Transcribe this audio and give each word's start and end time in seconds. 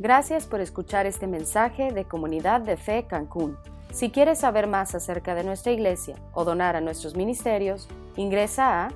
Gracias 0.00 0.46
por 0.46 0.60
escuchar 0.60 1.06
este 1.06 1.26
mensaje 1.26 1.90
de 1.90 2.04
Comunidad 2.04 2.60
de 2.60 2.76
Fe 2.76 3.08
Cancún. 3.08 3.58
Si 3.90 4.12
quieres 4.12 4.38
saber 4.38 4.68
más 4.68 4.94
acerca 4.94 5.34
de 5.34 5.42
nuestra 5.42 5.72
iglesia 5.72 6.14
o 6.34 6.44
donar 6.44 6.76
a 6.76 6.80
nuestros 6.80 7.16
ministerios, 7.16 7.88
ingresa 8.14 8.84
a 8.84 8.90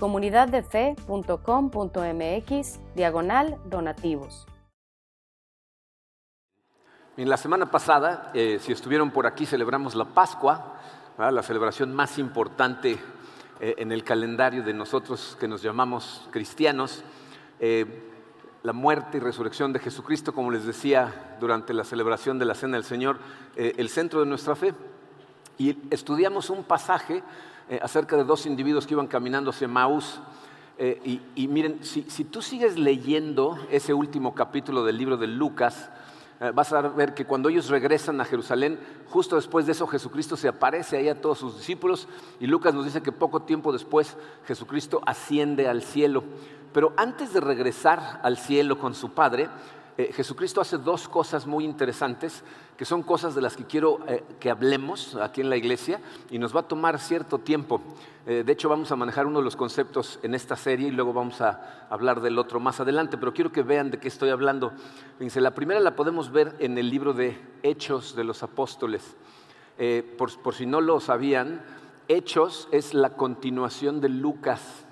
comunidaddefe.com.mx 0.00 2.80
diagonal 2.94 3.58
donativos. 3.66 4.46
En 7.18 7.28
la 7.28 7.36
semana 7.36 7.70
pasada, 7.70 8.30
eh, 8.32 8.58
si 8.58 8.72
estuvieron 8.72 9.10
por 9.10 9.26
aquí, 9.26 9.44
celebramos 9.44 9.94
la 9.94 10.06
Pascua, 10.06 10.80
la 11.18 11.42
celebración 11.42 11.94
más 11.94 12.18
importante 12.18 12.98
eh, 13.60 13.74
en 13.76 13.92
el 13.92 14.04
calendario 14.04 14.62
de 14.62 14.72
nosotros 14.72 15.36
que 15.38 15.48
nos 15.48 15.60
llamamos 15.60 16.26
cristianos. 16.30 17.04
Eh, 17.60 18.14
la 18.66 18.72
muerte 18.72 19.18
y 19.18 19.20
resurrección 19.20 19.72
de 19.72 19.78
Jesucristo, 19.78 20.34
como 20.34 20.50
les 20.50 20.66
decía 20.66 21.36
durante 21.38 21.72
la 21.72 21.84
celebración 21.84 22.36
de 22.40 22.46
la 22.46 22.56
Cena 22.56 22.76
del 22.76 22.82
Señor, 22.82 23.20
el 23.54 23.88
centro 23.88 24.18
de 24.18 24.26
nuestra 24.26 24.56
fe. 24.56 24.74
Y 25.56 25.78
estudiamos 25.90 26.50
un 26.50 26.64
pasaje 26.64 27.22
acerca 27.80 28.16
de 28.16 28.24
dos 28.24 28.44
individuos 28.44 28.84
que 28.84 28.94
iban 28.94 29.06
caminando 29.06 29.50
hacia 29.50 29.68
Maús. 29.68 30.20
y, 30.76 31.46
miren, 31.46 31.84
si, 31.84 32.06
si 32.08 32.24
tú 32.24 32.42
sigues 32.42 32.76
leyendo 32.76 33.56
ese 33.70 33.94
último 33.94 34.34
capítulo 34.34 34.84
del 34.84 34.98
libro 34.98 35.16
de 35.16 35.28
Lucas, 35.28 35.88
eh, 36.38 36.52
vas 36.54 36.70
a 36.74 36.82
ver 36.82 37.14
que 37.14 37.24
cuando 37.24 37.48
ellos 37.48 37.68
regresan 37.70 38.20
a 38.20 38.24
Jerusalén, 38.26 38.78
justo 39.08 39.36
después 39.36 39.64
de 39.64 39.72
eso 39.72 39.86
Jesucristo 39.86 40.36
se 40.36 40.48
aparece 40.48 40.98
ahí 40.98 41.08
a 41.08 41.18
todos 41.18 41.38
sus 41.38 41.56
discípulos 41.56 42.08
y 42.40 42.46
Lucas 42.46 42.74
nos 42.74 42.84
dice 42.84 43.00
que 43.00 43.10
poco 43.10 43.40
tiempo 43.40 43.72
después 43.72 44.18
Jesucristo 44.46 45.00
asciende 45.06 45.66
al 45.66 45.82
cielo. 45.82 46.24
Pero 46.76 46.92
antes 46.98 47.32
de 47.32 47.40
regresar 47.40 48.20
al 48.22 48.36
cielo 48.36 48.78
con 48.78 48.94
su 48.94 49.12
Padre, 49.12 49.48
eh, 49.96 50.12
Jesucristo 50.12 50.60
hace 50.60 50.76
dos 50.76 51.08
cosas 51.08 51.46
muy 51.46 51.64
interesantes, 51.64 52.44
que 52.76 52.84
son 52.84 53.02
cosas 53.02 53.34
de 53.34 53.40
las 53.40 53.56
que 53.56 53.64
quiero 53.64 54.00
eh, 54.06 54.22
que 54.38 54.50
hablemos 54.50 55.14
aquí 55.14 55.40
en 55.40 55.48
la 55.48 55.56
iglesia 55.56 56.02
y 56.30 56.38
nos 56.38 56.54
va 56.54 56.60
a 56.60 56.68
tomar 56.68 56.98
cierto 56.98 57.38
tiempo. 57.38 57.80
Eh, 58.26 58.42
de 58.44 58.52
hecho, 58.52 58.68
vamos 58.68 58.92
a 58.92 58.96
manejar 58.96 59.26
uno 59.26 59.38
de 59.38 59.46
los 59.46 59.56
conceptos 59.56 60.18
en 60.22 60.34
esta 60.34 60.54
serie 60.54 60.88
y 60.88 60.90
luego 60.90 61.14
vamos 61.14 61.40
a 61.40 61.86
hablar 61.88 62.20
del 62.20 62.38
otro 62.38 62.60
más 62.60 62.78
adelante, 62.78 63.16
pero 63.16 63.32
quiero 63.32 63.50
que 63.50 63.62
vean 63.62 63.90
de 63.90 63.98
qué 63.98 64.08
estoy 64.08 64.28
hablando. 64.28 64.74
Fíjense, 65.16 65.40
la 65.40 65.54
primera 65.54 65.80
la 65.80 65.96
podemos 65.96 66.30
ver 66.30 66.56
en 66.58 66.76
el 66.76 66.90
libro 66.90 67.14
de 67.14 67.40
Hechos 67.62 68.14
de 68.14 68.24
los 68.24 68.42
Apóstoles. 68.42 69.16
por, 70.18 70.42
por 70.42 70.54
si 70.54 70.66
no 70.66 70.82
lo 70.82 71.00
sabían, 71.00 71.64
Hechos 72.06 72.68
es 72.70 72.92
la 72.92 73.16
continuación 73.16 74.02
de 74.02 74.10
Lucas. 74.10 74.85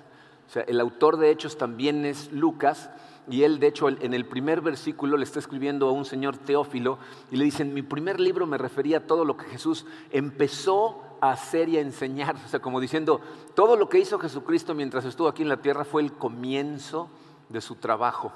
O 0.47 0.51
sea, 0.51 0.63
el 0.63 0.79
autor 0.79 1.17
de 1.17 1.31
Hechos 1.31 1.57
también 1.57 2.05
es 2.05 2.31
Lucas 2.31 2.89
y 3.27 3.43
él, 3.43 3.59
de 3.59 3.67
hecho, 3.67 3.89
en 3.89 4.13
el 4.13 4.25
primer 4.25 4.61
versículo 4.61 5.17
le 5.17 5.23
está 5.23 5.39
escribiendo 5.39 5.87
a 5.89 5.91
un 5.91 6.05
señor 6.05 6.37
Teófilo 6.37 6.99
y 7.31 7.37
le 7.37 7.45
dicen, 7.45 7.73
mi 7.73 7.81
primer 7.81 8.19
libro 8.19 8.45
me 8.45 8.57
refería 8.57 8.97
a 8.97 9.07
todo 9.07 9.25
lo 9.25 9.35
que 9.35 9.45
Jesús 9.45 9.85
empezó 10.11 11.01
a 11.21 11.31
hacer 11.31 11.67
y 11.69 11.77
a 11.77 11.81
enseñar. 11.81 12.35
O 12.35 12.47
sea, 12.47 12.59
como 12.59 12.79
diciendo, 12.79 13.21
todo 13.55 13.75
lo 13.77 13.89
que 13.89 13.97
hizo 13.97 14.19
Jesucristo 14.19 14.75
mientras 14.75 15.05
estuvo 15.05 15.27
aquí 15.27 15.41
en 15.41 15.49
la 15.49 15.61
tierra 15.61 15.85
fue 15.85 16.03
el 16.03 16.13
comienzo 16.13 17.09
de 17.49 17.61
su 17.61 17.75
trabajo. 17.75 18.31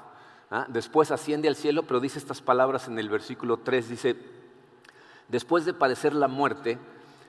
¿ah? 0.50 0.66
Después 0.68 1.12
asciende 1.12 1.46
al 1.46 1.56
cielo, 1.56 1.84
pero 1.84 2.00
dice 2.00 2.18
estas 2.18 2.42
palabras 2.42 2.88
en 2.88 2.98
el 2.98 3.08
versículo 3.08 3.58
3, 3.58 3.88
dice, 3.88 4.16
después 5.28 5.64
de 5.64 5.72
padecer 5.72 6.14
la 6.14 6.26
muerte, 6.26 6.78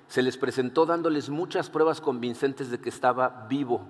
se 0.07 0.23
les 0.23 0.35
presentó 0.35 0.87
dándoles 0.87 1.29
muchas 1.29 1.69
pruebas 1.69 2.01
convincentes 2.01 2.71
de 2.71 2.79
que 2.79 2.89
estaba 2.89 3.45
vivo. 3.47 3.85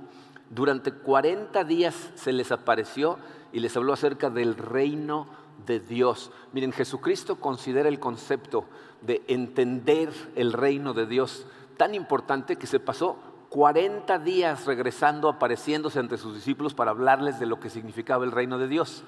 Durante 0.51 0.91
40 0.91 1.63
días 1.63 2.11
se 2.15 2.33
les 2.33 2.51
apareció 2.51 3.17
y 3.53 3.61
les 3.61 3.75
habló 3.77 3.93
acerca 3.93 4.29
del 4.29 4.57
reino 4.57 5.27
de 5.65 5.79
Dios. 5.79 6.29
Miren, 6.51 6.73
Jesucristo 6.73 7.37
considera 7.37 7.87
el 7.87 7.99
concepto 7.99 8.65
de 9.01 9.23
entender 9.27 10.11
el 10.35 10.51
reino 10.51 10.93
de 10.93 11.05
Dios 11.05 11.45
tan 11.77 11.95
importante 11.95 12.57
que 12.57 12.67
se 12.67 12.81
pasó 12.81 13.17
40 13.49 14.19
días 14.19 14.65
regresando, 14.65 15.29
apareciéndose 15.29 15.99
ante 15.99 16.17
sus 16.17 16.35
discípulos 16.35 16.73
para 16.73 16.91
hablarles 16.91 17.39
de 17.39 17.45
lo 17.45 17.59
que 17.59 17.69
significaba 17.69 18.25
el 18.25 18.31
reino 18.31 18.57
de 18.57 18.67
Dios. 18.67 19.03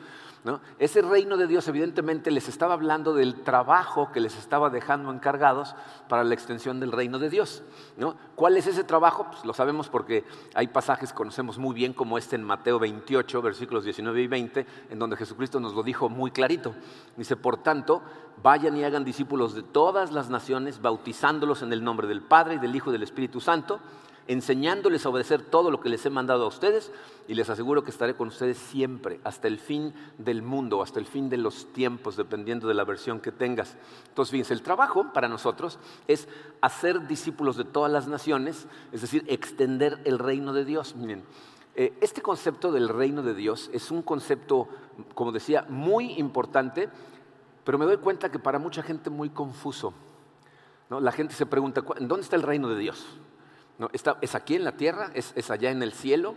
Ese 0.78 1.02
reino 1.02 1.38
de 1.38 1.48
Dios 1.48 1.68
evidentemente 1.70 2.30
les 2.30 2.50
estaba 2.50 2.74
hablando 2.74 3.14
del 3.14 3.44
trabajo 3.44 4.12
que 4.12 4.20
les 4.20 4.38
estaba 4.38 4.70
dejando 4.70 5.12
encargados 5.12 5.74
para 6.10 6.26
la 6.26 6.34
extensión 6.34 6.82
del 6.82 6.92
reino 6.92 7.18
de 7.18 7.30
Dios. 7.30 7.64
¿Cuál 8.36 8.58
es 8.58 8.68
ese 8.68 8.84
trabajo? 8.84 9.28
Pues 9.32 9.46
lo 9.46 9.54
sabemos 9.54 9.88
porque 9.88 10.26
hay 10.54 10.68
pasajes 10.68 11.12
que 11.12 11.18
conocemos 11.18 11.58
muy 11.58 11.74
bien 11.74 11.94
como 11.94 12.18
este 12.18 12.36
en 12.36 12.44
Mateo 12.44 12.78
28, 12.78 13.42
versículos 13.42 13.86
19 13.86 14.22
y 14.22 14.28
20, 14.28 14.66
en 14.90 15.00
donde 15.00 15.16
Jesucristo 15.16 15.62
nos 15.62 15.74
lo 15.74 15.82
dijo 15.82 16.10
muy 16.10 16.32
clarito. 16.32 16.76
Dice, 17.16 17.38
por 17.38 17.64
tanto, 17.64 18.02
vayan 18.42 18.76
y 18.76 18.84
hagan 18.84 19.06
discípulos 19.06 19.56
de 19.56 19.64
todas 19.64 20.12
las 20.12 20.30
naciones, 20.30 20.82
bautizándolos 20.82 21.62
en 21.62 21.72
el 21.72 21.84
nombre 21.86 22.08
del 22.08 22.22
Padre 22.22 22.56
y 22.56 22.60
del 22.60 22.76
Hijo 22.76 22.90
y 22.90 22.94
del 22.94 23.04
Espíritu 23.04 23.40
Santo 23.40 23.80
enseñándoles 24.28 25.06
a 25.06 25.10
obedecer 25.10 25.42
todo 25.42 25.70
lo 25.72 25.80
que 25.80 25.90
les 25.90 26.06
he 26.06 26.10
mandado 26.10 26.46
a 26.46 26.48
ustedes 26.48 26.92
y 27.28 27.34
les 27.34 27.50
aseguro 27.50 27.84
que 27.84 27.92
estaré 27.92 28.16
con 28.16 28.30
ustedes 28.30 28.58
siempre, 28.58 29.20
hasta 29.24 29.48
el 29.48 29.60
fin 29.60 29.94
del 30.18 30.42
mundo, 30.42 30.82
hasta 30.82 31.00
el 31.00 31.06
fin 31.06 31.30
de 31.30 31.38
los 31.38 31.72
tiempos, 31.74 32.16
dependiendo 32.16 32.68
de 32.68 32.74
la 32.74 32.84
versión 32.84 33.20
que 33.20 33.32
tengas. 33.32 33.76
Entonces, 34.08 34.32
fíjense, 34.32 34.54
el 34.54 34.62
trabajo 34.62 35.12
para 35.14 35.28
nosotros 35.28 35.80
es 36.08 36.28
hacer 36.62 37.08
discípulos 37.08 37.58
de 37.58 37.66
todas 37.66 37.92
las 37.92 38.08
naciones, 38.08 38.68
es 38.92 39.02
decir, 39.02 39.26
extender 39.28 40.00
el 40.06 40.20
reino 40.20 40.54
de 40.54 40.66
Dios. 40.66 40.96
Miren, 40.96 41.24
eh, 41.76 41.94
este 42.02 42.22
concepto 42.22 42.72
del 42.72 42.90
reino 42.90 43.24
de 43.24 43.34
Dios 43.34 43.70
es 43.74 43.92
un 43.92 44.04
concepto, 44.04 44.68
como 45.16 45.32
decía, 45.32 45.66
muy 45.70 46.14
importante, 46.14 46.90
pero 47.64 47.78
me 47.78 47.86
doy 47.86 47.98
cuenta 47.98 48.32
que 48.32 48.40
para 48.40 48.60
mucha 48.60 48.84
gente 48.84 49.10
muy 49.10 49.30
confuso. 49.30 49.94
¿no? 50.90 51.00
La 51.00 51.12
gente 51.12 51.34
se 51.34 51.46
pregunta, 51.46 51.82
¿dónde 52.00 52.22
está 52.22 52.36
el 52.36 52.44
reino 52.44 52.70
de 52.70 52.78
Dios? 52.78 53.18
Es 54.22 54.36
aquí 54.36 54.56
en 54.56 54.64
la 54.64 54.74
tierra, 54.74 55.12
es, 55.14 55.52
allá 55.52 55.72
en 55.72 55.84
el 55.84 55.94
cielo, 55.94 56.36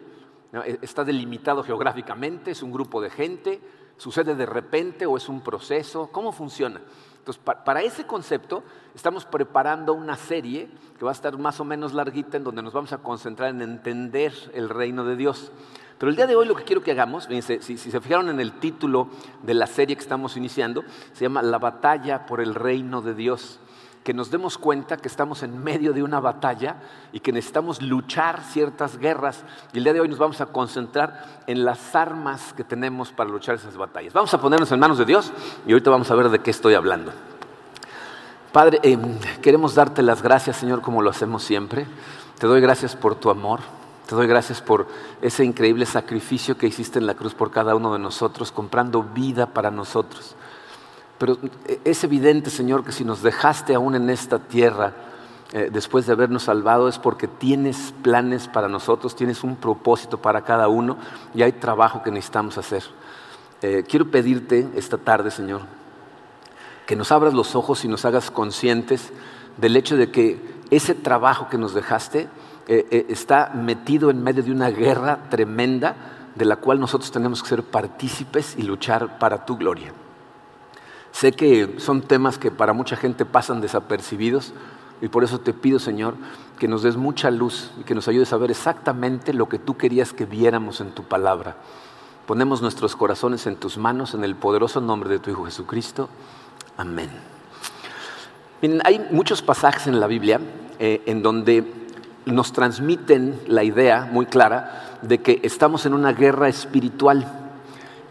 e, 0.53 0.79
está 0.83 1.05
delimitado 1.05 1.63
geográficamente, 1.63 2.51
es 2.51 2.63
un 2.63 2.73
grupo 2.73 3.01
de 3.01 3.11
gente, 3.11 3.61
sucede 3.97 4.35
de 4.35 4.47
repente 4.47 5.07
o 5.07 5.17
es 5.17 5.29
un 5.29 5.43
proceso, 5.43 6.09
¿cómo 6.13 6.33
funciona? 6.33 6.81
Entonces, 7.19 7.43
para 7.43 7.83
ese 7.83 8.07
concepto 8.07 8.63
estamos 8.95 9.25
preparando 9.25 9.93
una 9.95 10.17
serie 10.17 10.69
que 10.97 11.05
va 11.05 11.11
a 11.11 11.15
estar 11.15 11.37
más 11.37 11.59
o 11.59 11.65
menos 11.65 11.93
larguita 11.93 12.37
en 12.37 12.45
donde 12.45 12.63
nos 12.63 12.73
vamos 12.73 12.93
a 12.93 12.99
concentrar 12.99 13.51
en 13.51 13.63
entender 13.63 14.33
el 14.55 14.69
reino 14.69 15.05
de 15.05 15.17
Dios. 15.17 15.51
Pero 15.99 16.11
el 16.11 16.17
día 16.17 16.27
de 16.27 16.37
hoy 16.37 16.47
lo 16.47 16.55
que 16.55 16.65
quiero 16.65 16.83
que 16.83 16.93
hagamos, 16.93 17.25
si, 17.25 17.79
se 17.79 18.01
fijaron 18.01 18.29
en 18.29 18.39
el 18.39 18.61
título 18.61 19.09
de 19.43 19.55
la 19.55 19.67
serie 19.67 19.97
que 19.97 20.03
estamos 20.03 20.37
iniciando, 20.37 20.85
se 21.15 21.25
llama 21.25 21.43
La 21.43 21.59
batalla 21.59 22.27
por 22.27 22.41
el 22.41 22.55
reino 22.55 23.03
de 23.03 23.15
Dios 23.15 23.59
que 24.07 24.15
nos 24.15 24.31
demos 24.31 24.57
cuenta 24.57 24.97
que 24.99 25.09
estamos 25.09 25.43
en 25.43 25.65
medio 25.65 25.93
de 25.93 26.01
una 26.01 26.21
batalla 26.21 26.77
y 27.11 27.19
que 27.19 27.33
necesitamos 27.33 27.83
luchar 27.83 28.41
ciertas 28.41 28.99
guerras. 28.99 29.43
Y 29.73 29.79
el 29.79 29.83
día 29.83 29.95
de 29.95 30.01
hoy 30.01 30.09
nos 30.09 30.19
vamos 30.19 30.41
a 30.41 30.47
concentrar 30.47 31.43
en 31.49 31.65
las 31.65 31.93
armas 31.97 32.53
que 32.53 32.63
tenemos 32.63 33.11
para 33.11 33.29
luchar 33.29 33.57
esas 33.57 33.77
batallas. 33.77 34.13
Vamos 34.13 34.33
a 34.33 34.41
ponernos 34.41 34.71
en 34.71 34.79
manos 34.79 34.99
de 34.99 35.07
Dios 35.07 35.33
y 35.67 35.73
ahorita 35.73 35.91
vamos 35.91 36.09
a 36.09 36.15
ver 36.15 36.29
de 36.29 36.39
qué 36.39 36.53
estoy 36.53 36.75
hablando. 36.75 37.11
Padre, 38.53 38.79
eh, 38.85 38.97
queremos 39.43 39.75
darte 39.75 40.03
las 40.03 40.23
gracias, 40.23 40.57
Señor, 40.57 40.83
como 40.83 41.03
lo 41.03 41.11
hacemos 41.11 41.43
siempre. 41.43 41.85
Te 42.39 42.47
doy 42.47 42.61
gracias 42.61 42.95
por 42.95 43.17
tu 43.17 43.29
amor. 43.29 43.59
Te 44.07 44.15
doy 44.15 44.29
gracias 44.29 44.63
por 44.63 44.87
ese 45.21 45.45
increíble 45.45 45.85
sacrificio 45.85 46.57
que 46.57 46.69
hiciste 46.69 47.01
en 47.01 47.09
la 47.09 47.15
cruz 47.15 47.35
por 47.35 47.51
cada 47.51 47.75
uno 47.75 47.93
de 47.93 47.99
nosotros, 47.99 48.53
comprando 48.53 49.03
vida 49.03 49.47
para 49.47 49.73
nosotros. 49.73 50.37
Pero 51.19 51.39
es 51.85 52.05
evidente, 52.05 52.51
Señor, 52.51 52.85
que 52.85 52.93
si 52.93 53.05
nos 53.05 53.23
dejaste 53.23 53.75
aún 53.75 53.95
en 53.95 54.11
esta 54.11 54.39
tierra, 54.39 54.93
eh, 55.53 55.71
después 55.73 56.07
de 56.07 56.13
habernos 56.13 56.45
salvado, 56.45 56.89
es 56.89 56.99
porque 56.99 57.29
tienes 57.29 57.95
planes 58.03 58.49
para 58.49 58.69
nosotros, 58.69 59.17
tienes 59.17 59.45
un 59.45 59.57
propósito 59.57 60.19
para 60.19 60.43
cada 60.43 60.69
uno 60.69 60.99
y 61.35 61.43
hay 61.43 61.53
trabajo 61.53 62.03
que 62.03 62.11
necesitamos 62.11 62.59
hacer. 62.59 62.83
Eh, 63.63 63.85
quiero 63.89 64.11
pedirte 64.11 64.69
esta 64.75 64.99
tarde, 64.99 65.31
Señor, 65.31 65.63
que 66.85 66.97
nos 66.97 67.11
abras 67.13 67.33
los 67.33 67.55
ojos 67.55 67.85
y 67.85 67.89
nos 67.89 68.05
hagas 68.05 68.31
conscientes 68.31 69.13
del 69.57 69.77
hecho 69.77 69.97
de 69.97 70.11
que 70.11 70.57
ese 70.71 70.95
trabajo 70.95 71.49
que 71.49 71.57
nos 71.57 71.73
dejaste 71.73 72.29
eh, 72.69 73.07
está 73.09 73.53
metido 73.55 74.11
en 74.11 74.23
medio 74.23 74.43
de 74.43 74.51
una 74.51 74.71
guerra 74.71 75.31
tremenda 75.31 75.95
de 76.35 76.45
la 76.45 76.57
cual 76.57 76.81
nosotros 76.81 77.11
tenemos 77.11 77.43
que 77.43 77.49
ser 77.49 77.63
partícipes 77.63 78.57
y 78.59 78.63
luchar 78.63 79.19
para 79.19 79.47
tu 79.47 79.57
gloria. 79.57 79.95
Sé 81.17 81.33
que 81.33 81.77
son 81.79 82.03
temas 82.03 82.37
que 82.37 82.51
para 82.51 82.75
mucha 82.75 82.95
gente 82.95 83.25
pasan 83.25 83.63
desapercibidos 83.63 84.53
y 85.01 85.09
por 85.09 85.25
eso 85.25 85.41
te 85.41 85.55
pido, 85.55 85.79
Señor, 85.79 86.13
que 86.59 86.69
nos 86.69 86.83
des 86.83 86.99
mucha 86.99 87.31
luz 87.31 87.71
y 87.81 87.85
que 87.85 87.95
nos 87.95 88.07
ayudes 88.07 88.35
a 88.35 88.37
ver 88.37 88.51
exactamente 88.51 89.33
lo 89.33 89.49
que 89.49 89.59
tú 89.59 89.79
querías 89.79 90.13
que 90.13 90.27
viéramos 90.27 90.83
en 90.83 90.91
tu 90.91 91.05
palabra. 91.05 91.57
Ponemos 92.27 92.61
nuestros 92.61 92.97
corazones 92.97 93.47
en 93.47 93.57
tus 93.57 93.79
manos 93.79 94.13
en 94.13 94.25
el 94.25 94.37
poderoso 94.37 94.83
nombre 94.83 95.09
de 95.09 95.19
tu 95.19 95.31
Hijo 95.31 95.47
Jesucristo. 95.47 96.11
Amén. 96.77 97.09
hay 98.85 99.09
muchos 99.11 99.41
pasajes 99.41 99.87
en 99.87 99.99
la 100.01 100.09
Biblia 100.09 100.39
eh, 100.79 101.03
en 101.07 101.23
donde 101.23 101.65
nos 102.27 102.53
transmiten 102.53 103.41
la 103.47 103.65
idea 103.65 104.07
muy 104.13 104.27
clara 104.27 104.99
de 105.01 105.23
que 105.23 105.41
estamos 105.45 105.87
en 105.87 105.95
una 105.95 106.13
guerra 106.13 106.51
espiritual 106.51 107.46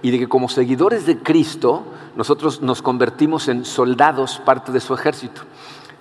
y 0.05 0.11
de 0.11 0.19
que 0.19 0.29
como 0.29 0.49
seguidores 0.49 1.07
de 1.07 1.17
Cristo 1.17 1.81
nosotros 2.15 2.61
nos 2.61 2.83
convertimos 2.83 3.47
en 3.47 3.65
soldados, 3.65 4.39
parte 4.45 4.71
de 4.71 4.79
su 4.79 4.93
ejército. 4.93 5.41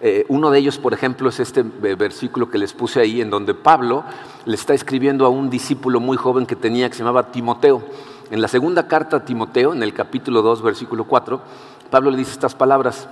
Eh, 0.03 0.27
uno 0.29 0.51
de 0.51 0.59
ellos, 0.59 0.77
por 0.77 0.93
ejemplo, 0.93 1.31
es 1.31 1.41
este 1.41 1.63
versículo 1.63 2.51
que 2.51 2.59
les 2.59 2.75
puse 2.75 3.01
ahí, 3.01 3.23
en 3.23 3.31
donde 3.31 3.55
Pablo 3.55 4.05
le 4.45 4.57
está 4.57 4.75
escribiendo 4.75 5.25
a 5.25 5.31
un 5.31 5.49
discípulo 5.49 6.01
muy 6.01 6.19
joven 6.19 6.45
que 6.45 6.55
tenía, 6.55 6.91
que 6.91 6.97
se 6.97 6.99
llamaba 6.99 7.33
Timoteo. 7.33 7.83
En 8.31 8.43
la 8.43 8.49
segunda 8.49 8.89
carta 8.89 9.17
a 9.17 9.25
Timoteo, 9.25 9.73
en 9.73 9.83
el 9.83 9.95
capítulo 9.95 10.43
2, 10.43 10.61
versículo 10.61 11.05
4, 11.05 11.41
Pablo 11.89 12.11
le 12.11 12.19
dice 12.19 12.33
estas 12.33 12.55
palabras, 12.55 13.09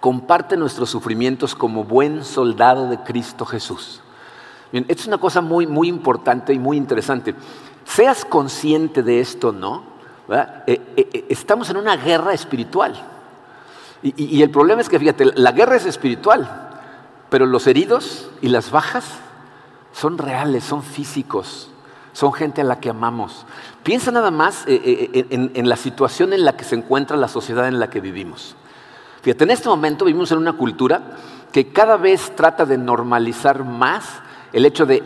comparte 0.00 0.58
nuestros 0.58 0.90
sufrimientos 0.90 1.54
como 1.54 1.84
buen 1.84 2.22
soldado 2.22 2.90
de 2.90 2.98
Cristo 2.98 3.46
Jesús. 3.46 4.02
Bien, 4.72 4.84
esto 4.88 5.02
es 5.02 5.08
una 5.08 5.16
cosa 5.16 5.40
muy, 5.40 5.66
muy 5.66 5.88
importante 5.88 6.52
y 6.52 6.58
muy 6.58 6.76
interesante. 6.76 7.34
Seas 7.86 8.24
consciente 8.24 9.02
de 9.02 9.20
esto, 9.20 9.52
¿no? 9.52 9.84
Eh, 10.28 10.80
eh, 10.96 11.08
eh, 11.12 11.24
estamos 11.28 11.70
en 11.70 11.76
una 11.76 11.96
guerra 11.96 12.34
espiritual. 12.34 12.94
Y, 14.02 14.36
y 14.36 14.42
el 14.42 14.50
problema 14.50 14.80
es 14.82 14.88
que, 14.88 14.98
fíjate, 14.98 15.24
la 15.34 15.52
guerra 15.52 15.76
es 15.76 15.86
espiritual, 15.86 16.70
pero 17.30 17.46
los 17.46 17.66
heridos 17.66 18.30
y 18.42 18.48
las 18.48 18.70
bajas 18.70 19.04
son 19.92 20.18
reales, 20.18 20.64
son 20.64 20.82
físicos, 20.82 21.70
son 22.12 22.32
gente 22.32 22.60
a 22.60 22.64
la 22.64 22.80
que 22.80 22.90
amamos. 22.90 23.46
Piensa 23.82 24.10
nada 24.10 24.30
más 24.30 24.64
en, 24.66 25.68
la 25.68 25.76
situación 25.76 26.32
en 26.32 26.44
la 26.44 26.56
que 26.56 26.64
se 26.64 26.74
encuentra 26.74 27.16
la 27.16 27.28
sociedad 27.28 27.68
en 27.68 27.78
la 27.78 27.88
que 27.88 28.00
vivimos. 28.00 28.56
Fíjate, 29.22 29.44
en 29.44 29.50
este 29.50 29.68
momento 29.68 30.04
vivimos 30.04 30.32
en 30.32 30.38
una 30.38 30.54
cultura 30.54 31.16
que 31.52 31.72
cada 31.72 31.96
vez 31.96 32.34
trata 32.36 32.66
de 32.66 32.76
normalizar 32.76 33.64
más 33.64 34.04
el 34.56 34.64
hecho 34.64 34.86
de 34.86 35.02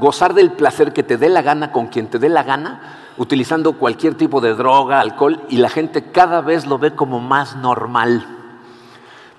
gozar 0.00 0.34
del 0.34 0.50
placer 0.50 0.92
que 0.92 1.04
te 1.04 1.16
dé 1.16 1.28
la 1.28 1.40
gana 1.40 1.70
con 1.70 1.86
quien 1.86 2.08
te 2.08 2.18
dé 2.18 2.28
la 2.28 2.42
gana, 2.42 3.12
utilizando 3.16 3.74
cualquier 3.74 4.16
tipo 4.16 4.40
de 4.40 4.56
droga, 4.56 4.98
alcohol, 4.98 5.40
y 5.48 5.58
la 5.58 5.68
gente 5.68 6.10
cada 6.10 6.40
vez 6.40 6.66
lo 6.66 6.76
ve 6.76 6.96
como 6.96 7.20
más 7.20 7.54
normal. 7.54 8.26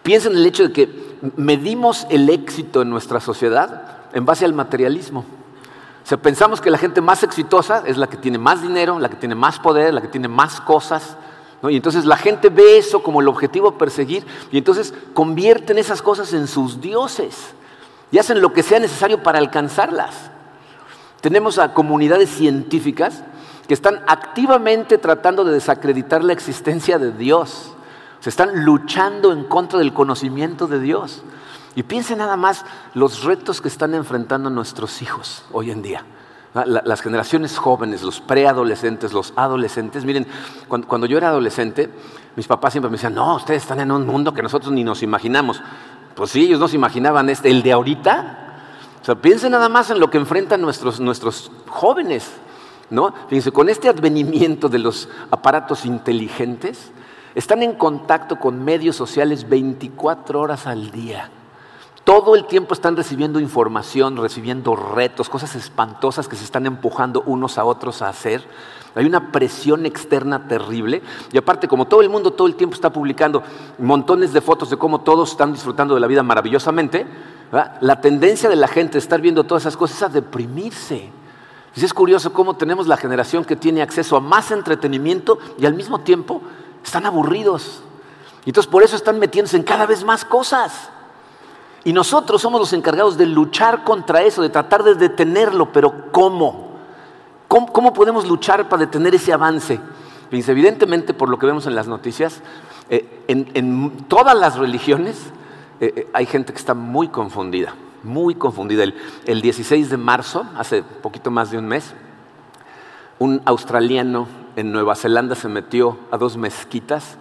Piensa 0.01 0.29
en 0.29 0.37
el 0.37 0.45
hecho 0.45 0.63
de 0.63 0.71
que 0.71 1.17
medimos 1.35 2.07
el 2.09 2.29
éxito 2.29 2.83
en 2.83 2.89
nuestra 2.89 3.19
sociedad 3.19 3.97
en 4.13 4.25
base 4.25 4.45
al 4.45 4.53
materialismo. 4.53 5.25
O 6.05 6.07
sea, 6.07 6.17
pensamos 6.17 6.61
que 6.61 6.71
la 6.71 6.77
gente 6.77 7.01
más 7.01 7.21
exitosa 7.23 7.83
es 7.85 7.97
la 7.97 8.07
que 8.07 8.15
tiene 8.15 8.37
más 8.37 8.61
dinero, 8.61 8.97
la 8.97 9.09
que 9.09 9.17
tiene 9.17 9.35
más 9.35 9.59
poder, 9.59 9.93
la 9.93 9.99
que 9.99 10.07
tiene 10.07 10.29
más 10.29 10.61
cosas. 10.61 11.17
Y 11.63 11.75
entonces 11.75 12.05
la 12.05 12.15
gente 12.15 12.47
ve 12.47 12.77
eso 12.77 13.03
como 13.03 13.19
el 13.19 13.27
objetivo 13.27 13.67
a 13.67 13.77
perseguir 13.77 14.25
y 14.53 14.57
entonces 14.57 14.93
convierten 15.13 15.77
esas 15.77 16.01
cosas 16.01 16.31
en 16.31 16.47
sus 16.47 16.79
dioses 16.79 17.55
y 18.11 18.17
hacen 18.17 18.41
lo 18.41 18.53
que 18.53 18.63
sea 18.63 18.79
necesario 18.79 19.23
para 19.23 19.39
alcanzarlas. 19.39 20.31
Tenemos 21.21 21.59
a 21.59 21.73
comunidades 21.73 22.29
científicas 22.29 23.23
que 23.67 23.73
están 23.73 24.01
activamente 24.07 24.97
tratando 24.97 25.43
de 25.43 25.53
desacreditar 25.53 26.23
la 26.23 26.33
existencia 26.33 26.99
de 26.99 27.11
Dios. 27.11 27.73
Se 28.19 28.29
están 28.29 28.65
luchando 28.65 29.31
en 29.31 29.45
contra 29.45 29.79
del 29.79 29.93
conocimiento 29.93 30.67
de 30.67 30.79
Dios. 30.79 31.23
Y 31.75 31.83
piensen 31.83 32.17
nada 32.17 32.35
más 32.35 32.65
los 32.93 33.23
retos 33.23 33.61
que 33.61 33.69
están 33.69 33.93
enfrentando 33.93 34.49
nuestros 34.49 35.01
hijos 35.01 35.45
hoy 35.53 35.71
en 35.71 35.81
día. 35.81 36.03
Las 36.53 36.99
generaciones 36.99 37.57
jóvenes, 37.57 38.03
los 38.03 38.19
preadolescentes, 38.19 39.13
los 39.13 39.31
adolescentes. 39.37 40.03
Miren, 40.03 40.27
cuando, 40.67 41.05
yo 41.05 41.17
era 41.17 41.29
adolescente, 41.29 41.89
mis 42.35 42.47
papás 42.47 42.73
siempre 42.73 42.89
me 42.89 42.97
decían, 42.97 43.15
no, 43.15 43.37
ustedes 43.37 43.61
están 43.61 43.79
en 43.79 43.89
un 43.91 44.05
mundo 44.05 44.33
que 44.33 44.43
nosotros 44.43 44.73
ni 44.73 44.83
nos 44.83 45.01
imaginamos. 45.01 45.61
Pues 46.15 46.31
sí, 46.31 46.43
ellos 46.43 46.59
no 46.59 46.67
se 46.67 46.75
imaginaban 46.75 47.29
este, 47.29 47.49
el 47.49 47.63
de 47.63 47.71
ahorita. 47.71 48.37
O 49.01 49.05
sea, 49.05 49.15
piensen 49.15 49.51
nada 49.51 49.69
más 49.69 49.89
en 49.89 49.99
lo 49.99 50.09
que 50.09 50.17
enfrentan 50.17 50.61
nuestros, 50.61 50.99
nuestros 50.99 51.51
jóvenes. 51.67 52.31
¿no? 52.89 53.13
Fíjense, 53.27 53.51
con 53.51 53.69
este 53.69 53.89
advenimiento 53.89 54.69
de 54.69 54.79
los 54.79 55.09
aparatos 55.31 55.85
inteligentes, 55.85 56.91
están 57.33 57.63
en 57.63 57.73
contacto 57.73 58.37
con 58.37 58.63
medios 58.63 58.95
sociales 58.95 59.47
24 59.47 60.39
horas 60.39 60.67
al 60.67 60.91
día. 60.91 61.31
Todo 62.11 62.35
el 62.35 62.43
tiempo 62.43 62.73
están 62.73 62.97
recibiendo 62.97 63.39
información, 63.39 64.17
recibiendo 64.17 64.75
retos, 64.75 65.29
cosas 65.29 65.55
espantosas 65.55 66.27
que 66.27 66.35
se 66.35 66.43
están 66.43 66.65
empujando 66.65 67.23
unos 67.25 67.57
a 67.57 67.63
otros 67.63 68.01
a 68.01 68.09
hacer. 68.09 68.43
Hay 68.95 69.05
una 69.05 69.31
presión 69.31 69.85
externa 69.85 70.45
terrible. 70.45 71.01
Y 71.31 71.37
aparte, 71.37 71.69
como 71.69 71.87
todo 71.87 72.01
el 72.01 72.09
mundo 72.09 72.33
todo 72.33 72.47
el 72.47 72.55
tiempo 72.55 72.75
está 72.75 72.91
publicando 72.91 73.41
montones 73.77 74.33
de 74.33 74.41
fotos 74.41 74.69
de 74.69 74.75
cómo 74.75 74.99
todos 74.99 75.31
están 75.31 75.53
disfrutando 75.53 75.93
de 75.93 76.01
la 76.01 76.07
vida 76.07 76.21
maravillosamente, 76.21 77.07
la 77.79 78.01
tendencia 78.01 78.49
de 78.49 78.57
la 78.57 78.67
gente 78.67 78.95
de 78.95 78.99
estar 78.99 79.21
viendo 79.21 79.45
todas 79.45 79.63
esas 79.63 79.77
cosas 79.77 79.95
es 79.95 80.03
a 80.03 80.09
deprimirse. 80.09 81.09
Y 81.77 81.85
es 81.85 81.93
curioso 81.93 82.33
cómo 82.33 82.57
tenemos 82.57 82.87
la 82.87 82.97
generación 82.97 83.45
que 83.45 83.55
tiene 83.55 83.81
acceso 83.81 84.17
a 84.17 84.19
más 84.19 84.51
entretenimiento 84.51 85.39
y 85.57 85.65
al 85.65 85.75
mismo 85.75 86.01
tiempo 86.01 86.41
están 86.83 87.05
aburridos. 87.05 87.83
Y 88.43 88.49
entonces 88.49 88.69
por 88.69 88.83
eso 88.83 88.97
están 88.97 89.17
metiéndose 89.17 89.55
en 89.55 89.63
cada 89.63 89.85
vez 89.85 90.03
más 90.03 90.25
cosas. 90.25 90.91
Y 91.83 91.93
nosotros 91.93 92.41
somos 92.41 92.59
los 92.59 92.73
encargados 92.73 93.17
de 93.17 93.25
luchar 93.25 93.83
contra 93.83 94.21
eso, 94.21 94.41
de 94.41 94.49
tratar 94.49 94.83
de 94.83 94.95
detenerlo, 94.95 95.71
pero 95.71 96.11
¿cómo? 96.11 96.71
¿Cómo, 97.47 97.91
podemos 97.91 98.27
luchar 98.27 98.69
para 98.69 98.81
detener 98.81 99.15
ese 99.15 99.33
avance? 99.33 99.79
evidentemente, 100.31 101.13
por 101.13 101.27
lo 101.27 101.37
que 101.37 101.45
vemos 101.45 101.67
en 101.67 101.75
las 101.75 101.87
noticias, 101.87 102.41
eh, 102.89 103.23
en, 103.27 104.05
todas 104.07 104.37
las 104.37 104.57
religiones 104.57 105.17
eh, 105.81 105.93
eh, 105.95 106.07
hay 106.13 106.25
gente 106.25 106.53
que 106.53 106.59
está 106.59 106.73
muy 106.73 107.09
confundida, 107.09 107.73
muy 108.03 108.35
confundida. 108.35 108.83
El, 108.83 108.95
el 109.25 109.41
16 109.41 109.89
de 109.89 109.97
marzo, 109.97 110.45
hace 110.57 110.83
poquito 110.83 111.31
más 111.31 111.51
de 111.51 111.57
un 111.57 111.67
mes, 111.67 111.93
un 113.19 113.41
australiano 113.43 114.27
en 114.55 114.71
Nueva 114.71 114.95
Zelanda 114.95 115.35
se 115.35 115.49
metió 115.49 115.97
a 116.11 116.17
dos 116.17 116.37
mezquitas 116.37 117.17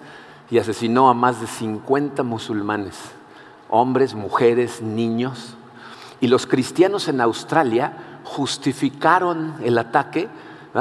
y 0.50 0.58
asesinó 0.58 1.08
a 1.08 1.14
más 1.14 1.40
de 1.40 1.46
50 1.46 2.22
musulmanes, 2.22 2.96
hombres, 3.70 4.14
mujeres, 4.14 4.82
niños. 4.82 5.56
Y 6.20 6.28
los 6.28 6.46
cristianos 6.46 7.08
en 7.08 7.20
Australia 7.20 8.20
justificaron 8.24 9.54
el 9.62 9.78
ataque 9.78 10.28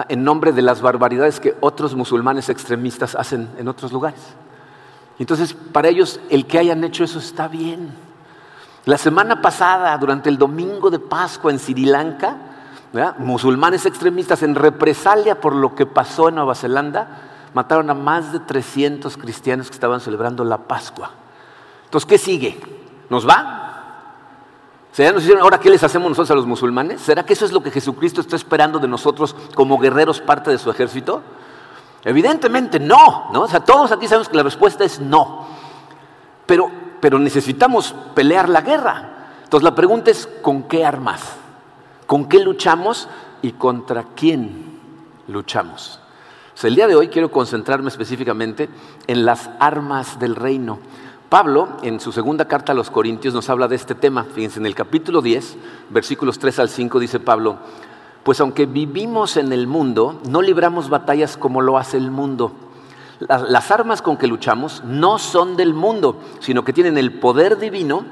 en 0.07 0.23
nombre 0.23 0.51
de 0.51 0.61
las 0.61 0.81
barbaridades 0.81 1.39
que 1.39 1.55
otros 1.61 1.95
musulmanes 1.95 2.49
extremistas 2.49 3.15
hacen 3.15 3.49
en 3.57 3.67
otros 3.67 3.91
lugares. 3.91 4.21
Entonces, 5.17 5.53
para 5.53 5.89
ellos, 5.89 6.19
el 6.29 6.45
que 6.45 6.59
hayan 6.59 6.83
hecho 6.83 7.03
eso 7.03 7.19
está 7.19 7.47
bien. 7.47 7.89
La 8.85 8.97
semana 8.97 9.41
pasada, 9.41 9.97
durante 9.97 10.29
el 10.29 10.37
domingo 10.37 10.89
de 10.89 10.99
Pascua 10.99 11.51
en 11.51 11.59
Sri 11.59 11.85
Lanka, 11.85 12.37
musulmanes 13.17 13.85
extremistas 13.85 14.43
en 14.43 14.55
represalia 14.55 15.39
por 15.39 15.53
lo 15.53 15.75
que 15.75 15.85
pasó 15.85 16.29
en 16.29 16.35
Nueva 16.35 16.55
Zelanda, 16.55 17.07
mataron 17.53 17.89
a 17.89 17.93
más 17.93 18.31
de 18.31 18.39
300 18.39 19.17
cristianos 19.17 19.67
que 19.69 19.73
estaban 19.73 19.99
celebrando 19.99 20.43
la 20.43 20.59
Pascua. 20.59 21.11
Entonces, 21.85 22.07
¿qué 22.07 22.17
sigue? 22.17 22.78
¿Nos 23.09 23.27
va? 23.27 23.59
ahora 25.39 25.59
qué 25.59 25.69
les 25.69 25.83
hacemos 25.83 26.09
nosotros 26.09 26.31
a 26.31 26.35
los 26.35 26.45
musulmanes? 26.45 27.01
¿Será 27.01 27.23
que 27.23 27.33
eso 27.33 27.45
es 27.45 27.51
lo 27.51 27.61
que 27.61 27.71
Jesucristo 27.71 28.21
está 28.21 28.35
esperando 28.35 28.79
de 28.79 28.87
nosotros 28.87 29.35
como 29.55 29.77
guerreros, 29.77 30.19
parte 30.19 30.51
de 30.51 30.57
su 30.57 30.69
ejército? 30.69 31.21
Evidentemente 32.03 32.79
no, 32.79 33.29
¿no? 33.31 33.41
O 33.41 33.47
sea, 33.47 33.61
todos 33.61 33.91
aquí 33.91 34.07
sabemos 34.07 34.29
que 34.29 34.37
la 34.37 34.43
respuesta 34.43 34.83
es 34.83 34.99
no. 34.99 35.45
Pero, 36.45 36.69
pero 36.99 37.19
necesitamos 37.19 37.93
pelear 38.13 38.49
la 38.49 38.61
guerra. 38.61 39.09
Entonces 39.43 39.63
la 39.63 39.75
pregunta 39.75 40.11
es, 40.11 40.27
¿con 40.41 40.63
qué 40.63 40.85
armas? 40.85 41.21
¿Con 42.05 42.27
qué 42.27 42.39
luchamos 42.39 43.07
y 43.41 43.53
contra 43.53 44.03
quién 44.15 44.79
luchamos? 45.27 45.99
O 46.53 46.57
sea, 46.57 46.67
el 46.67 46.75
día 46.75 46.87
de 46.87 46.95
hoy 46.95 47.07
quiero 47.07 47.31
concentrarme 47.31 47.89
específicamente 47.89 48.69
en 49.07 49.25
las 49.25 49.49
armas 49.59 50.19
del 50.19 50.35
reino. 50.35 50.79
Pablo, 51.29 51.67
en 51.83 51.99
su 51.99 52.11
segunda 52.11 52.45
carta 52.45 52.71
a 52.71 52.75
los 52.75 52.89
Corintios, 52.89 53.35
nos 53.35 53.51
habla 53.51 53.67
de 53.67 53.75
este 53.75 53.93
tema. 53.93 54.23
Fíjense, 54.23 54.59
en 54.59 54.65
el 54.65 54.73
capítulo 54.73 55.21
10, 55.21 55.57
versículos 55.91 56.39
3 56.39 56.57
al 56.57 56.69
5, 56.69 56.99
dice 56.99 57.19
Pablo, 57.19 57.57
pues 58.23 58.41
aunque 58.41 58.65
vivimos 58.65 59.37
en 59.37 59.53
el 59.53 59.67
mundo, 59.67 60.19
no 60.27 60.41
libramos 60.41 60.89
batallas 60.89 61.37
como 61.37 61.61
lo 61.61 61.77
hace 61.77 61.97
el 61.97 62.09
mundo. 62.09 62.51
Las 63.19 63.69
armas 63.69 64.01
con 64.01 64.17
que 64.17 64.25
luchamos 64.25 64.83
no 64.85 65.19
son 65.19 65.55
del 65.55 65.75
mundo, 65.75 66.19
sino 66.39 66.63
que 66.63 66.73
tienen 66.73 66.97
el 66.97 67.19
poder 67.19 67.59
divino 67.59 68.05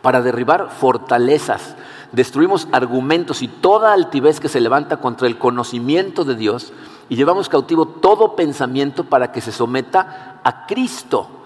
para 0.00 0.22
derribar 0.22 0.70
fortalezas. 0.70 1.76
Destruimos 2.12 2.68
argumentos 2.72 3.42
y 3.42 3.48
toda 3.48 3.92
altivez 3.92 4.40
que 4.40 4.48
se 4.48 4.62
levanta 4.62 4.96
contra 4.96 5.26
el 5.26 5.36
conocimiento 5.36 6.24
de 6.24 6.36
Dios 6.36 6.72
y 7.10 7.16
llevamos 7.16 7.50
cautivo 7.50 7.86
todo 7.86 8.34
pensamiento 8.34 9.04
para 9.04 9.30
que 9.30 9.42
se 9.42 9.52
someta 9.52 10.40
a 10.42 10.64
Cristo. 10.64 11.43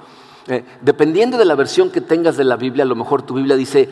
Eh, 0.51 0.65
dependiendo 0.81 1.37
de 1.37 1.45
la 1.45 1.55
versión 1.55 1.91
que 1.91 2.01
tengas 2.01 2.39
de 2.39 2.45
la 2.45 2.57
Biblia, 2.57 2.85
a 2.85 2.87
lo 2.87 2.95
mejor 2.95 3.21
tu 3.21 3.35
Biblia 3.35 3.55
dice, 3.55 3.87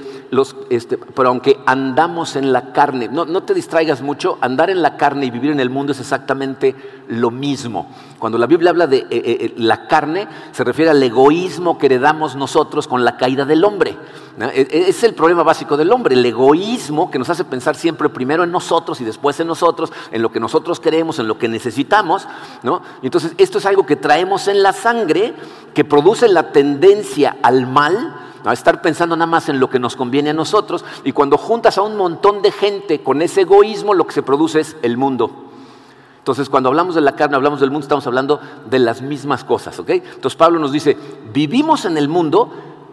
este, 0.70 0.96
pero 0.96 1.28
aunque 1.28 1.58
andamos 1.66 2.34
en 2.34 2.50
la 2.50 2.72
carne, 2.72 3.08
no, 3.08 3.26
no, 3.26 3.42
te 3.42 3.52
distraigas 3.52 4.00
mucho, 4.00 4.38
andar 4.40 4.70
en 4.70 4.80
la 4.80 4.96
carne 4.96 5.26
y 5.26 5.30
vivir 5.30 5.50
en 5.50 5.60
el 5.60 5.68
mundo 5.68 5.92
es 5.92 6.00
exactamente 6.00 6.74
lo 7.08 7.30
mismo. 7.30 7.90
Cuando 8.18 8.38
la 8.38 8.46
Biblia 8.46 8.70
habla 8.70 8.86
de 8.86 8.98
eh, 8.98 9.06
eh, 9.10 9.54
la 9.58 9.86
carne, 9.86 10.28
se 10.52 10.64
refiere 10.64 10.90
al 10.90 11.02
egoísmo 11.02 11.76
que 11.76 11.86
heredamos 11.86 12.36
nosotros 12.36 12.88
con 12.88 13.04
la 13.04 13.18
caída 13.18 13.44
del 13.44 13.62
hombre. 13.62 13.94
E, 14.38 14.68
e, 14.70 14.88
es 14.88 15.02
el 15.02 15.14
problema 15.14 15.42
básico 15.42 15.76
del 15.76 15.90
hombre, 15.92 16.14
el 16.14 16.24
egoísmo 16.24 17.10
que 17.10 17.18
nos 17.18 17.30
hace 17.30 17.44
pensar 17.44 17.74
siempre 17.74 18.08
primero 18.10 18.44
en 18.44 18.50
nosotros 18.50 19.00
y 19.00 19.04
después 19.04 19.40
en 19.40 19.46
nosotros, 19.46 19.92
en 20.10 20.20
lo 20.20 20.30
que 20.30 20.40
nosotros 20.40 20.78
queremos, 20.78 21.18
en 21.18 21.28
lo 21.28 21.38
que 21.38 21.48
necesitamos. 21.48 22.28
¿no? 22.62 22.82
Entonces, 23.02 23.32
esto 23.38 23.58
es 23.58 23.66
algo 23.66 23.86
que 23.86 23.96
traemos 23.96 24.48
en 24.48 24.62
la 24.62 24.72
sangre, 24.72 25.34
que 25.72 25.84
produce 25.84 26.28
la 26.28 26.45
tendencia 26.52 27.36
al 27.42 27.66
mal, 27.66 28.14
a 28.44 28.52
estar 28.52 28.80
pensando 28.80 29.16
nada 29.16 29.26
más 29.26 29.48
en 29.48 29.58
lo 29.58 29.68
que 29.68 29.80
nos 29.80 29.96
conviene 29.96 30.30
a 30.30 30.34
nosotros, 30.34 30.84
y 31.04 31.12
cuando 31.12 31.36
juntas 31.36 31.78
a 31.78 31.82
un 31.82 31.96
montón 31.96 32.42
de 32.42 32.52
gente 32.52 33.02
con 33.02 33.22
ese 33.22 33.42
egoísmo, 33.42 33.92
lo 33.94 34.06
que 34.06 34.12
se 34.12 34.22
produce 34.22 34.60
es 34.60 34.76
el 34.82 34.96
mundo. 34.96 35.30
Entonces, 36.18 36.48
cuando 36.48 36.68
hablamos 36.68 36.94
de 36.94 37.00
la 37.00 37.12
carne, 37.12 37.36
hablamos 37.36 37.60
del 37.60 37.70
mundo, 37.70 37.84
estamos 37.84 38.06
hablando 38.06 38.40
de 38.68 38.78
las 38.78 39.00
mismas 39.00 39.44
cosas, 39.44 39.78
¿ok? 39.78 39.90
Entonces, 39.90 40.36
Pablo 40.36 40.58
nos 40.58 40.72
dice, 40.72 40.96
vivimos 41.32 41.84
en 41.84 41.96
el 41.96 42.08
mundo, 42.08 42.50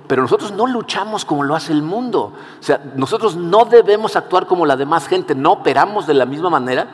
pero 0.08 0.22
nosotros 0.22 0.52
no 0.52 0.68
luchamos 0.68 1.26
como 1.26 1.44
lo 1.44 1.56
hace 1.56 1.72
el 1.72 1.82
mundo. 1.82 2.34
O 2.60 2.64
sea, 2.64 2.84
nosotros 2.96 3.36
no 3.36 3.66
debemos 3.66 4.16
actuar 4.16 4.46
como 4.46 4.66
la 4.66 4.76
demás 4.76 5.08
gente, 5.08 5.34
no 5.34 5.54
operamos 5.54 6.06
de 6.06 6.14
la 6.14 6.26
misma 6.26 6.50
manera, 6.50 6.88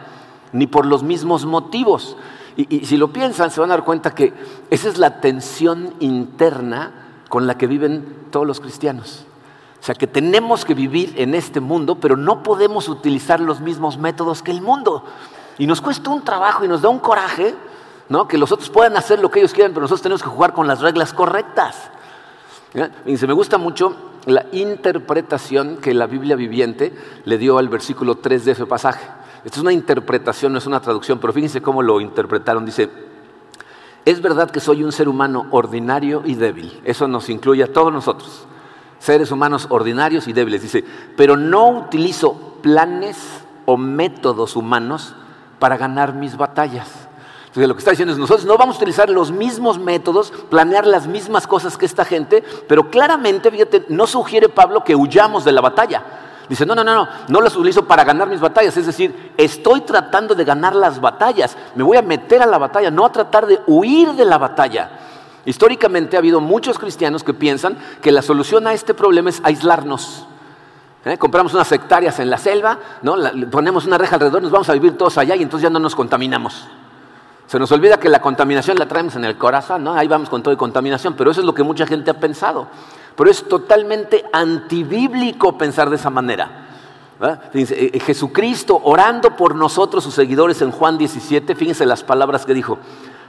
ni 0.53 0.67
por 0.67 0.85
los 0.85 1.03
mismos 1.03 1.45
motivos. 1.45 2.15
Y, 2.67 2.85
si 2.85 2.97
lo 2.97 3.13
piensan, 3.13 3.51
se 3.51 3.61
van 3.61 3.71
a 3.71 3.75
dar 3.75 3.85
cuenta 3.85 4.13
que 4.13 4.33
esa 4.69 4.89
es 4.89 4.97
la 4.97 5.21
tensión 5.21 5.93
interna 6.01 6.91
con 7.29 7.47
la 7.47 7.57
que 7.57 7.67
viven 7.67 8.25
todos 8.31 8.45
los 8.45 8.59
cristianos. 8.59 9.25
O 9.79 9.85
sea, 9.85 9.95
que 9.95 10.07
tenemos 10.07 10.65
que 10.65 10.73
vivir 10.73 11.13
en 11.15 11.35
este 11.35 11.61
mundo, 11.61 11.95
pero 12.01 12.17
no 12.17 12.43
podemos 12.43 12.89
utilizar 12.89 13.39
los 13.39 13.61
mismos 13.61 13.97
métodos 13.97 14.43
que 14.43 14.51
el 14.51 14.61
mundo. 14.61 15.05
Y 15.57 15.67
nos 15.67 15.79
cuesta 15.79 16.09
un 16.09 16.21
trabajo 16.25 16.65
y 16.65 16.67
nos 16.67 16.81
da 16.81 16.89
un 16.89 16.99
coraje, 16.99 17.55
¿no? 18.09 18.27
Que 18.27 18.37
los 18.37 18.51
otros 18.51 18.69
puedan 18.69 18.97
hacer 18.97 19.19
lo 19.19 19.31
que 19.31 19.39
ellos 19.39 19.53
quieran, 19.53 19.71
pero 19.71 19.83
nosotros 19.83 20.01
tenemos 20.01 20.21
que 20.21 20.27
jugar 20.27 20.51
con 20.51 20.67
las 20.67 20.81
reglas 20.81 21.13
correctas. 21.13 21.89
Y 23.05 23.15
se 23.15 23.25
me 23.25 23.31
gusta 23.31 23.57
mucho 23.57 23.95
la 24.25 24.47
interpretación 24.51 25.77
que 25.77 25.93
la 25.93 26.07
Biblia 26.07 26.35
viviente 26.35 26.93
le 27.23 27.37
dio 27.37 27.57
al 27.57 27.69
versículo 27.69 28.15
3 28.15 28.43
de 28.43 28.51
ese 28.51 28.65
pasaje. 28.65 29.18
Esta 29.43 29.57
es 29.57 29.61
una 29.61 29.73
interpretación, 29.73 30.51
no 30.51 30.57
es 30.57 30.67
una 30.67 30.81
traducción, 30.81 31.19
pero 31.19 31.31
fíjense 31.33 31.61
cómo 31.61 31.81
lo 31.81 32.01
interpretaron. 32.01 32.65
Dice, 32.65 32.89
es 34.05 34.21
verdad 34.21 34.49
que 34.49 34.59
soy 34.59 34.83
un 34.83 34.91
ser 34.91 35.07
humano 35.07 35.47
ordinario 35.51 36.23
y 36.25 36.35
débil. 36.35 36.79
Eso 36.83 37.07
nos 37.07 37.29
incluye 37.29 37.63
a 37.63 37.71
todos 37.71 37.93
nosotros. 37.93 38.45
Seres 38.99 39.31
humanos 39.31 39.67
ordinarios 39.69 40.27
y 40.27 40.33
débiles. 40.33 40.61
Dice, 40.61 40.83
pero 41.15 41.37
no 41.37 41.69
utilizo 41.69 42.57
planes 42.61 43.17
o 43.65 43.77
métodos 43.77 44.55
humanos 44.55 45.15
para 45.59 45.77
ganar 45.77 46.13
mis 46.13 46.35
batallas. 46.35 47.07
Entonces, 47.41 47.67
lo 47.67 47.75
que 47.75 47.79
está 47.79 47.91
diciendo 47.91 48.13
es, 48.13 48.19
nosotros 48.19 48.45
no 48.45 48.57
vamos 48.57 48.75
a 48.75 48.79
utilizar 48.79 49.09
los 49.09 49.31
mismos 49.31 49.79
métodos, 49.79 50.31
planear 50.49 50.85
las 50.85 51.07
mismas 51.07 51.47
cosas 51.47 51.77
que 51.77 51.85
esta 51.85 52.05
gente, 52.05 52.43
pero 52.67 52.91
claramente, 52.91 53.49
fíjate, 53.49 53.85
no 53.89 54.05
sugiere 54.05 54.49
Pablo 54.49 54.83
que 54.83 54.95
huyamos 54.95 55.45
de 55.45 55.51
la 55.51 55.61
batalla. 55.61 56.03
Dice, 56.49 56.65
no, 56.65 56.73
no, 56.73 56.83
no, 56.83 56.95
no, 56.95 57.07
no 57.27 57.41
las 57.41 57.55
utilizo 57.55 57.85
para 57.85 58.03
ganar 58.03 58.27
mis 58.27 58.39
batallas. 58.39 58.75
Es 58.75 58.87
decir, 58.87 59.33
estoy 59.37 59.81
tratando 59.81 60.33
de 60.33 60.43
ganar 60.43 60.75
las 60.75 60.99
batallas. 60.99 61.55
Me 61.75 61.83
voy 61.83 61.97
a 61.97 62.01
meter 62.01 62.41
a 62.41 62.47
la 62.47 62.57
batalla, 62.57 62.89
no 62.89 63.05
a 63.05 63.11
tratar 63.11 63.45
de 63.45 63.61
huir 63.67 64.13
de 64.13 64.25
la 64.25 64.39
batalla. 64.39 64.89
Históricamente 65.45 66.17
ha 66.17 66.19
habido 66.19 66.41
muchos 66.41 66.79
cristianos 66.79 67.23
que 67.23 67.33
piensan 67.33 67.77
que 68.01 68.11
la 68.11 68.23
solución 68.23 68.65
a 68.65 68.73
este 68.73 68.95
problema 68.95 69.29
es 69.29 69.41
aislarnos. 69.43 70.25
¿Eh? 71.05 71.17
Compramos 71.17 71.53
unas 71.53 71.71
hectáreas 71.71 72.19
en 72.19 72.29
la 72.29 72.37
selva, 72.37 72.79
¿no? 73.03 73.15
ponemos 73.49 73.85
una 73.85 73.97
reja 73.97 74.15
alrededor, 74.15 74.41
nos 74.41 74.51
vamos 74.51 74.69
a 74.69 74.73
vivir 74.73 74.97
todos 74.97 75.17
allá 75.17 75.35
y 75.35 75.43
entonces 75.43 75.63
ya 75.63 75.69
no 75.69 75.79
nos 75.79 75.95
contaminamos. 75.95 76.67
Se 77.47 77.57
nos 77.57 77.71
olvida 77.71 77.97
que 77.97 78.09
la 78.09 78.21
contaminación 78.21 78.77
la 78.77 78.87
traemos 78.87 79.15
en 79.15 79.25
el 79.25 79.37
corazón, 79.37 79.83
¿no? 79.83 79.93
Ahí 79.93 80.07
vamos 80.07 80.29
con 80.29 80.43
todo 80.43 80.53
y 80.53 80.57
contaminación, 80.57 81.15
pero 81.15 81.31
eso 81.31 81.39
es 81.39 81.45
lo 81.47 81.53
que 81.53 81.63
mucha 81.63 81.87
gente 81.87 82.11
ha 82.11 82.19
pensado. 82.19 82.67
Pero 83.19 83.31
es 83.31 83.49
totalmente 83.49 84.23
antibíblico 84.31 85.57
pensar 85.57 85.89
de 85.89 85.97
esa 85.97 86.09
manera. 86.09 86.67
Eh, 87.21 87.91
eh, 87.93 87.99
Jesucristo 87.99 88.79
orando 88.81 89.35
por 89.35 89.55
nosotros, 89.55 90.05
sus 90.05 90.13
seguidores, 90.13 90.61
en 90.61 90.71
Juan 90.71 90.97
17, 90.97 91.53
fíjense 91.53 91.85
las 91.85 92.01
palabras 92.01 92.45
que 92.45 92.53
dijo. 92.53 92.79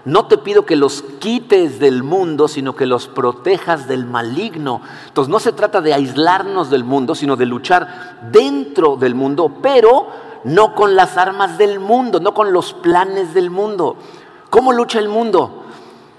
No 0.05 0.27
te 0.27 0.39
pido 0.39 0.65
que 0.65 0.77
los 0.77 1.03
quites 1.19 1.81
del 1.81 2.05
mundo, 2.05 2.47
sino 2.47 2.77
que 2.77 2.87
los 2.87 3.09
protejas 3.09 3.89
del 3.89 4.07
maligno. 4.07 4.81
Entonces 5.09 5.29
no 5.29 5.41
se 5.41 5.51
trata 5.51 5.81
de 5.81 5.93
aislarnos 5.93 6.71
del 6.71 6.85
mundo, 6.85 7.17
sino 7.17 7.35
de 7.35 7.47
luchar 7.47 8.21
dentro 8.31 8.95
del 8.95 9.17
mundo, 9.17 9.57
pero 9.61 10.07
no 10.45 10.77
con 10.77 10.95
las 10.95 11.17
armas 11.17 11.59
del 11.59 11.81
mundo, 11.81 12.21
no 12.21 12.33
con 12.33 12.53
los 12.53 12.75
planes 12.75 13.35
del 13.35 13.51
mundo. 13.51 13.97
¿Cómo 14.51 14.71
lucha 14.71 15.01
el 15.01 15.09
mundo? 15.09 15.65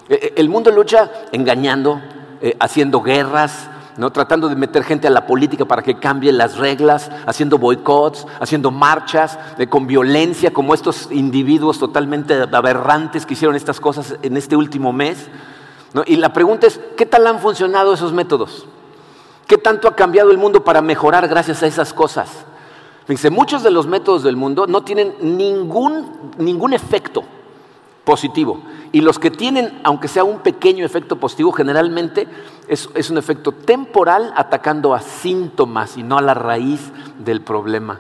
Eh, 0.10 0.34
el 0.36 0.50
mundo 0.50 0.72
lucha 0.72 1.10
engañando, 1.32 2.01
eh, 2.41 2.57
haciendo 2.60 3.01
guerras, 3.01 3.69
¿no? 3.98 4.12
tratando 4.12 4.50
de 4.50 4.55
meter 4.55 4.83
gente 4.83 5.07
a 5.07 5.12
la 5.12 5.27
política 5.27 5.65
para 5.65 5.83
que 5.83 6.00
cambie 6.00 6.31
las 6.31 6.57
reglas, 6.57 7.12
haciendo 7.25 7.57
boicots, 7.57 8.25
haciendo 8.39 8.71
marchas 8.71 9.38
eh, 9.57 9.67
con 9.67 9.86
violencia, 9.86 10.51
como 10.51 10.74
estos 10.74 11.10
individuos 11.12 11.77
totalmente 11.77 12.33
aberrantes 12.51 13.25
que 13.25 13.33
hicieron 13.33 13.55
estas 13.55 13.79
cosas 13.79 14.15
en 14.21 14.38
este 14.38 14.55
último 14.55 14.91
mes. 14.91 15.27
Y 16.05 16.15
la 16.15 16.33
pregunta 16.33 16.67
es, 16.67 16.79
¿qué 16.98 17.05
tal 17.05 17.27
han 17.27 17.39
funcionado 17.39 17.93
esos 17.93 18.13
métodos? 18.13 18.65
¿Qué 19.45 19.57
tanto 19.57 19.88
ha 19.88 19.95
cambiado 19.95 20.31
el 20.31 20.38
mundo 20.38 20.63
para 20.63 20.81
mejorar 20.81 21.27
gracias 21.27 21.62
a 21.62 21.67
esas 21.67 21.93
cosas? 21.93 22.29
Fíjense, 23.05 23.29
muchos 23.29 23.62
de 23.62 23.71
los 23.71 23.88
métodos 23.88 24.24
del 24.24 24.38
mundo 24.38 24.67
no 24.67 24.83
tienen 24.83 25.13
ningún, 25.21 26.31
ningún 26.38 26.74
efecto 26.74 27.24
positivo. 28.03 28.62
Y 28.91 29.01
los 29.01 29.20
que 29.20 29.31
tienen, 29.31 29.79
aunque 29.84 30.08
sea 30.08 30.24
un 30.24 30.39
pequeño 30.39 30.86
efecto 30.86 31.17
positivo, 31.17 31.51
generalmente 31.51 32.27
es, 32.67 32.89
es, 32.96 33.10
un 33.10 33.17
efecto 33.17 33.51
temporal 33.51 34.34
atacando 34.36 34.93
a 34.93 35.01
síntomas 35.01 35.98
y 35.98 36.03
no 36.03 36.17
a 36.17 36.22
la 36.22 36.34
raíz 36.34 36.91
del 37.20 37.41
problema. 37.41 38.00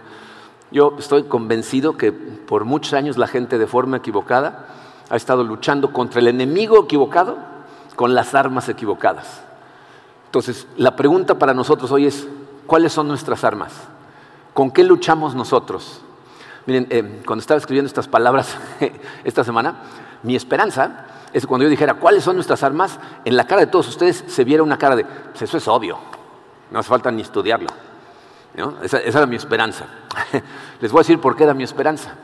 Yo 0.71 0.95
estoy 0.97 1.23
convencido 1.23 1.97
que 1.97 2.11
por 2.11 2.65
muchos 2.65 2.93
años 2.93 3.17
la 3.17 3.27
gente 3.27 3.57
de 3.57 3.67
forma 3.67 3.97
equivocada 3.97 4.67
ha 5.09 5.15
estado 5.15 5.43
luchando 5.43 5.91
contra 5.91 6.21
el 6.21 6.27
enemigo 6.27 6.83
equivocado 6.83 7.37
con 7.95 8.15
las 8.15 8.33
armas 8.33 8.69
equivocadas. 8.69 9.43
Entonces, 10.25 10.65
la 10.77 10.95
pregunta 10.95 11.37
para 11.37 11.53
nosotros 11.53 11.91
hoy 11.91 12.05
es, 12.05 12.25
¿cuáles 12.65 12.93
son 12.93 13.09
nuestras 13.09 13.43
armas? 13.43 13.73
¿Con 14.53 14.71
qué 14.71 14.83
luchamos 14.83 15.35
nosotros? 15.35 16.01
Miren, 16.65 16.87
eh, 16.89 17.21
cuando 17.25 17.41
estaba 17.41 17.57
escribiendo 17.57 17.87
estas 17.87 18.07
palabras 18.07 18.57
esta 19.23 19.43
semana, 19.43 19.75
mi 20.23 20.35
esperanza 20.35 21.05
es 21.33 21.43
que 21.43 21.47
cuando 21.47 21.63
yo 21.63 21.69
dijera 21.69 21.95
cuáles 21.95 22.23
son 22.23 22.35
nuestras 22.35 22.63
armas, 22.63 22.99
en 23.25 23.35
la 23.37 23.45
cara 23.47 23.61
de 23.61 23.67
todos 23.67 23.87
ustedes 23.87 24.23
se 24.27 24.43
viera 24.43 24.63
una 24.63 24.77
cara 24.77 24.95
de, 24.95 25.05
pues 25.05 25.41
eso 25.41 25.57
es 25.57 25.67
obvio, 25.67 25.97
no 26.69 26.79
hace 26.79 26.89
falta 26.89 27.11
ni 27.11 27.21
estudiarlo. 27.21 27.69
Esa, 28.81 28.99
esa 28.99 29.19
era 29.19 29.27
mi 29.27 29.37
esperanza. 29.37 29.85
Les 30.81 30.91
voy 30.91 30.99
a 30.99 31.03
decir 31.03 31.19
por 31.19 31.35
qué 31.35 31.45
era 31.45 31.53
mi 31.53 31.63
esperanza. 31.63 32.15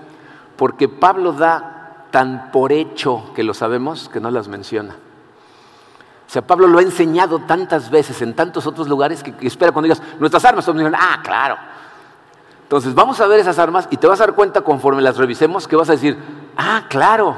Porque 0.57 0.89
Pablo 0.89 1.31
da 1.31 2.05
tan 2.11 2.51
por 2.51 2.71
hecho 2.71 3.31
que 3.33 3.43
lo 3.43 3.53
sabemos 3.53 4.09
que 4.09 4.19
no 4.19 4.29
las 4.29 4.47
menciona. 4.47 4.95
O 6.27 6.29
sea, 6.29 6.41
Pablo 6.45 6.67
lo 6.67 6.79
ha 6.79 6.81
enseñado 6.81 7.39
tantas 7.39 7.89
veces 7.89 8.21
en 8.21 8.35
tantos 8.35 8.67
otros 8.67 8.89
lugares 8.89 9.23
que, 9.23 9.33
espera 9.47 9.71
cuando 9.71 9.87
digas, 9.87 10.01
nuestras 10.19 10.43
armas, 10.43 10.65
todos 10.65 10.77
dicen, 10.77 10.93
ah, 10.93 11.21
claro, 11.23 11.57
entonces 12.67 12.93
vamos 12.95 13.21
a 13.21 13.27
ver 13.27 13.39
esas 13.39 13.59
armas 13.59 13.87
y 13.91 13.95
te 13.95 14.07
vas 14.07 14.19
a 14.19 14.25
dar 14.25 14.35
cuenta 14.35 14.59
conforme 14.59 15.01
las 15.01 15.15
revisemos 15.15 15.69
que 15.69 15.77
vas 15.77 15.87
a 15.87 15.93
decir, 15.93 16.17
ah, 16.57 16.83
claro, 16.89 17.37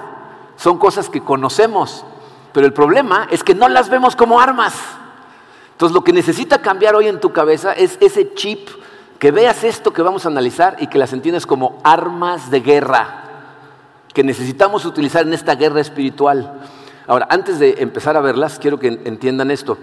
son 0.55 0.79
cosas 0.79 1.07
que 1.07 1.21
conocemos, 1.21 2.03
pero 2.51 2.65
el 2.65 2.73
problema 2.73 3.27
es 3.29 3.43
que 3.43 3.53
no 3.53 3.69
las 3.69 3.91
vemos 3.91 4.15
como 4.15 4.39
armas. 4.41 4.73
Entonces 5.73 5.93
lo 5.93 6.03
que 6.03 6.13
necesita 6.13 6.63
cambiar 6.63 6.95
hoy 6.95 7.07
en 7.07 7.19
tu 7.19 7.31
cabeza 7.31 7.73
es 7.73 7.99
ese 8.01 8.33
chip, 8.33 8.69
que 9.19 9.29
veas 9.29 9.63
esto 9.63 9.93
que 9.93 10.01
vamos 10.01 10.25
a 10.25 10.29
analizar 10.29 10.77
y 10.79 10.87
que 10.87 10.97
las 10.97 11.13
entiendas 11.13 11.45
como 11.45 11.77
armas 11.83 12.49
de 12.49 12.61
guerra, 12.61 13.25
que 14.11 14.23
necesitamos 14.23 14.83
utilizar 14.83 15.27
en 15.27 15.33
esta 15.33 15.53
guerra 15.53 15.79
espiritual. 15.79 16.59
Ahora, 17.05 17.27
antes 17.29 17.59
de 17.59 17.75
empezar 17.77 18.17
a 18.17 18.21
verlas, 18.21 18.57
quiero 18.57 18.79
que 18.79 18.87
entiendan 18.87 19.51
esto. 19.51 19.77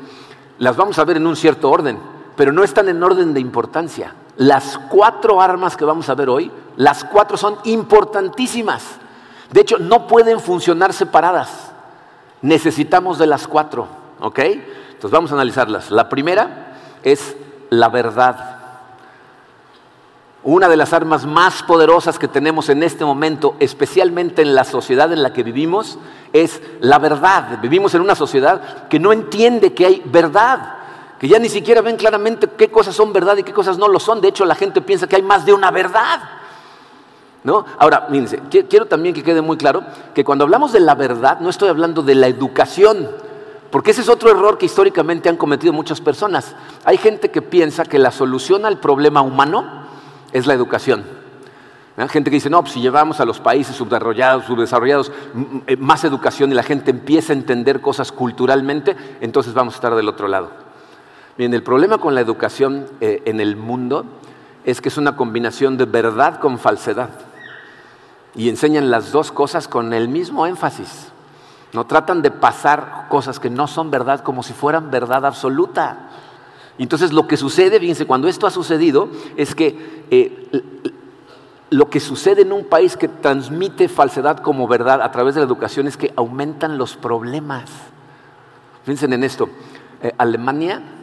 Las 0.58 0.76
vamos 0.76 0.98
a 0.98 1.04
ver 1.04 1.18
en 1.18 1.26
un 1.28 1.36
cierto 1.36 1.70
orden, 1.70 2.00
pero 2.34 2.50
no 2.50 2.64
están 2.64 2.88
en 2.88 3.00
orden 3.00 3.32
de 3.32 3.38
importancia. 3.38 4.12
Las 4.36 4.78
cuatro 4.90 5.40
armas 5.40 5.76
que 5.76 5.84
vamos 5.84 6.08
a 6.08 6.14
ver 6.14 6.28
hoy, 6.28 6.50
las 6.76 7.04
cuatro 7.04 7.36
son 7.36 7.56
importantísimas. 7.64 8.84
De 9.50 9.60
hecho, 9.60 9.78
no 9.78 10.06
pueden 10.06 10.40
funcionar 10.40 10.92
separadas. 10.92 11.72
Necesitamos 12.42 13.18
de 13.18 13.26
las 13.26 13.48
cuatro, 13.48 13.88
¿ok? 14.20 14.38
Entonces 14.38 15.10
vamos 15.10 15.30
a 15.32 15.34
analizarlas. 15.34 15.90
La 15.90 16.08
primera 16.08 16.76
es 17.02 17.36
la 17.70 17.88
verdad. 17.88 18.56
Una 20.42 20.68
de 20.68 20.76
las 20.76 20.92
armas 20.92 21.26
más 21.26 21.62
poderosas 21.64 22.18
que 22.18 22.28
tenemos 22.28 22.68
en 22.68 22.82
este 22.82 23.04
momento, 23.04 23.56
especialmente 23.58 24.42
en 24.42 24.54
la 24.54 24.64
sociedad 24.64 25.12
en 25.12 25.22
la 25.22 25.32
que 25.32 25.42
vivimos, 25.42 25.98
es 26.32 26.62
la 26.80 26.98
verdad. 26.98 27.58
Vivimos 27.60 27.94
en 27.94 28.02
una 28.02 28.14
sociedad 28.14 28.86
que 28.88 29.00
no 29.00 29.12
entiende 29.12 29.74
que 29.74 29.86
hay 29.86 30.02
verdad, 30.04 30.75
que 31.18 31.28
ya 31.28 31.38
ni 31.38 31.48
siquiera 31.48 31.80
ven 31.80 31.96
claramente 31.96 32.48
qué 32.56 32.70
cosas 32.70 32.94
son 32.94 33.12
verdad 33.12 33.36
y 33.36 33.42
qué 33.42 33.52
cosas 33.52 33.78
no 33.78 33.88
lo 33.88 33.98
son. 33.98 34.20
De 34.20 34.28
hecho, 34.28 34.44
la 34.44 34.54
gente 34.54 34.80
piensa 34.82 35.06
que 35.06 35.16
hay 35.16 35.22
más 35.22 35.46
de 35.46 35.52
una 35.52 35.70
verdad. 35.70 36.20
¿No? 37.42 37.64
Ahora, 37.78 38.08
fíjense, 38.10 38.42
quiero 38.68 38.86
también 38.86 39.14
que 39.14 39.22
quede 39.22 39.40
muy 39.40 39.56
claro 39.56 39.84
que 40.14 40.24
cuando 40.24 40.44
hablamos 40.44 40.72
de 40.72 40.80
la 40.80 40.94
verdad, 40.94 41.38
no 41.40 41.48
estoy 41.48 41.68
hablando 41.68 42.02
de 42.02 42.16
la 42.16 42.26
educación, 42.26 43.08
porque 43.70 43.92
ese 43.92 44.00
es 44.00 44.08
otro 44.08 44.30
error 44.30 44.58
que 44.58 44.66
históricamente 44.66 45.28
han 45.28 45.36
cometido 45.36 45.72
muchas 45.72 46.00
personas. 46.00 46.56
Hay 46.84 46.96
gente 46.96 47.30
que 47.30 47.42
piensa 47.42 47.84
que 47.84 48.00
la 48.00 48.10
solución 48.10 48.66
al 48.66 48.78
problema 48.78 49.22
humano 49.22 49.86
es 50.32 50.46
la 50.46 50.54
educación. 50.54 51.04
Gente 52.10 52.30
que 52.30 52.36
dice, 52.36 52.50
no, 52.50 52.60
pues 52.60 52.74
si 52.74 52.80
llevamos 52.80 53.20
a 53.20 53.24
los 53.24 53.40
países 53.40 53.74
subdesarrollados, 53.74 54.44
subdesarrollados 54.44 55.10
eh, 55.66 55.76
más 55.78 56.04
educación 56.04 56.50
y 56.52 56.54
la 56.54 56.62
gente 56.62 56.90
empieza 56.90 57.32
a 57.32 57.36
entender 57.36 57.80
cosas 57.80 58.12
culturalmente, 58.12 58.94
entonces 59.22 59.54
vamos 59.54 59.74
a 59.74 59.76
estar 59.76 59.94
del 59.94 60.08
otro 60.08 60.28
lado. 60.28 60.65
Bien, 61.38 61.52
el 61.52 61.62
problema 61.62 61.98
con 61.98 62.14
la 62.14 62.22
educación 62.22 62.86
eh, 63.02 63.22
en 63.26 63.40
el 63.40 63.56
mundo 63.56 64.06
es 64.64 64.80
que 64.80 64.88
es 64.88 64.96
una 64.96 65.16
combinación 65.16 65.76
de 65.76 65.84
verdad 65.84 66.40
con 66.40 66.58
falsedad. 66.58 67.10
Y 68.34 68.48
enseñan 68.48 68.90
las 68.90 69.12
dos 69.12 69.32
cosas 69.32 69.68
con 69.68 69.92
el 69.92 70.08
mismo 70.08 70.46
énfasis. 70.46 71.08
No 71.74 71.84
tratan 71.84 72.22
de 72.22 72.30
pasar 72.30 73.06
cosas 73.10 73.38
que 73.38 73.50
no 73.50 73.66
son 73.66 73.90
verdad 73.90 74.20
como 74.20 74.42
si 74.42 74.54
fueran 74.54 74.90
verdad 74.90 75.26
absoluta. 75.26 76.08
Entonces 76.78 77.12
lo 77.12 77.28
que 77.28 77.36
sucede, 77.36 77.80
fíjense, 77.80 78.06
cuando 78.06 78.28
esto 78.28 78.46
ha 78.46 78.50
sucedido, 78.50 79.10
es 79.36 79.54
que 79.54 80.04
eh, 80.10 80.48
lo 81.68 81.90
que 81.90 82.00
sucede 82.00 82.42
en 82.42 82.52
un 82.52 82.64
país 82.64 82.96
que 82.96 83.08
transmite 83.08 83.88
falsedad 83.88 84.38
como 84.38 84.66
verdad 84.68 85.02
a 85.02 85.10
través 85.10 85.34
de 85.34 85.42
la 85.42 85.46
educación 85.46 85.86
es 85.86 85.98
que 85.98 86.14
aumentan 86.16 86.78
los 86.78 86.96
problemas. 86.96 87.70
Fíjense 88.84 89.04
en 89.04 89.22
esto. 89.22 89.50
Eh, 90.02 90.12
Alemania 90.16 90.95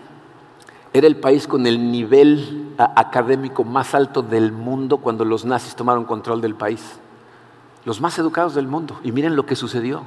era 0.93 1.07
el 1.07 1.15
país 1.15 1.47
con 1.47 1.65
el 1.65 1.91
nivel 1.91 2.73
académico 2.77 3.63
más 3.63 3.95
alto 3.95 4.21
del 4.21 4.51
mundo 4.51 4.97
cuando 4.97 5.25
los 5.25 5.43
nazis 5.43 5.75
tomaron 5.75 6.05
control 6.05 6.39
del 6.39 6.53
país. 6.53 6.99
Los 7.83 7.99
más 7.99 8.17
educados 8.19 8.53
del 8.53 8.67
mundo. 8.67 8.99
Y 9.03 9.11
miren 9.11 9.35
lo 9.35 9.45
que 9.45 9.55
sucedió. 9.55 10.03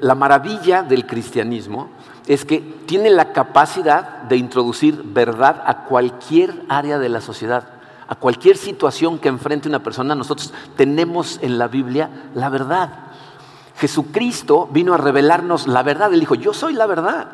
La 0.00 0.16
maravilla 0.16 0.82
del 0.82 1.06
cristianismo 1.06 1.88
es 2.26 2.44
que 2.44 2.58
tiene 2.60 3.10
la 3.10 3.32
capacidad 3.32 4.22
de 4.22 4.36
introducir 4.36 5.00
verdad 5.04 5.62
a 5.66 5.84
cualquier 5.84 6.64
área 6.68 6.98
de 6.98 7.08
la 7.08 7.20
sociedad, 7.20 7.68
a 8.08 8.16
cualquier 8.16 8.56
situación 8.56 9.20
que 9.20 9.28
enfrente 9.28 9.68
una 9.68 9.84
persona. 9.84 10.16
Nosotros 10.16 10.52
tenemos 10.76 11.38
en 11.42 11.58
la 11.58 11.68
Biblia 11.68 12.10
la 12.34 12.48
verdad. 12.48 12.90
Jesucristo 13.76 14.68
vino 14.72 14.94
a 14.94 14.98
revelarnos 14.98 15.68
la 15.68 15.84
verdad. 15.84 16.12
Él 16.12 16.20
dijo, 16.20 16.34
yo 16.34 16.52
soy 16.52 16.72
la 16.72 16.86
verdad. 16.86 17.28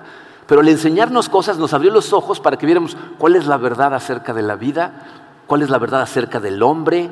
Pero 0.49 0.63
al 0.63 0.69
enseñarnos 0.69 1.29
cosas 1.29 1.59
nos 1.59 1.73
abrió 1.73 1.93
los 1.93 2.13
ojos 2.13 2.41
para 2.41 2.57
que 2.57 2.67
viéramos 2.67 2.97
cuál 3.19 3.37
es 3.37 3.47
la 3.47 3.59
verdad 3.59 3.95
acerca 3.95 4.35
de 4.35 4.43
la 4.43 4.57
vida, 4.57 5.07
cuál 5.47 5.63
es 5.63 5.71
la 5.71 5.79
verdad 5.79 6.03
acerca 6.03 6.41
del 6.41 6.63
hombre, 6.65 7.11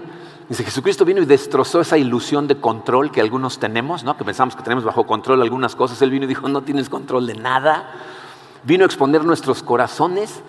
Dice, 0.49 0.63
Jesucristo 0.63 1.05
vino 1.05 1.21
y 1.21 1.27
destrozó 1.27 1.81
esa 1.81 1.99
ilusión 1.99 2.47
de 2.47 2.61
control 2.61 3.11
que 3.11 3.21
algunos 3.21 3.59
tenemos, 3.59 4.05
¿no? 4.05 4.17
que 4.17 4.25
pensamos 4.25 4.55
que 4.55 4.63
tenemos 4.63 4.85
bajo 4.85 5.05
control 5.05 5.43
algunas 5.43 5.75
cosas. 5.75 6.01
Él 6.03 6.11
vino 6.11 6.25
y 6.25 6.29
dijo, 6.29 6.49
no 6.49 6.63
tienes 6.63 6.89
control 6.89 7.27
de 7.27 7.35
nada. 7.35 7.91
Vino 8.63 8.85
a 8.85 8.87
exponer 8.87 9.25
nuestros 9.25 9.65
corazones 9.65 10.43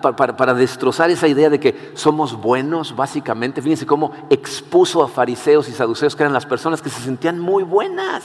para, 0.00 0.36
para, 0.36 0.54
destrozar 0.54 1.10
esa 1.10 1.28
idea 1.28 1.50
de 1.50 1.60
que 1.60 1.92
somos 1.94 2.40
buenos, 2.40 2.96
básicamente. 2.96 3.60
Fíjense 3.60 3.84
cómo 3.84 4.12
expuso 4.30 5.02
a 5.02 5.08
fariseos 5.08 5.68
y 5.68 5.72
saduceos, 5.72 6.16
que 6.16 6.22
eran 6.22 6.32
las 6.32 6.46
personas 6.46 6.80
que 6.80 6.88
se 6.88 7.02
sentían 7.02 7.38
muy 7.38 7.64
buenas. 7.64 8.24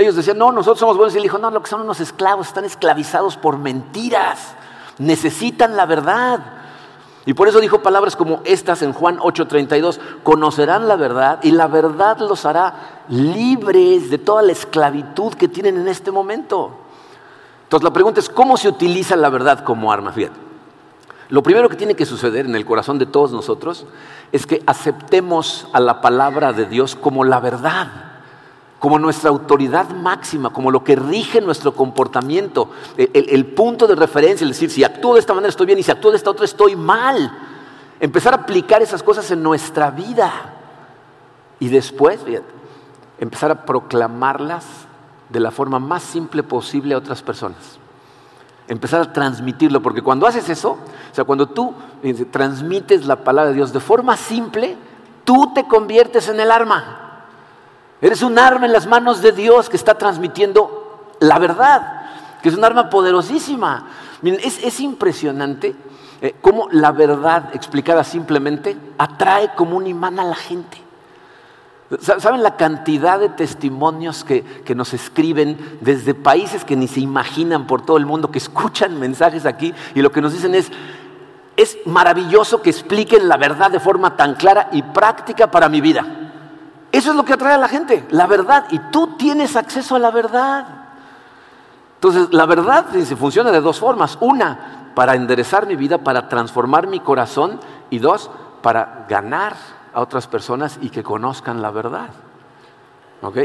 Ellos 0.00 0.16
decían, 0.16 0.38
no, 0.38 0.50
nosotros 0.50 0.80
somos 0.80 0.96
buenos. 0.96 1.14
Y 1.14 1.18
él 1.18 1.22
dijo, 1.22 1.38
no, 1.38 1.50
lo 1.50 1.62
que 1.62 1.70
son 1.70 1.82
unos 1.82 2.00
esclavos, 2.00 2.48
están 2.48 2.64
esclavizados 2.64 3.36
por 3.36 3.58
mentiras. 3.58 4.54
Necesitan 4.98 5.76
la 5.76 5.86
verdad. 5.86 6.40
Y 7.26 7.34
por 7.34 7.48
eso 7.48 7.60
dijo 7.60 7.82
palabras 7.82 8.16
como 8.16 8.40
estas 8.44 8.82
en 8.82 8.92
Juan 8.92 9.18
8:32, 9.18 9.98
conocerán 10.22 10.88
la 10.88 10.96
verdad 10.96 11.40
y 11.42 11.52
la 11.52 11.68
verdad 11.68 12.18
los 12.18 12.44
hará 12.44 13.04
libres 13.08 14.10
de 14.10 14.18
toda 14.18 14.42
la 14.42 14.52
esclavitud 14.52 15.32
que 15.34 15.48
tienen 15.48 15.78
en 15.78 15.88
este 15.88 16.10
momento. 16.10 16.72
Entonces 17.62 17.84
la 17.84 17.92
pregunta 17.92 18.20
es, 18.20 18.28
¿cómo 18.28 18.58
se 18.58 18.68
utiliza 18.68 19.16
la 19.16 19.30
verdad 19.30 19.64
como 19.64 19.90
arma? 19.90 20.12
Fíjate, 20.12 20.38
lo 21.30 21.42
primero 21.42 21.70
que 21.70 21.76
tiene 21.76 21.94
que 21.94 22.04
suceder 22.04 22.44
en 22.44 22.54
el 22.54 22.66
corazón 22.66 22.98
de 22.98 23.06
todos 23.06 23.32
nosotros 23.32 23.86
es 24.30 24.46
que 24.46 24.62
aceptemos 24.66 25.66
a 25.72 25.80
la 25.80 26.02
palabra 26.02 26.52
de 26.52 26.66
Dios 26.66 26.94
como 26.94 27.24
la 27.24 27.40
verdad 27.40 28.13
como 28.84 28.98
nuestra 28.98 29.30
autoridad 29.30 29.88
máxima, 29.88 30.50
como 30.50 30.70
lo 30.70 30.84
que 30.84 30.94
rige 30.94 31.40
nuestro 31.40 31.72
comportamiento, 31.72 32.68
el, 32.98 33.46
punto 33.46 33.86
de 33.86 33.94
referencia, 33.94 34.44
es 34.44 34.50
decir, 34.50 34.68
si 34.68 34.84
actúo 34.84 35.14
de 35.14 35.20
esta 35.20 35.32
manera 35.32 35.48
estoy 35.48 35.64
bien 35.64 35.78
y 35.78 35.82
si 35.82 35.90
actúo 35.90 36.10
de 36.10 36.18
esta 36.18 36.28
otra 36.28 36.44
estoy 36.44 36.76
mal. 36.76 37.34
Empezar 37.98 38.34
a 38.34 38.42
aplicar 38.42 38.82
esas 38.82 39.02
cosas 39.02 39.30
en 39.30 39.42
nuestra 39.42 39.90
vida 39.90 40.30
y 41.60 41.68
después, 41.68 42.20
empezar 43.18 43.50
a 43.52 43.64
proclamarlas 43.64 44.66
de 45.30 45.40
la 45.40 45.50
forma 45.50 45.78
más 45.78 46.02
simple 46.02 46.42
posible 46.42 46.92
a 46.92 46.98
otras 46.98 47.22
personas. 47.22 47.78
Empezar 48.68 49.00
a 49.00 49.10
transmitirlo, 49.14 49.80
porque 49.80 50.02
cuando 50.02 50.26
haces 50.26 50.50
eso, 50.50 50.72
o 50.72 51.14
sea, 51.14 51.24
cuando 51.24 51.46
tú 51.46 51.72
transmites 52.30 53.06
la 53.06 53.16
palabra 53.16 53.48
de 53.48 53.56
Dios 53.56 53.72
de 53.72 53.80
forma 53.80 54.14
simple, 54.18 54.76
tú 55.24 55.54
te 55.54 55.66
conviertes 55.66 56.28
en 56.28 56.38
el 56.38 56.50
arma. 56.50 57.00
Eres 58.00 58.22
un 58.22 58.38
arma 58.38 58.66
en 58.66 58.72
las 58.72 58.86
manos 58.86 59.22
de 59.22 59.32
Dios 59.32 59.68
que 59.68 59.76
está 59.76 59.96
transmitiendo 59.96 61.14
la 61.20 61.38
verdad, 61.38 62.02
que 62.42 62.48
es 62.48 62.54
un 62.54 62.64
arma 62.64 62.90
poderosísima. 62.90 63.86
Miren, 64.22 64.40
es, 64.42 64.80
impresionante 64.80 65.74
eh, 66.20 66.34
cómo 66.40 66.68
la 66.70 66.92
verdad 66.92 67.50
explicada 67.54 68.04
simplemente 68.04 68.76
atrae 68.98 69.54
como 69.54 69.76
un 69.76 69.86
imán 69.86 70.18
a 70.18 70.24
la 70.24 70.34
gente. 70.34 70.82
¿Saben 72.00 72.42
la 72.42 72.56
cantidad 72.56 73.20
de 73.20 73.28
testimonios 73.28 74.24
que, 74.24 74.42
que, 74.42 74.74
nos 74.74 74.94
escriben 74.94 75.78
desde 75.80 76.14
países 76.14 76.64
que 76.64 76.76
ni 76.76 76.88
se 76.88 77.00
imaginan 77.00 77.66
por 77.66 77.84
todo 77.84 77.98
el 77.98 78.06
mundo, 78.06 78.30
que 78.30 78.38
escuchan 78.38 78.98
mensajes 79.00 79.46
aquí 79.46 79.72
y 79.94 80.02
lo 80.02 80.10
que 80.10 80.22
nos 80.22 80.32
dicen 80.32 80.54
es, 80.54 80.72
es 81.56 81.78
maravilloso 81.84 82.62
que 82.62 82.70
expliquen 82.70 83.28
la 83.28 83.36
verdad 83.36 83.70
de 83.70 83.78
forma 83.78 84.16
tan 84.16 84.34
clara 84.34 84.70
y 84.72 84.82
práctica 84.82 85.50
para 85.50 85.68
mi 85.68 85.80
vida? 85.80 86.23
Eso 86.94 87.10
es 87.10 87.16
lo 87.16 87.24
que 87.24 87.32
atrae 87.32 87.54
a 87.54 87.58
la 87.58 87.66
gente, 87.66 88.06
la 88.10 88.28
verdad. 88.28 88.66
Y 88.70 88.78
tú 88.78 89.16
tienes 89.16 89.56
acceso 89.56 89.96
a 89.96 89.98
la 89.98 90.12
verdad. 90.12 90.64
Entonces, 91.96 92.28
la 92.30 92.46
verdad 92.46 92.86
funciona 93.18 93.50
de 93.50 93.60
dos 93.60 93.80
formas. 93.80 94.16
Una, 94.20 94.92
para 94.94 95.16
enderezar 95.16 95.66
mi 95.66 95.74
vida, 95.74 95.98
para 95.98 96.28
transformar 96.28 96.86
mi 96.86 97.00
corazón. 97.00 97.58
Y 97.90 97.98
dos, 97.98 98.30
para 98.62 99.06
ganar 99.08 99.56
a 99.92 100.00
otras 100.00 100.28
personas 100.28 100.78
y 100.80 100.90
que 100.90 101.02
conozcan 101.02 101.62
la 101.62 101.72
verdad. 101.72 102.10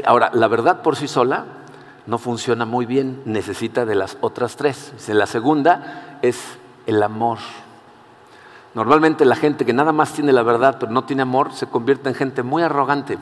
Ahora, 0.06 0.30
la 0.32 0.48
verdad 0.48 0.84
por 0.84 0.96
sí 0.96 1.08
sola 1.08 1.46
no 2.06 2.20
funciona 2.20 2.66
muy 2.66 2.86
bien, 2.86 3.24
necesita 3.26 3.84
de 3.84 3.96
las 3.96 4.20
otras 4.22 4.58
tres. 4.58 4.94
La 5.08 5.26
segunda 5.26 6.20
es 6.22 6.40
el 6.86 7.02
amor. 7.02 7.40
Normalmente 8.76 9.26
la 9.26 9.36
gente 9.36 9.66
que 9.66 9.74
nada 9.74 9.92
más 9.92 10.14
tiene 10.14 10.34
la 10.34 10.44
verdad 10.44 10.78
pero 10.80 10.92
no 10.92 11.04
tiene 11.06 11.24
amor 11.24 11.52
se 11.54 11.66
convierte 11.66 12.10
en 12.10 12.14
gente 12.14 12.44
muy 12.44 12.62
arrogante 12.62 13.18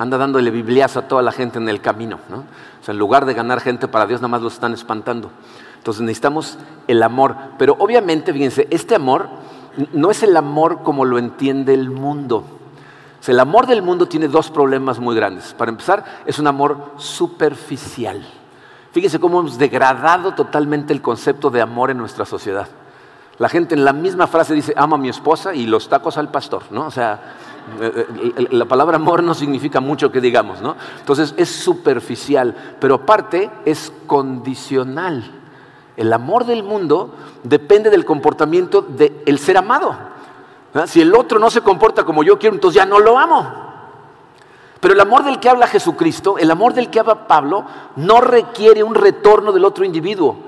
anda 0.00 0.16
dándole 0.16 0.50
bibliazo 0.50 1.00
a 1.00 1.08
toda 1.08 1.20
la 1.20 1.30
gente 1.30 1.58
en 1.58 1.68
el 1.68 1.82
camino. 1.82 2.20
¿no? 2.30 2.38
O 2.38 2.84
sea, 2.84 2.92
en 2.92 2.98
lugar 2.98 3.26
de 3.26 3.34
ganar 3.34 3.60
gente 3.60 3.86
para 3.86 4.06
Dios, 4.06 4.22
nada 4.22 4.28
más 4.28 4.40
los 4.40 4.54
están 4.54 4.72
espantando. 4.72 5.30
Entonces 5.76 6.00
necesitamos 6.00 6.56
el 6.88 7.02
amor. 7.02 7.36
Pero 7.58 7.76
obviamente, 7.78 8.32
fíjense, 8.32 8.66
este 8.70 8.94
amor 8.94 9.28
no 9.92 10.10
es 10.10 10.22
el 10.22 10.34
amor 10.38 10.82
como 10.82 11.04
lo 11.04 11.18
entiende 11.18 11.74
el 11.74 11.90
mundo. 11.90 12.38
O 12.38 13.22
sea, 13.22 13.34
el 13.34 13.40
amor 13.40 13.66
del 13.66 13.82
mundo 13.82 14.08
tiene 14.08 14.28
dos 14.28 14.50
problemas 14.50 14.98
muy 14.98 15.14
grandes. 15.14 15.52
Para 15.52 15.70
empezar, 15.70 16.02
es 16.24 16.38
un 16.38 16.46
amor 16.46 16.92
superficial. 16.96 18.26
Fíjense 18.92 19.20
cómo 19.20 19.40
hemos 19.40 19.58
degradado 19.58 20.32
totalmente 20.32 20.94
el 20.94 21.02
concepto 21.02 21.50
de 21.50 21.60
amor 21.60 21.90
en 21.90 21.98
nuestra 21.98 22.24
sociedad. 22.24 22.68
La 23.36 23.50
gente 23.50 23.74
en 23.74 23.84
la 23.84 23.92
misma 23.92 24.26
frase 24.26 24.54
dice, 24.54 24.72
ama 24.78 24.96
a 24.96 24.98
mi 24.98 25.10
esposa 25.10 25.54
y 25.54 25.66
los 25.66 25.90
tacos 25.90 26.16
al 26.16 26.30
pastor, 26.30 26.62
¿no? 26.70 26.86
O 26.86 26.90
sea, 26.90 27.34
la 28.50 28.64
palabra 28.64 28.96
amor 28.96 29.22
no 29.22 29.34
significa 29.34 29.80
mucho 29.80 30.10
que 30.10 30.20
digamos, 30.20 30.60
¿no? 30.60 30.76
Entonces 30.98 31.34
es 31.36 31.48
superficial, 31.48 32.76
pero 32.80 32.96
aparte 32.96 33.50
es 33.64 33.92
condicional. 34.06 35.30
El 35.96 36.12
amor 36.12 36.46
del 36.46 36.62
mundo 36.62 37.14
depende 37.42 37.90
del 37.90 38.04
comportamiento 38.04 38.82
del 38.82 39.38
ser 39.38 39.58
amado. 39.58 39.94
Si 40.86 41.00
el 41.00 41.14
otro 41.14 41.38
no 41.38 41.50
se 41.50 41.60
comporta 41.62 42.04
como 42.04 42.22
yo 42.22 42.38
quiero, 42.38 42.54
entonces 42.54 42.76
ya 42.76 42.86
no 42.86 42.98
lo 42.98 43.18
amo. 43.18 43.70
Pero 44.80 44.94
el 44.94 45.00
amor 45.00 45.24
del 45.24 45.40
que 45.40 45.50
habla 45.50 45.66
Jesucristo, 45.66 46.38
el 46.38 46.50
amor 46.50 46.72
del 46.72 46.88
que 46.88 47.00
habla 47.00 47.26
Pablo, 47.26 47.64
no 47.96 48.20
requiere 48.20 48.82
un 48.82 48.94
retorno 48.94 49.52
del 49.52 49.64
otro 49.64 49.84
individuo. 49.84 50.38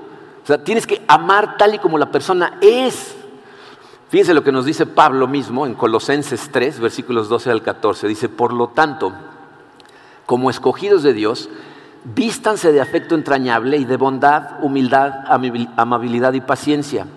O 0.43 0.45
sea, 0.45 0.63
tienes 0.63 0.87
que 0.87 1.03
amar 1.07 1.55
tal 1.57 1.75
y 1.75 1.79
como 1.79 1.97
la 1.97 2.11
persona 2.11 2.57
es. 2.59 3.15
Fíjense 4.13 4.35
lo 4.35 4.43
que 4.43 4.51
nos 4.51 4.65
dice 4.65 4.85
Pablo 4.85 5.27
mismo 5.27 5.65
en 5.65 5.73
Colosenses 5.73 6.51
3, 6.51 6.79
versículos 6.79 7.29
12 7.29 7.49
al 7.49 7.63
14. 7.63 8.07
Dice, 8.07 8.29
por 8.29 8.53
lo 8.53 8.67
tanto, 8.67 9.11
como 10.27 10.51
escogidos 10.51 11.01
de 11.01 11.13
Dios, 11.13 11.49
vístanse 12.03 12.71
de 12.71 12.79
afecto 12.79 13.15
entrañable 13.15 13.77
y 13.77 13.85
de 13.85 13.97
bondad, 13.97 14.63
humildad, 14.63 15.13
amabilidad 15.75 16.33
y 16.33 16.41
paciencia. 16.41 17.07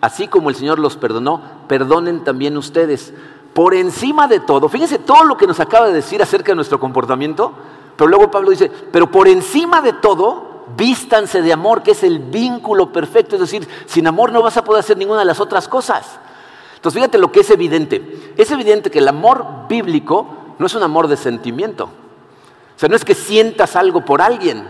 Así 0.00 0.28
como 0.28 0.48
el 0.48 0.54
Señor 0.54 0.78
los 0.78 0.96
perdonó, 0.96 1.42
perdonen 1.66 2.22
también 2.22 2.56
ustedes. 2.56 3.12
Por 3.52 3.74
encima 3.74 4.28
de 4.28 4.38
todo, 4.38 4.68
fíjense 4.68 5.00
todo 5.00 5.24
lo 5.24 5.36
que 5.36 5.48
nos 5.48 5.58
acaba 5.58 5.88
de 5.88 5.92
decir 5.92 6.22
acerca 6.22 6.52
de 6.52 6.56
nuestro 6.56 6.78
comportamiento, 6.78 7.52
pero 7.96 8.08
luego 8.08 8.30
Pablo 8.30 8.50
dice, 8.50 8.70
pero 8.92 9.10
por 9.10 9.26
encima 9.26 9.80
de 9.80 9.94
todo, 9.94 10.66
vístanse 10.76 11.42
de 11.42 11.52
amor, 11.52 11.82
que 11.82 11.90
es 11.90 12.04
el 12.04 12.20
vínculo 12.20 12.92
perfecto. 12.92 13.34
Es 13.34 13.40
decir, 13.40 13.66
sin 13.86 14.06
amor 14.06 14.30
no 14.30 14.40
vas 14.40 14.56
a 14.56 14.62
poder 14.62 14.78
hacer 14.78 14.96
ninguna 14.96 15.18
de 15.18 15.24
las 15.24 15.40
otras 15.40 15.66
cosas. 15.66 16.20
Entonces, 16.84 17.00
fíjate 17.00 17.16
lo 17.16 17.32
que 17.32 17.40
es 17.40 17.48
evidente. 17.48 18.34
Es 18.36 18.50
evidente 18.50 18.90
que 18.90 18.98
el 18.98 19.08
amor 19.08 19.66
bíblico 19.70 20.26
no 20.58 20.66
es 20.66 20.74
un 20.74 20.82
amor 20.82 21.08
de 21.08 21.16
sentimiento. 21.16 21.84
O 21.84 22.78
sea, 22.78 22.90
no 22.90 22.96
es 22.96 23.06
que 23.06 23.14
sientas 23.14 23.74
algo 23.74 24.04
por 24.04 24.20
alguien. 24.20 24.66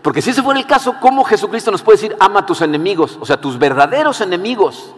Porque 0.00 0.22
si 0.22 0.30
ese 0.30 0.42
fuera 0.42 0.58
el 0.58 0.66
caso, 0.66 0.94
¿cómo 1.00 1.22
Jesucristo 1.22 1.70
nos 1.70 1.82
puede 1.82 1.98
decir, 1.98 2.16
ama 2.18 2.40
a 2.40 2.46
tus 2.46 2.62
enemigos? 2.62 3.18
O 3.20 3.26
sea, 3.26 3.38
tus 3.38 3.58
verdaderos 3.58 4.22
enemigos. 4.22 4.94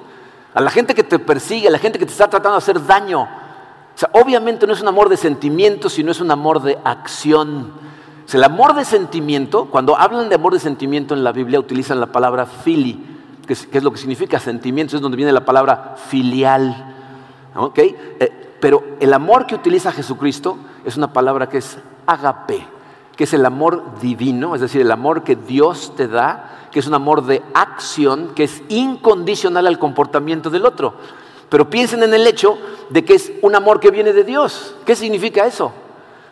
A 0.54 0.60
la 0.60 0.70
gente 0.70 0.94
que 0.94 1.02
te 1.02 1.18
persigue, 1.18 1.66
a 1.66 1.70
la 1.72 1.80
gente 1.80 1.98
que 1.98 2.06
te 2.06 2.12
está 2.12 2.30
tratando 2.30 2.52
de 2.52 2.58
hacer 2.58 2.86
daño. 2.86 3.22
O 3.22 3.98
sea, 3.98 4.10
obviamente 4.12 4.64
no 4.64 4.72
es 4.72 4.80
un 4.80 4.88
amor 4.88 5.08
de 5.08 5.16
sentimiento, 5.16 5.90
sino 5.90 6.12
es 6.12 6.20
un 6.20 6.30
amor 6.30 6.62
de 6.62 6.78
acción 6.84 7.72
el 8.32 8.44
amor 8.44 8.74
de 8.74 8.84
sentimiento, 8.84 9.66
cuando 9.66 9.96
hablan 9.96 10.28
de 10.28 10.36
amor 10.36 10.52
de 10.52 10.60
sentimiento 10.60 11.14
en 11.14 11.24
la 11.24 11.32
Biblia, 11.32 11.60
utilizan 11.60 12.00
la 12.00 12.06
palabra 12.06 12.46
fili, 12.46 13.04
que 13.46 13.52
es, 13.52 13.82
lo 13.82 13.90
que 13.92 13.98
significa 13.98 14.38
sentimiento, 14.38 14.96
es 14.96 15.02
donde 15.02 15.16
viene 15.16 15.32
la 15.32 15.44
palabra 15.44 15.96
filial. 15.96 16.94
Eh, 17.76 18.56
pero 18.60 18.84
el 19.00 19.12
amor 19.12 19.46
que 19.46 19.54
utiliza 19.54 19.92
Jesucristo 19.92 20.56
es 20.84 20.96
una 20.96 21.12
palabra 21.12 21.48
que 21.48 21.58
es 21.58 21.78
agape, 22.06 22.66
que 23.16 23.24
es 23.24 23.34
el 23.34 23.44
amor 23.44 24.00
divino, 24.00 24.54
es 24.54 24.60
decir, 24.60 24.80
el 24.80 24.90
amor 24.90 25.22
que 25.24 25.36
Dios 25.36 25.94
te 25.96 26.08
da, 26.08 26.68
que 26.70 26.80
es 26.80 26.86
un 26.86 26.94
amor 26.94 27.26
de 27.26 27.42
acción, 27.54 28.32
que 28.34 28.44
es 28.44 28.62
incondicional 28.68 29.66
al 29.66 29.78
comportamiento 29.78 30.48
del 30.48 30.64
otro. 30.64 30.94
Pero 31.48 31.68
piensen 31.68 32.02
en 32.02 32.14
el 32.14 32.26
hecho 32.26 32.56
de 32.88 33.04
que 33.04 33.14
es 33.14 33.32
un 33.42 33.54
amor 33.54 33.78
que 33.78 33.90
viene 33.90 34.12
de 34.14 34.24
Dios. 34.24 34.74
¿Qué 34.86 34.96
significa 34.96 35.44
eso? 35.44 35.72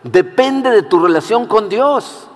Depende 0.02 0.70
de 0.70 0.82
tu 0.82 0.98
relación 0.98 1.46
con 1.46 1.68
Dios. 1.68 2.29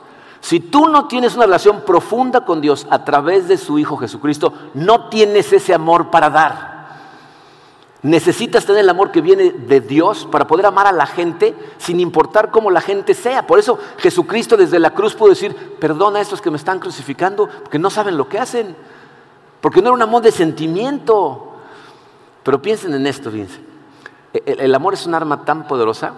Si 0.44 0.60
tú 0.60 0.88
no 0.88 1.08
tienes 1.08 1.36
una 1.36 1.46
relación 1.46 1.80
profunda 1.86 2.44
con 2.44 2.60
Dios 2.60 2.86
a 2.90 3.02
través 3.02 3.48
de 3.48 3.56
su 3.56 3.78
Hijo 3.78 3.96
Jesucristo, 3.96 4.52
no 4.74 5.08
tienes 5.08 5.50
ese 5.54 5.72
amor 5.72 6.10
para 6.10 6.28
dar. 6.28 6.86
Necesitas 8.02 8.66
tener 8.66 8.82
el 8.82 8.90
amor 8.90 9.10
que 9.10 9.22
viene 9.22 9.52
de 9.52 9.80
Dios 9.80 10.28
para 10.30 10.46
poder 10.46 10.66
amar 10.66 10.86
a 10.86 10.92
la 10.92 11.06
gente 11.06 11.56
sin 11.78 11.98
importar 11.98 12.50
cómo 12.50 12.70
la 12.70 12.82
gente 12.82 13.14
sea. 13.14 13.46
Por 13.46 13.58
eso 13.58 13.78
Jesucristo 13.96 14.58
desde 14.58 14.78
la 14.78 14.90
cruz 14.90 15.14
pudo 15.14 15.30
decir, 15.30 15.78
perdona 15.80 16.18
a 16.18 16.22
estos 16.22 16.42
que 16.42 16.50
me 16.50 16.58
están 16.58 16.78
crucificando 16.78 17.48
porque 17.48 17.78
no 17.78 17.88
saben 17.88 18.18
lo 18.18 18.28
que 18.28 18.38
hacen. 18.38 18.76
Porque 19.62 19.80
no 19.80 19.88
era 19.88 19.94
un 19.94 20.02
amor 20.02 20.20
de 20.20 20.30
sentimiento. 20.30 21.54
Pero 22.42 22.60
piensen 22.60 22.92
en 22.92 23.06
esto, 23.06 23.30
fíjense. 23.30 23.60
El 24.44 24.74
amor 24.74 24.92
es 24.92 25.06
un 25.06 25.14
arma 25.14 25.42
tan 25.46 25.66
poderosa 25.66 26.12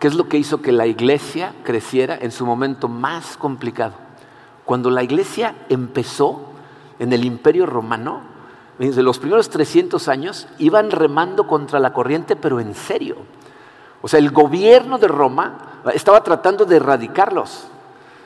¿Qué 0.00 0.08
es 0.08 0.14
lo 0.14 0.28
que 0.28 0.38
hizo 0.38 0.62
que 0.62 0.72
la 0.72 0.86
iglesia 0.86 1.54
creciera 1.62 2.16
en 2.18 2.32
su 2.32 2.46
momento 2.46 2.88
más 2.88 3.36
complicado? 3.36 3.92
Cuando 4.64 4.90
la 4.90 5.02
iglesia 5.02 5.54
empezó 5.68 6.40
en 6.98 7.12
el 7.12 7.22
imperio 7.26 7.66
romano, 7.66 8.22
desde 8.78 9.02
los 9.02 9.18
primeros 9.18 9.50
300 9.50 10.08
años 10.08 10.48
iban 10.58 10.90
remando 10.90 11.46
contra 11.46 11.78
la 11.80 11.92
corriente, 11.92 12.34
pero 12.34 12.60
en 12.60 12.74
serio. 12.74 13.16
O 14.00 14.08
sea, 14.08 14.18
el 14.18 14.30
gobierno 14.30 14.96
de 14.96 15.06
Roma 15.06 15.82
estaba 15.92 16.24
tratando 16.24 16.64
de 16.64 16.76
erradicarlos. 16.76 17.66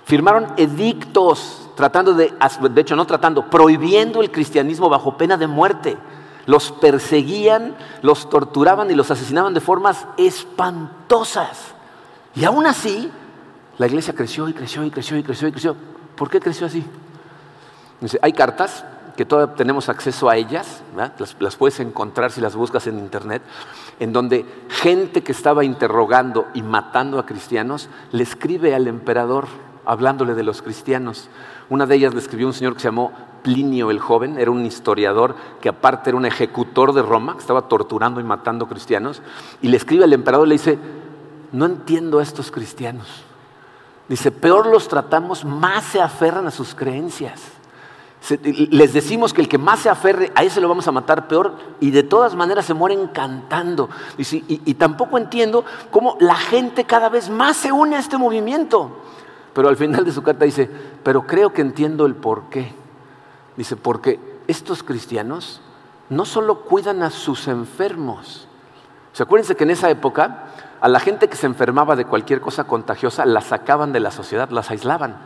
Firmaron 0.04 0.52
edictos, 0.56 1.70
tratando 1.74 2.14
de, 2.14 2.32
de 2.70 2.80
hecho 2.80 2.94
no 2.94 3.04
tratando, 3.04 3.50
prohibiendo 3.50 4.22
el 4.22 4.30
cristianismo 4.30 4.88
bajo 4.88 5.16
pena 5.16 5.36
de 5.36 5.48
muerte. 5.48 5.96
Los 6.46 6.72
perseguían, 6.72 7.76
los 8.02 8.28
torturaban 8.28 8.90
y 8.90 8.94
los 8.94 9.10
asesinaban 9.10 9.54
de 9.54 9.60
formas 9.60 10.06
espantosas. 10.16 11.74
Y 12.34 12.44
aún 12.44 12.66
así, 12.66 13.10
la 13.78 13.86
iglesia 13.86 14.14
creció 14.14 14.48
y 14.48 14.52
creció 14.52 14.84
y 14.84 14.90
creció 14.90 15.16
y 15.16 15.22
creció 15.22 15.48
y 15.48 15.52
creció. 15.52 15.76
¿Por 16.16 16.30
qué 16.30 16.40
creció 16.40 16.66
así? 16.66 16.84
hay 18.20 18.32
cartas 18.34 18.84
que 19.16 19.24
todavía 19.24 19.54
tenemos 19.54 19.88
acceso 19.88 20.28
a 20.28 20.36
ellas, 20.36 20.82
las, 20.96 21.36
las, 21.38 21.56
puedes 21.56 21.80
encontrar 21.80 22.32
si 22.32 22.40
las 22.40 22.56
buscas 22.56 22.86
en 22.86 22.98
internet, 22.98 23.42
en 24.00 24.12
donde 24.12 24.44
gente 24.68 25.22
que 25.22 25.32
estaba 25.32 25.64
interrogando 25.64 26.48
y 26.52 26.62
matando 26.62 27.18
a 27.18 27.26
cristianos 27.26 27.88
le 28.12 28.24
escribe 28.24 28.74
al 28.74 28.88
emperador 28.88 29.46
hablándole 29.84 30.34
de 30.34 30.42
los 30.42 30.62
cristianos. 30.62 31.28
Una 31.68 31.86
de 31.86 31.96
ellas 31.96 32.14
le 32.14 32.20
escribió 32.20 32.46
un 32.46 32.52
señor 32.52 32.74
que 32.74 32.80
se 32.80 32.88
llamó 32.88 33.12
Plinio 33.42 33.90
el 33.90 34.00
joven, 34.00 34.38
era 34.38 34.50
un 34.50 34.64
historiador 34.64 35.34
que 35.60 35.68
aparte 35.68 36.10
era 36.10 36.16
un 36.16 36.24
ejecutor 36.24 36.92
de 36.94 37.02
Roma, 37.02 37.34
que 37.34 37.40
estaba 37.40 37.68
torturando 37.68 38.20
y 38.20 38.24
matando 38.24 38.66
cristianos, 38.66 39.22
y 39.60 39.68
le 39.68 39.76
escribe 39.76 40.04
al 40.04 40.12
emperador 40.12 40.46
y 40.46 40.50
le 40.50 40.54
dice, 40.54 40.78
no 41.52 41.66
entiendo 41.66 42.18
a 42.18 42.22
estos 42.22 42.50
cristianos. 42.50 43.24
Dice, 44.08 44.30
peor 44.30 44.66
los 44.66 44.88
tratamos, 44.88 45.44
más 45.44 45.84
se 45.84 46.00
aferran 46.00 46.46
a 46.46 46.50
sus 46.50 46.74
creencias. 46.74 47.40
Les 48.70 48.94
decimos 48.94 49.34
que 49.34 49.42
el 49.42 49.48
que 49.48 49.58
más 49.58 49.80
se 49.80 49.90
aferre, 49.90 50.32
a 50.34 50.42
ese 50.42 50.60
lo 50.60 50.68
vamos 50.68 50.88
a 50.88 50.92
matar 50.92 51.28
peor 51.28 51.54
y 51.80 51.90
de 51.90 52.02
todas 52.02 52.34
maneras 52.34 52.64
se 52.64 52.72
mueren 52.72 53.08
cantando. 53.08 53.90
y, 54.16 54.44
y 54.48 54.74
tampoco 54.74 55.18
entiendo 55.18 55.64
cómo 55.90 56.16
la 56.20 56.36
gente 56.36 56.84
cada 56.84 57.10
vez 57.10 57.28
más 57.28 57.58
se 57.58 57.72
une 57.72 57.96
a 57.96 57.98
este 57.98 58.16
movimiento. 58.16 59.02
Pero 59.54 59.68
al 59.68 59.76
final 59.76 60.04
de 60.04 60.12
su 60.12 60.22
carta 60.22 60.44
dice, 60.44 60.68
pero 61.02 61.26
creo 61.26 61.52
que 61.52 61.62
entiendo 61.62 62.06
el 62.06 62.16
por 62.16 62.50
qué. 62.50 62.74
Dice, 63.56 63.76
porque 63.76 64.18
estos 64.48 64.82
cristianos 64.82 65.60
no 66.10 66.24
solo 66.24 66.62
cuidan 66.62 67.02
a 67.02 67.10
sus 67.10 67.46
enfermos. 67.46 68.48
¿Se 69.12 69.22
acuérdense 69.22 69.54
que 69.54 69.62
en 69.62 69.70
esa 69.70 69.88
época 69.90 70.48
a 70.80 70.88
la 70.88 70.98
gente 70.98 71.28
que 71.28 71.36
se 71.36 71.46
enfermaba 71.46 71.94
de 71.94 72.04
cualquier 72.04 72.40
cosa 72.40 72.64
contagiosa 72.64 73.24
la 73.24 73.40
sacaban 73.40 73.92
de 73.92 74.00
la 74.00 74.10
sociedad, 74.10 74.50
las 74.50 74.70
aislaban, 74.70 75.16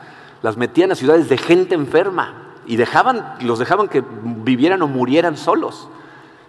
las 0.42 0.58
metían 0.58 0.92
a 0.92 0.94
ciudades 0.94 1.30
de 1.30 1.38
gente 1.38 1.74
enferma 1.74 2.52
y 2.66 2.76
dejaban, 2.76 3.34
los 3.40 3.58
dejaban 3.58 3.88
que 3.88 4.04
vivieran 4.22 4.82
o 4.82 4.88
murieran 4.88 5.38
solos. 5.38 5.88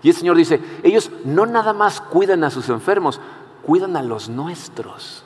Y 0.03 0.09
el 0.09 0.15
Señor 0.15 0.35
dice, 0.35 0.61
ellos 0.83 1.11
no 1.23 1.45
nada 1.45 1.71
más 1.71 2.01
cuidan 2.01 2.43
a 2.43 2.49
sus 2.49 2.67
enfermos, 2.69 3.21
cuidan 3.65 3.95
a 3.95 4.03
los 4.03 4.27
nuestros 4.27 5.23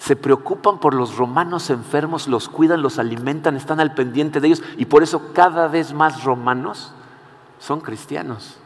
se 0.00 0.16
preocupan 0.16 0.78
por 0.78 0.94
los 0.94 1.16
romanos 1.18 1.68
enfermos, 1.68 2.26
los 2.26 2.48
cuidan, 2.48 2.80
los 2.80 2.98
alimentan, 2.98 3.54
están 3.54 3.80
al 3.80 3.92
pendiente 3.92 4.40
de 4.40 4.46
ellos 4.46 4.62
y 4.78 4.86
por 4.86 5.02
eso 5.02 5.34
cada 5.34 5.68
vez 5.68 5.92
más 5.92 6.24
romanos 6.24 6.94
son 7.58 7.82
cristianos. 7.82 8.56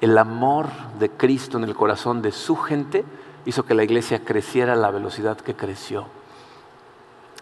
El 0.00 0.18
amor 0.18 0.66
de 0.98 1.10
Cristo 1.10 1.58
en 1.58 1.64
el 1.64 1.76
corazón 1.76 2.22
de 2.22 2.32
su 2.32 2.56
gente 2.56 3.04
hizo 3.46 3.64
que 3.64 3.74
la 3.74 3.84
iglesia 3.84 4.24
creciera 4.24 4.72
a 4.72 4.76
la 4.76 4.90
velocidad 4.90 5.36
que 5.36 5.54
creció. 5.54 6.06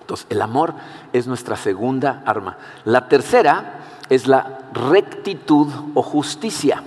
Entonces, 0.03 0.27
el 0.29 0.43
amor 0.43 0.75
es 1.15 1.27
nuestra 1.27 1.57
segunda 1.57 2.23
arma. 2.27 2.59
La 2.85 3.09
tercera 3.09 3.81
es 4.11 4.27
la 4.27 4.59
rectitud 4.75 5.69
o 5.95 6.03
justicia. 6.03 6.83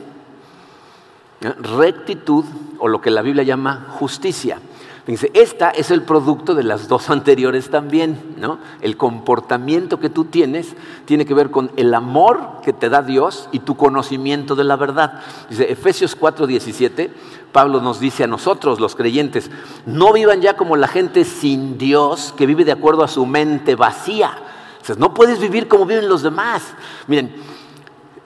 Rectitud 1.41 2.45
o 2.77 2.87
lo 2.87 3.01
que 3.01 3.09
la 3.09 3.23
Biblia 3.23 3.43
llama 3.43 3.87
justicia. 3.97 4.59
Dice, 5.05 5.31
esta 5.33 5.69
es 5.69 5.91
el 5.91 6.03
producto 6.03 6.55
de 6.55 6.63
las 6.63 6.87
dos 6.87 7.09
anteriores 7.09 7.69
también, 7.69 8.35
¿no? 8.37 8.59
El 8.79 8.95
comportamiento 8.95 9.99
que 9.99 10.09
tú 10.09 10.23
tienes 10.23 10.75
tiene 11.03 11.25
que 11.25 11.33
ver 11.33 11.51
con 11.51 11.71
el 11.75 11.93
amor 11.93 12.61
que 12.63 12.71
te 12.71 12.87
da 12.87 13.01
Dios 13.01 13.49
y 13.51 13.59
tu 13.59 13.75
conocimiento 13.75 14.55
de 14.55 14.63
la 14.63 14.77
verdad. 14.77 15.19
Dice 15.49 15.69
Efesios 15.69 16.17
4:17, 16.17 17.09
Pablo 17.51 17.81
nos 17.81 17.99
dice 17.99 18.23
a 18.23 18.27
nosotros, 18.27 18.79
los 18.79 18.95
creyentes, 18.95 19.51
no 19.85 20.13
vivan 20.13 20.39
ya 20.39 20.55
como 20.55 20.77
la 20.77 20.87
gente 20.87 21.25
sin 21.25 21.77
Dios, 21.77 22.33
que 22.37 22.45
vive 22.45 22.63
de 22.63 22.71
acuerdo 22.71 23.03
a 23.03 23.09
su 23.09 23.25
mente 23.25 23.75
vacía. 23.75 24.31
O 24.89 24.95
no 24.95 25.13
puedes 25.13 25.37
vivir 25.39 25.67
como 25.67 25.85
viven 25.85 26.07
los 26.07 26.23
demás. 26.23 26.63
Miren, 27.07 27.35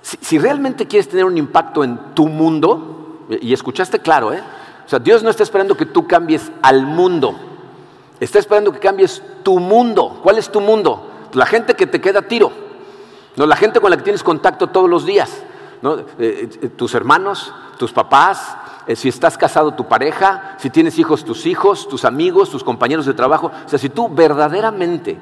si, 0.03 0.17
si 0.21 0.37
realmente 0.37 0.85
quieres 0.85 1.09
tener 1.09 1.25
un 1.25 1.39
impacto 1.39 1.83
en 1.83 2.13
tu 2.13 2.27
mundo, 2.27 2.97
y 3.41 3.51
escuchaste 3.51 3.99
claro, 3.99 4.31
¿eh? 4.31 4.43
O 4.87 4.89
sea, 4.89 4.99
Dios 4.99 5.21
no 5.21 5.29
está 5.29 5.43
esperando 5.43 5.75
que 5.75 5.85
tú 5.85 6.07
cambies 6.07 6.49
al 6.61 6.85
mundo. 6.85 7.35
Está 8.21 8.39
esperando 8.39 8.71
que 8.71 8.79
cambies 8.79 9.21
tu 9.43 9.59
mundo. 9.59 10.21
¿Cuál 10.23 10.37
es 10.37 10.49
tu 10.49 10.61
mundo? 10.61 11.11
La 11.33 11.45
gente 11.45 11.75
que 11.75 11.85
te 11.85 11.99
queda 11.99 12.19
a 12.19 12.21
tiro. 12.23 12.51
No, 13.35 13.45
la 13.45 13.57
gente 13.57 13.81
con 13.81 13.91
la 13.91 13.97
que 13.97 14.03
tienes 14.03 14.23
contacto 14.23 14.67
todos 14.67 14.89
los 14.89 15.05
días. 15.05 15.43
¿no? 15.81 15.99
Eh, 15.99 16.05
eh, 16.17 16.69
tus 16.69 16.95
hermanos, 16.95 17.53
tus 17.77 17.91
papás, 17.91 18.57
eh, 18.87 18.95
si 18.95 19.09
estás 19.09 19.37
casado 19.37 19.73
tu 19.73 19.89
pareja, 19.89 20.55
si 20.57 20.69
tienes 20.69 20.97
hijos 20.97 21.25
tus 21.25 21.45
hijos, 21.45 21.89
tus 21.89 22.05
amigos, 22.05 22.49
tus 22.49 22.63
compañeros 22.63 23.05
de 23.05 23.13
trabajo. 23.13 23.51
O 23.65 23.69
sea, 23.69 23.77
si 23.77 23.89
tú 23.89 24.07
verdaderamente 24.07 25.19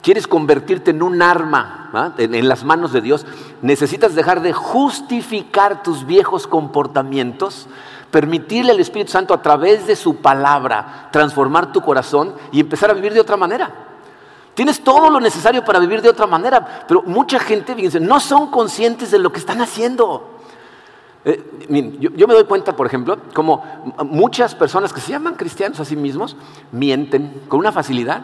quieres 0.00 0.26
convertirte 0.26 0.90
en 0.90 1.02
un 1.02 1.20
arma 1.20 2.14
en, 2.18 2.48
las 2.48 2.64
manos 2.64 2.92
de 2.92 3.02
Dios, 3.02 3.26
necesitas 3.60 4.14
dejar 4.14 4.42
de 4.42 4.52
justificar 4.52 5.82
tus 5.82 6.06
viejos 6.06 6.46
comportamientos, 6.46 7.68
permitirle 8.12 8.72
al 8.72 8.78
Espíritu 8.78 9.10
Santo 9.10 9.32
a 9.32 9.40
través 9.40 9.86
de 9.86 9.96
su 9.96 10.16
palabra 10.16 11.08
transformar 11.10 11.72
tu 11.72 11.80
corazón 11.80 12.34
y 12.52 12.60
empezar 12.60 12.90
a 12.90 12.94
vivir 12.94 13.14
de 13.14 13.20
otra 13.20 13.38
manera. 13.38 13.72
Tienes 14.54 14.84
todo 14.84 15.08
lo 15.08 15.18
necesario 15.18 15.64
para 15.64 15.78
vivir 15.78 16.02
de 16.02 16.10
otra 16.10 16.26
manera, 16.26 16.84
pero 16.86 17.02
mucha 17.02 17.40
gente, 17.40 17.74
fíjense, 17.74 17.98
no 18.00 18.20
son 18.20 18.50
conscientes 18.50 19.10
de 19.10 19.18
lo 19.18 19.32
que 19.32 19.38
están 19.38 19.62
haciendo. 19.62 20.28
Eh, 21.24 21.96
yo, 21.98 22.28
me 22.28 22.34
doy 22.34 22.44
cuenta, 22.44 22.76
por 22.76 22.86
ejemplo, 22.86 23.16
como 23.32 23.64
muchas 24.04 24.54
personas 24.54 24.92
que 24.92 25.00
se 25.00 25.12
llaman 25.12 25.36
cristianos 25.36 25.80
a 25.80 25.86
sí 25.86 25.96
mismos 25.96 26.36
mienten 26.70 27.44
con 27.48 27.60
una 27.60 27.72
facilidad. 27.72 28.22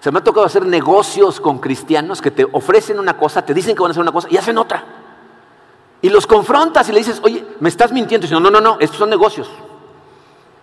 Se 0.00 0.12
me 0.12 0.18
ha 0.18 0.24
tocado 0.24 0.44
hacer 0.44 0.66
negocios 0.66 1.40
con 1.40 1.58
cristianos 1.58 2.20
que 2.20 2.30
te 2.30 2.46
ofrecen 2.52 2.98
una 2.98 3.16
cosa, 3.16 3.40
te 3.40 3.54
dicen 3.54 3.74
que 3.74 3.80
van 3.80 3.90
a 3.90 3.92
hacer 3.92 4.02
una 4.02 4.12
cosa 4.12 4.28
y 4.30 4.36
hacen 4.36 4.58
otra. 4.58 5.05
Y 6.06 6.08
los 6.08 6.24
confrontas 6.24 6.88
y 6.88 6.92
le 6.92 6.98
dices, 6.98 7.20
oye, 7.24 7.44
me 7.58 7.68
estás 7.68 7.90
mintiendo. 7.90 8.24
Y 8.24 8.28
dicen, 8.28 8.40
no, 8.40 8.48
no, 8.48 8.60
no, 8.60 8.76
estos 8.78 8.96
son 8.96 9.10
negocios. 9.10 9.50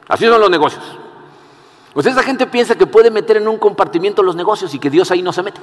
Así 0.08 0.26
son 0.26 0.40
los 0.40 0.50
negocios. 0.50 0.82
Pues 1.94 2.06
esa 2.06 2.24
gente 2.24 2.48
piensa 2.48 2.76
que 2.76 2.88
puede 2.88 3.12
meter 3.12 3.36
en 3.36 3.50
un 3.50 3.58
compartimiento 3.58 4.24
los 4.24 4.38
negocios 4.38 4.74
y 4.74 4.80
que 4.80 4.90
Dios 4.90 5.12
ahí 5.12 5.22
no 5.22 5.34
se 5.34 5.44
mete. 5.44 5.60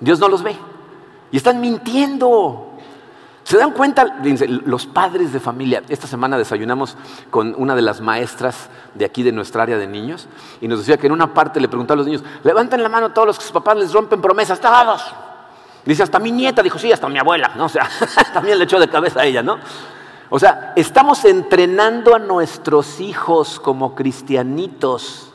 Dios 0.00 0.18
no 0.18 0.26
los 0.26 0.42
ve. 0.42 0.56
Y 1.30 1.36
están 1.36 1.60
mintiendo. 1.60 2.72
¿Se 3.44 3.56
dan 3.56 3.70
cuenta? 3.70 4.18
Los 4.66 4.86
padres 4.86 5.32
de 5.32 5.38
familia, 5.38 5.84
esta 5.88 6.08
semana 6.08 6.36
desayunamos 6.36 6.96
con 7.30 7.54
una 7.56 7.76
de 7.76 7.82
las 7.82 8.00
maestras 8.00 8.68
de 8.94 9.04
aquí 9.04 9.22
de 9.22 9.30
nuestra 9.30 9.62
área 9.62 9.78
de 9.78 9.86
niños 9.86 10.26
y 10.60 10.66
nos 10.66 10.80
decía 10.80 10.96
que 10.96 11.06
en 11.06 11.12
una 11.12 11.32
parte 11.32 11.60
le 11.60 11.68
preguntaba 11.68 11.94
a 11.94 11.98
los 11.98 12.06
niños, 12.06 12.24
levanten 12.42 12.82
la 12.82 12.88
mano 12.88 13.12
todos 13.12 13.28
los 13.28 13.38
que 13.38 13.44
sus 13.44 13.52
papás 13.52 13.76
les 13.76 13.92
rompen 13.92 14.20
promesas, 14.20 14.58
todos. 14.58 15.27
Dice, 15.88 16.02
hasta 16.02 16.18
mi 16.18 16.30
nieta, 16.30 16.62
dijo, 16.62 16.78
sí, 16.78 16.92
hasta 16.92 17.08
mi 17.08 17.18
abuela, 17.18 17.52
¿no? 17.56 17.64
O 17.64 17.68
sea, 17.70 17.88
también 18.34 18.58
le 18.58 18.64
echó 18.64 18.78
de 18.78 18.88
cabeza 18.88 19.20
a 19.20 19.24
ella, 19.24 19.42
¿no? 19.42 19.58
O 20.28 20.38
sea, 20.38 20.74
estamos 20.76 21.24
entrenando 21.24 22.14
a 22.14 22.18
nuestros 22.18 23.00
hijos 23.00 23.58
como 23.58 23.94
cristianitos 23.94 25.32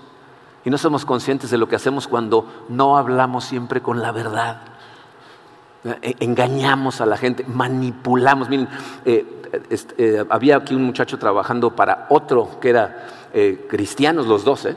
y 0.63 0.69
no 0.69 0.77
somos 0.77 1.05
conscientes 1.05 1.49
de 1.49 1.57
lo 1.57 1.67
que 1.67 1.75
hacemos 1.75 2.07
cuando 2.07 2.65
no 2.69 2.97
hablamos 2.97 3.45
siempre 3.45 3.81
con 3.81 4.03
la 4.03 4.11
verdad. 4.11 4.61
E, 6.03 6.17
engañamos 6.19 7.01
a 7.01 7.07
la 7.07 7.17
gente, 7.17 7.43
manipulamos. 7.47 8.47
Miren, 8.47 8.69
eh, 9.05 9.25
eh, 9.97 10.23
había 10.29 10.57
aquí 10.57 10.75
un 10.75 10.83
muchacho 10.83 11.17
trabajando 11.17 11.75
para 11.75 12.05
otro 12.09 12.59
que 12.59 12.69
era 12.69 13.07
eh, 13.33 13.65
cristianos 13.67 14.27
los 14.27 14.43
dos. 14.43 14.67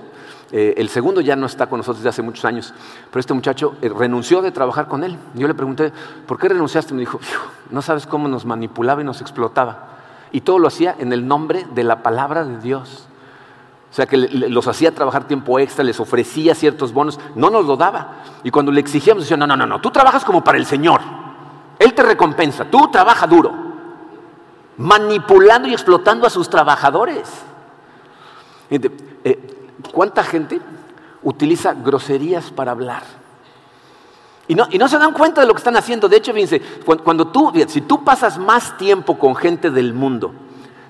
El 0.52 0.88
segundo 0.88 1.20
ya 1.20 1.34
no 1.34 1.46
está 1.46 1.66
con 1.66 1.78
nosotros 1.78 1.98
desde 1.98 2.10
hace 2.10 2.22
muchos 2.22 2.44
años, 2.44 2.72
pero 3.10 3.20
este 3.20 3.34
muchacho 3.34 3.74
renunció 3.82 4.42
de 4.42 4.52
trabajar 4.52 4.86
con 4.86 5.02
él. 5.02 5.16
Yo 5.34 5.48
le 5.48 5.54
pregunté, 5.54 5.92
¿por 6.26 6.38
qué 6.38 6.48
renunciaste? 6.48 6.94
Me 6.94 7.00
dijo, 7.00 7.18
no 7.70 7.82
sabes 7.82 8.06
cómo 8.06 8.28
nos 8.28 8.44
manipulaba 8.44 9.02
y 9.02 9.04
nos 9.04 9.20
explotaba. 9.20 9.88
Y 10.32 10.42
todo 10.42 10.58
lo 10.58 10.68
hacía 10.68 10.94
en 10.98 11.12
el 11.12 11.26
nombre 11.26 11.66
de 11.74 11.84
la 11.84 12.02
palabra 12.02 12.44
de 12.44 12.58
Dios. 12.58 13.08
O 13.90 13.94
sea, 13.96 14.06
que 14.06 14.18
los 14.18 14.68
hacía 14.68 14.94
trabajar 14.94 15.26
tiempo 15.26 15.58
extra, 15.58 15.82
les 15.82 15.98
ofrecía 16.00 16.54
ciertos 16.54 16.92
bonos, 16.92 17.18
no 17.34 17.50
nos 17.50 17.64
lo 17.64 17.76
daba. 17.76 18.16
Y 18.42 18.50
cuando 18.50 18.70
le 18.70 18.80
exigíamos, 18.80 19.22
decía, 19.24 19.36
no, 19.36 19.46
no, 19.46 19.56
no, 19.56 19.66
no, 19.66 19.80
tú 19.80 19.90
trabajas 19.90 20.24
como 20.24 20.44
para 20.44 20.58
el 20.58 20.66
Señor. 20.66 21.00
Él 21.78 21.94
te 21.94 22.02
recompensa, 22.02 22.66
tú 22.66 22.90
trabaja 22.90 23.26
duro. 23.26 23.52
Manipulando 24.76 25.68
y 25.68 25.72
explotando 25.72 26.26
a 26.26 26.30
sus 26.30 26.50
trabajadores. 26.50 27.26
Eh, 28.68 29.55
¿Cuánta 29.92 30.22
gente 30.22 30.60
utiliza 31.22 31.74
groserías 31.74 32.50
para 32.50 32.72
hablar? 32.72 33.02
Y 34.48 34.54
no, 34.54 34.66
y 34.70 34.78
no, 34.78 34.88
se 34.88 34.98
dan 34.98 35.12
cuenta 35.12 35.40
de 35.40 35.46
lo 35.46 35.54
que 35.54 35.58
están 35.58 35.76
haciendo. 35.76 36.08
De 36.08 36.16
hecho, 36.16 36.32
fíjense, 36.32 36.60
cuando 37.02 37.28
tú, 37.28 37.52
si 37.66 37.80
tú 37.80 38.04
pasas 38.04 38.38
más 38.38 38.76
tiempo 38.78 39.18
con 39.18 39.34
gente 39.34 39.70
del 39.70 39.92
mundo 39.92 40.32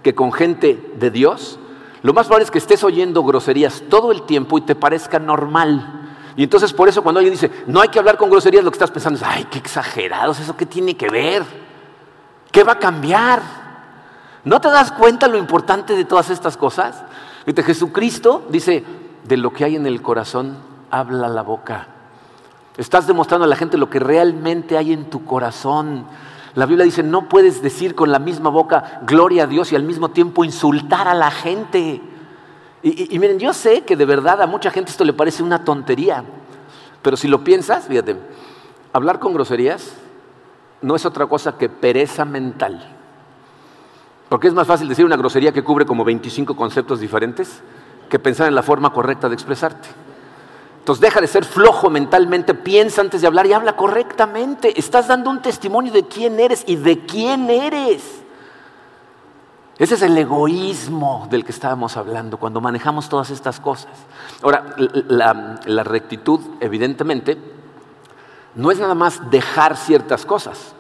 que 0.03 0.15
con 0.15 0.33
gente 0.33 0.93
de 0.99 1.11
Dios, 1.11 1.59
lo 2.03 2.13
más 2.13 2.27
probable 2.27 2.45
es 2.45 2.51
que 2.51 2.59
estés 2.59 2.85
oyendo 2.85 3.25
groserías 3.25 3.83
todo 3.89 4.13
el 4.13 4.23
tiempo 4.23 4.59
y 4.59 4.61
te 4.61 4.75
parezca 4.75 5.19
normal. 5.19 6.07
Y 6.37 6.45
entonces 6.45 6.73
por 6.73 6.89
eso 6.89 7.03
cuando 7.03 7.19
alguien 7.19 7.33
dice, 7.33 7.51
no 7.67 7.81
hay 7.81 7.89
que 7.89 7.99
hablar 7.99 8.19
con 8.19 8.31
groserías, 8.31 8.63
lo 8.63 8.71
que 8.71 8.77
estás 8.77 8.91
pensando 8.91 9.19
es, 9.19 9.27
ay, 9.27 9.47
qué 9.51 9.59
exagerados, 9.59 10.39
¿eso 10.39 10.57
qué 10.57 10.67
tiene 10.67 10.97
que 10.97 11.09
ver? 11.09 11.43
¿Qué 12.53 12.63
va 12.63 12.73
a 12.73 12.79
cambiar? 12.79 13.43
¿No 14.45 14.61
te 14.61 14.69
das 14.69 14.93
cuenta 14.93 15.27
lo 15.27 15.39
importante 15.39 15.97
de 15.97 16.05
todas 16.05 16.31
estas 16.31 16.57
cosas? 16.57 17.03
Fíjate, 17.47 17.63
Jesucristo 17.63 18.45
dice, 18.51 18.83
de 19.23 19.37
lo 19.37 19.53
que 19.53 19.65
hay 19.65 19.77
en 19.77 19.87
el 19.87 20.03
corazón, 20.03 20.57
habla 20.91 21.29
la 21.29 21.43
boca. 21.43 21.87
Estás 22.77 23.07
demostrando 23.07 23.45
a 23.45 23.49
la 23.49 23.55
gente 23.55 23.79
lo 23.79 23.89
que 23.89 24.01
realmente 24.01 24.77
hay 24.77 24.93
en 24.93 25.09
tu 25.09 25.25
corazón. 25.25 26.07
La 26.57 26.67
Biblia 26.67 26.85
dice, 26.85 27.05
no 27.05 27.29
puedes 27.29 27.63
decir 27.63 27.95
con 27.95 28.11
la 28.11 28.19
misma 28.19 28.51
boca 28.51 29.01
gloria 29.07 29.45
a 29.45 29.47
Dios 29.47 29.71
y 29.71 29.77
al 29.77 29.85
mismo 29.85 30.11
tiempo 30.11 30.45
insultar 30.45 31.07
a 31.07 31.15
la 31.15 31.31
gente. 31.31 32.03
Y, 32.83 33.17
miren, 33.21 33.39
yo 33.39 33.53
sé 33.53 33.83
que 33.83 33.97
de 33.97 34.07
verdad 34.07 34.43
a 34.43 34.49
mucha 34.49 34.73
gente 34.73 34.91
esto 34.91 35.05
le 35.05 35.13
parece 35.13 35.45
una 35.45 35.65
tontería, 35.65 36.25
pero 37.01 37.17
si 37.17 37.29
lo 37.29 37.45
piensas, 37.45 37.87
fíjate, 37.87 38.17
hablar 38.93 39.21
con 39.21 39.35
groserías 39.35 39.95
no 40.83 40.97
es 40.97 41.07
otra 41.07 41.27
cosa 41.27 41.57
que 41.57 41.69
pereza 41.69 42.25
mental. 42.25 42.96
Porque 44.29 44.49
es 44.49 44.55
más 44.55 44.67
fácil 44.67 44.89
decir 44.89 45.05
una 45.05 45.17
grosería 45.17 45.53
que 45.53 45.63
cubre 45.63 45.87
como 45.87 46.05
25 46.05 46.57
conceptos 46.57 47.01
diferentes 47.01 47.63
que 48.09 48.19
pensar 48.19 48.49
en 48.49 48.55
la 48.55 48.63
forma 48.63 48.93
correcta 48.93 49.29
de 49.29 49.35
expresarte. 49.35 49.89
Entonces 50.79 51.01
deja 51.01 51.21
de 51.21 51.27
ser 51.27 51.45
flojo 51.45 51.91
mentalmente, 51.91 52.55
piensa 52.55 53.01
antes 53.01 53.21
de 53.21 53.27
hablar 53.27 53.47
y 53.47 53.53
habla 53.53 53.75
correctamente. 53.75 54.79
Estás 54.79 55.09
dando 55.09 55.31
un 55.31 55.43
testimonio 55.43 55.93
de 55.93 56.07
quién 56.07 56.39
eres 56.39 56.63
y 56.65 56.77
de 56.77 57.05
quién 57.05 57.51
eres. 57.51 58.23
Ese 59.79 59.97
es 59.97 60.03
el 60.03 60.17
egoísmo 60.17 61.27
del 61.29 61.45
que 61.45 61.51
estábamos 61.51 61.97
hablando 61.97 62.39
cuando 62.39 62.61
manejamos 62.61 63.09
todas 63.09 63.31
estas 63.31 63.59
cosas. 63.59 63.91
Ahora, 64.43 64.77
la, 64.79 65.61
la 65.67 65.83
rectitud, 65.83 66.41
evidentemente, 66.61 67.37
no 68.55 68.71
es 68.71 68.79
nada 68.79 68.95
más 68.95 69.29
dejar 69.31 69.77
ciertas 69.77 70.25
cosas. 70.25 70.76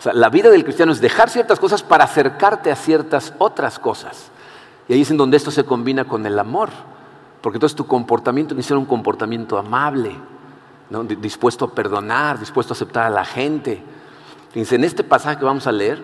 O 0.00 0.02
sea, 0.02 0.14
la 0.14 0.30
vida 0.30 0.48
del 0.48 0.64
cristiano 0.64 0.92
es 0.92 1.00
dejar 1.02 1.28
ciertas 1.28 1.60
cosas 1.60 1.82
para 1.82 2.04
acercarte 2.04 2.70
a 2.70 2.76
ciertas 2.76 3.34
otras 3.36 3.78
cosas. 3.78 4.30
Y 4.88 4.94
ahí 4.94 5.02
es 5.02 5.10
en 5.10 5.18
donde 5.18 5.36
esto 5.36 5.50
se 5.50 5.64
combina 5.64 6.06
con 6.06 6.24
el 6.24 6.38
amor. 6.38 6.70
Porque 7.42 7.58
entonces 7.58 7.76
tu 7.76 7.86
comportamiento 7.86 8.54
tiene 8.54 8.62
que 8.62 8.68
ser 8.68 8.78
un 8.78 8.86
comportamiento 8.86 9.58
amable, 9.58 10.16
dispuesto 11.20 11.66
a 11.66 11.74
perdonar, 11.74 12.38
dispuesto 12.38 12.72
a 12.72 12.76
aceptar 12.76 13.04
a 13.04 13.10
la 13.10 13.26
gente. 13.26 13.82
Fíjense, 14.52 14.76
en 14.76 14.84
este 14.84 15.04
pasaje 15.04 15.38
que 15.38 15.44
vamos 15.44 15.66
a 15.66 15.72
leer, 15.72 16.02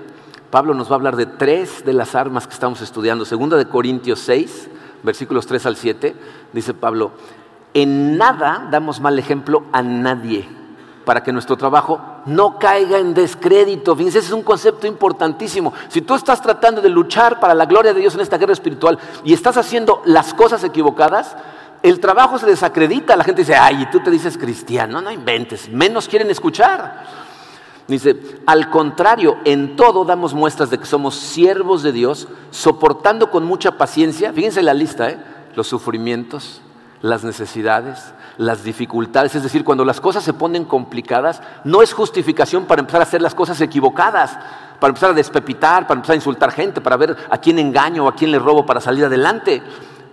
Pablo 0.51 0.75
nos 0.75 0.89
va 0.91 0.93
a 0.93 0.97
hablar 0.97 1.17
de 1.17 1.25
tres 1.25 1.83
de 1.83 1.95
las 1.95 2.15
armas 2.15 2.47
que 2.47 2.53
estamos 2.53 2.83
estudiando. 2.83 3.25
Segunda 3.25 3.57
de 3.57 3.67
Corintios 3.67 4.21
6, 4.21 4.69
versículos 5.05 5.47
3 5.47 5.65
al 5.65 5.77
7, 5.77 6.15
dice 6.53 6.75
Pablo, 6.75 7.13
en 7.73 8.19
nada 8.19 8.69
damos 8.71 9.01
mal 9.01 9.19
ejemplo 9.19 9.65
a 9.73 9.81
nadie 9.81 10.66
para 11.07 11.23
que 11.23 11.33
nuestro 11.33 11.57
trabajo 11.57 12.01
no 12.27 12.59
caiga 12.59 12.99
en 12.99 13.15
descrédito. 13.15 13.95
Fíjense, 13.95 14.19
ese 14.19 14.27
es 14.27 14.35
un 14.35 14.43
concepto 14.43 14.89
importantísimo. 14.89 15.73
Si 15.87 16.03
tú 16.03 16.17
estás 16.17 16.43
tratando 16.43 16.83
de 16.83 16.89
luchar 16.89 17.39
para 17.39 17.55
la 17.55 17.65
gloria 17.65 17.95
de 17.95 18.01
Dios 18.01 18.17
en 18.17 18.23
esta 18.23 18.39
guerra 18.39 18.55
espiritual 18.55 18.99
y 19.23 19.33
estás 19.33 19.57
haciendo 19.57 20.03
las 20.05 20.35
cosas 20.35 20.65
equivocadas, 20.65 21.37
el 21.85 22.01
trabajo 22.01 22.41
se 22.41 22.47
desacredita. 22.47 23.15
La 23.15 23.23
gente 23.23 23.43
dice, 23.43 23.55
ay, 23.55 23.83
y 23.83 23.87
tú 23.87 24.01
te 24.01 24.11
dices 24.11 24.37
cristiano, 24.37 25.01
no 25.01 25.13
inventes, 25.13 25.69
menos 25.69 26.09
quieren 26.09 26.29
escuchar. 26.29 27.05
Dice, 27.87 28.41
al 28.45 28.69
contrario, 28.69 29.37
en 29.45 29.77
todo 29.77 30.05
damos 30.05 30.35
muestras 30.35 30.71
de 30.71 30.79
que 30.79 30.87
somos 30.87 31.15
siervos 31.15 31.85
de 31.85 31.93
Dios, 31.93 32.27
soportando 32.51 33.31
con 33.31 33.45
mucha 33.45 33.79
paciencia, 33.79 34.33
fíjense 34.33 34.61
la 34.61 34.75
lista, 34.75 35.09
¿eh? 35.09 35.21
los 35.55 35.69
sufrimientos, 35.69 36.63
las 37.01 37.23
necesidades, 37.23 38.13
las 38.39 38.63
dificultades, 38.65 39.35
es 39.35 39.43
decir, 39.43 39.65
cuando 39.65 39.85
las 39.85 40.01
cosas 40.01 40.23
se 40.23 40.33
ponen 40.33 40.65
complicadas, 40.65 41.41
no 41.65 41.83
es 41.83 41.93
justificación 41.93 42.67
para 42.67 42.81
empezar 42.81 43.01
a 43.01 43.05
hacer 43.05 43.23
las 43.23 43.35
cosas 43.35 43.61
equivocadas, 43.61 44.39
para 44.79 44.91
empezar 44.91 45.11
a 45.11 45.15
despepitar, 45.15 45.87
para 45.87 45.99
empezar 45.99 46.15
a 46.15 46.17
insultar 46.17 46.53
gente, 46.53 46.81
para 46.81 46.97
ver 46.97 47.17
a 47.31 47.39
quién 47.39 47.59
engaño 47.59 48.05
o 48.05 48.09
a 48.09 48.15
quién 48.15 48.31
le 48.31 48.39
robo 48.39 48.67
para 48.67 48.81
salir 48.81 49.05
adelante. 49.05 49.63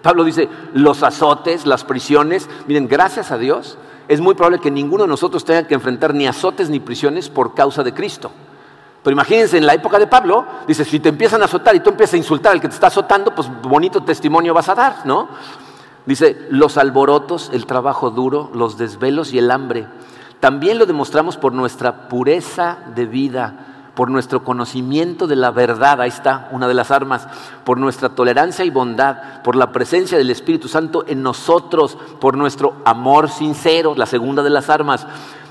Pablo 0.02 0.24
dice, 0.24 0.50
los 0.74 1.04
azotes, 1.04 1.66
las 1.66 1.84
prisiones, 1.84 2.50
miren, 2.68 2.88
gracias 2.88 3.32
a 3.32 3.38
Dios, 3.38 3.78
es 4.08 4.20
muy 4.22 4.36
probable 4.36 4.60
que 4.60 4.72
ninguno 4.72 5.04
de 5.04 5.10
nosotros 5.10 5.46
tenga 5.46 5.68
que 5.68 5.74
enfrentar 5.74 6.14
ni 6.14 6.28
azotes 6.28 6.70
ni 6.70 6.80
prisiones 6.80 7.30
por 7.30 7.54
causa 7.54 7.84
de 7.84 7.94
Cristo. 7.94 8.32
Pero 9.04 9.14
imagínense, 9.14 9.58
en 9.58 9.66
la 9.66 9.74
época 9.74 10.00
de 10.00 10.08
Pablo, 10.08 10.46
dice, 10.66 10.86
si 10.86 11.00
te 11.00 11.10
empiezan 11.10 11.42
a 11.42 11.46
azotar 11.46 11.76
y 11.76 11.82
tú 11.82 11.90
empiezas 11.90 12.14
a 12.14 12.18
insultar 12.18 12.54
al 12.54 12.62
que 12.62 12.70
te 12.70 12.74
está 12.74 12.88
azotando, 12.88 13.36
pues 13.36 13.50
bonito 13.62 14.02
testimonio 14.02 14.54
vas 14.54 14.70
a 14.70 14.76
dar, 14.76 15.06
¿no? 15.06 15.28
Dice, 16.06 16.48
los 16.50 16.78
alborotos, 16.78 17.50
el 17.54 17.66
trabajo 17.66 18.10
duro, 18.10 18.50
los 18.54 18.78
desvelos 18.78 19.34
y 19.34 19.40
el 19.40 19.52
hambre. 19.52 19.88
También 20.40 20.78
lo 20.78 20.86
demostramos 20.86 21.38
por 21.38 21.54
nuestra 21.54 22.10
pureza 22.10 22.80
de 22.94 23.06
vida, 23.06 23.74
por 23.96 24.10
nuestro 24.10 24.44
conocimiento 24.44 25.28
de 25.28 25.36
la 25.36 25.52
verdad, 25.52 26.02
ahí 26.02 26.10
está 26.10 26.50
una 26.52 26.68
de 26.68 26.74
las 26.74 26.92
armas, 26.92 27.28
por 27.64 27.78
nuestra 27.78 28.10
tolerancia 28.10 28.66
y 28.66 28.70
bondad, 28.70 29.42
por 29.44 29.56
la 29.56 29.72
presencia 29.72 30.18
del 30.18 30.32
Espíritu 30.32 30.68
Santo 30.68 31.06
en 31.08 31.22
nosotros, 31.22 31.98
por 32.20 32.36
nuestro 32.36 32.76
amor 32.86 33.30
sincero, 33.30 33.94
la 33.96 34.06
segunda 34.06 34.44
de 34.44 34.50
las 34.50 34.70
armas, 34.70 35.06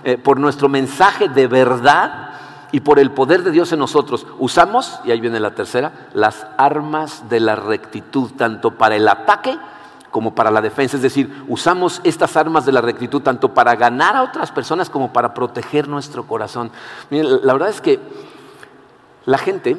eh, 0.04 0.18
por 0.18 0.40
nuestro 0.40 0.68
mensaje 0.68 1.28
de 1.28 1.46
verdad 1.46 2.30
y 2.72 2.80
por 2.80 2.98
el 2.98 3.12
poder 3.12 3.44
de 3.44 3.52
Dios 3.52 3.72
en 3.72 3.78
nosotros. 3.78 4.26
Usamos, 4.38 4.98
y 5.04 5.12
ahí 5.12 5.20
viene 5.20 5.38
la 5.38 5.54
tercera, 5.54 6.08
las 6.12 6.46
armas 6.58 7.28
de 7.28 7.38
la 7.38 7.54
rectitud, 7.54 8.32
tanto 8.36 8.72
para 8.72 8.96
el 8.96 9.06
ataque, 9.06 9.56
como 10.12 10.34
para 10.34 10.52
la 10.52 10.60
defensa. 10.60 10.96
Es 10.96 11.02
decir, 11.02 11.44
usamos 11.48 12.00
estas 12.04 12.36
armas 12.36 12.64
de 12.64 12.70
la 12.70 12.82
rectitud 12.82 13.22
tanto 13.22 13.52
para 13.52 13.74
ganar 13.74 14.14
a 14.14 14.22
otras 14.22 14.52
personas 14.52 14.88
como 14.88 15.12
para 15.12 15.34
proteger 15.34 15.88
nuestro 15.88 16.24
corazón. 16.28 16.70
la 17.10 17.52
verdad 17.52 17.70
es 17.70 17.80
que 17.80 17.98
la 19.24 19.38
gente, 19.38 19.76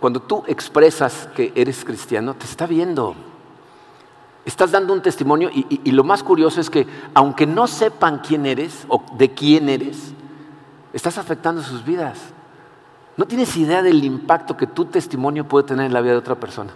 cuando 0.00 0.20
tú 0.20 0.42
expresas 0.48 1.28
que 1.34 1.52
eres 1.54 1.84
cristiano, 1.84 2.34
te 2.34 2.44
está 2.44 2.66
viendo. 2.66 3.14
Estás 4.44 4.72
dando 4.72 4.92
un 4.92 5.00
testimonio 5.00 5.48
y, 5.52 5.80
y 5.82 5.92
lo 5.92 6.04
más 6.04 6.22
curioso 6.22 6.60
es 6.60 6.68
que 6.68 6.86
aunque 7.14 7.46
no 7.46 7.66
sepan 7.66 8.18
quién 8.18 8.46
eres 8.46 8.84
o 8.88 9.02
de 9.16 9.32
quién 9.32 9.68
eres, 9.68 10.12
estás 10.92 11.18
afectando 11.18 11.62
sus 11.62 11.84
vidas. 11.84 12.18
No 13.16 13.26
tienes 13.26 13.56
idea 13.56 13.82
del 13.82 14.04
impacto 14.04 14.56
que 14.56 14.66
tu 14.66 14.86
testimonio 14.86 15.46
puede 15.46 15.66
tener 15.66 15.86
en 15.86 15.92
la 15.92 16.00
vida 16.00 16.12
de 16.12 16.18
otra 16.18 16.34
persona. 16.34 16.72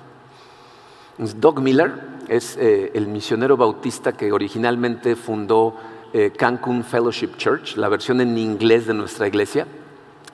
Doug 1.18 1.61
Miller 1.61 2.10
es 2.31 2.57
eh, 2.59 2.93
el 2.95 3.09
misionero 3.09 3.57
bautista 3.57 4.12
que 4.12 4.31
originalmente 4.31 5.16
fundó 5.16 5.75
eh, 6.12 6.31
Cancun 6.31 6.85
Fellowship 6.85 7.37
Church, 7.37 7.77
la 7.77 7.88
versión 7.88 8.21
en 8.21 8.38
inglés 8.38 8.87
de 8.87 8.95
nuestra 8.95 9.27
iglesia, 9.27 9.66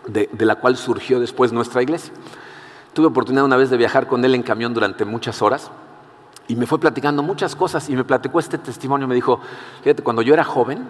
de, 0.07 0.29
de, 0.31 0.45
la 0.45 0.57
cual 0.57 0.77
surgió 0.77 1.19
después 1.19 1.53
nuestra 1.53 1.83
iglesia. 1.83 2.13
Tuve 2.93 3.07
oportunidad 3.07 3.47
una 3.47 3.57
vez 3.57 3.71
de 3.71 3.79
viajar 3.79 4.09
con 4.09 4.23
él 4.27 4.35
en 4.35 4.43
camión 4.43 4.75
durante 4.75 5.07
muchas 5.07 5.41
horas 5.41 5.71
y 6.49 6.55
me 6.55 6.67
fue 6.67 6.79
platicando 6.79 7.23
muchas 7.23 7.57
cosas 7.57 7.89
y 7.89 7.97
me 7.97 8.05
platicó 8.05 8.41
este 8.41 8.59
testimonio. 8.59 9.09
Me 9.09 9.15
dijo, 9.15 9.41
fíjate, 9.83 10.03
cuando 10.03 10.21
yo 10.21 10.35
era 10.35 10.45
joven, 10.45 10.87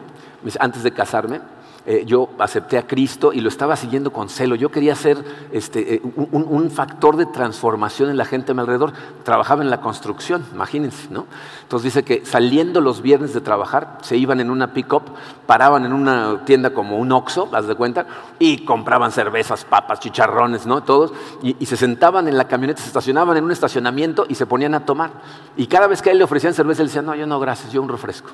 antes 0.59 0.83
de 0.83 0.91
casarme, 0.91 1.41
eh, 1.89 2.05
yo 2.05 2.31
acepté 2.41 2.79
a 2.79 2.87
Cristo 2.87 3.33
y 3.33 3.41
lo 3.41 3.49
estaba 3.49 3.77
siguiendo 3.77 4.13
con 4.13 4.29
celo. 4.29 4.57
Yo 4.57 4.73
quería 4.73 4.97
ser 4.97 5.25
este, 5.53 5.95
eh, 5.95 6.03
un, 6.03 6.71
factor 6.71 7.17
de 7.17 7.27
transformación 7.27 8.11
en 8.11 8.17
la 8.17 8.25
gente 8.25 8.51
a 8.51 8.55
mi 8.55 8.61
alrededor. 8.61 8.93
Trabajaba 9.23 9.63
en 9.63 9.71
la 9.71 9.81
construcción, 9.81 10.45
imagínense, 10.53 11.07
¿no? 11.11 11.27
Entonces 11.63 11.95
dice 11.95 12.03
que 12.03 12.27
saliendo 12.27 12.81
los 12.81 13.03
viernes 13.03 13.33
de 13.35 13.41
trabajar, 13.41 13.99
se 14.03 14.17
iban 14.17 14.41
en 14.41 14.51
una 14.51 14.73
pick-up, 14.73 15.03
paraban 15.47 15.85
en 15.85 15.93
una 15.93 16.45
tienda 16.45 16.71
como 16.71 16.99
un 16.99 17.13
Oxxo, 17.13 17.49
haz 17.53 17.69
de 17.69 17.77
cuenta, 17.77 18.07
y 18.41 18.65
compraban 18.65 19.13
cervezas, 19.13 19.65
papas, 19.65 20.01
chicharrones, 20.01 20.67
¿no? 20.67 20.83
Todos, 20.83 21.13
y, 21.41 21.55
se 21.67 21.77
sentaban 21.77 22.27
en 22.27 22.37
la 22.37 22.49
camioneta, 22.49 22.83
se 22.83 22.89
estacionaban 22.89 23.37
en 23.37 23.45
un 23.45 23.53
estacionamiento 23.53 24.27
y 24.29 24.35
se 24.35 24.47
ponían 24.47 24.75
a 24.75 24.85
tomar. 24.85 25.11
Y 25.57 25.69
cada 25.69 25.87
vez 25.87 26.03
que 26.03 26.09
a 26.09 26.13
él 26.13 26.19
le 26.19 26.25
ofrecían 26.25 26.53
cerveza, 26.53 26.83
él 26.83 26.89
decía, 26.89 27.03
no, 27.03 27.15
yo 27.15 27.29
no, 27.29 27.39
gracias, 27.39 27.73
yo 27.73 27.81
un 27.81 27.89
refresco. 27.89 28.31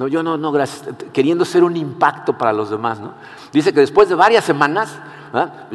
No, 0.00 0.08
yo 0.08 0.22
no, 0.22 0.38
no, 0.38 0.50
gracias. 0.50 0.88
Queriendo 1.12 1.44
ser 1.44 1.62
un 1.62 1.76
impacto 1.76 2.38
para 2.38 2.54
los 2.54 2.70
demás, 2.70 2.98
¿no? 3.00 3.12
Dice 3.52 3.74
que 3.74 3.80
después 3.80 4.08
de 4.08 4.14
varias 4.14 4.42
semanas, 4.46 4.98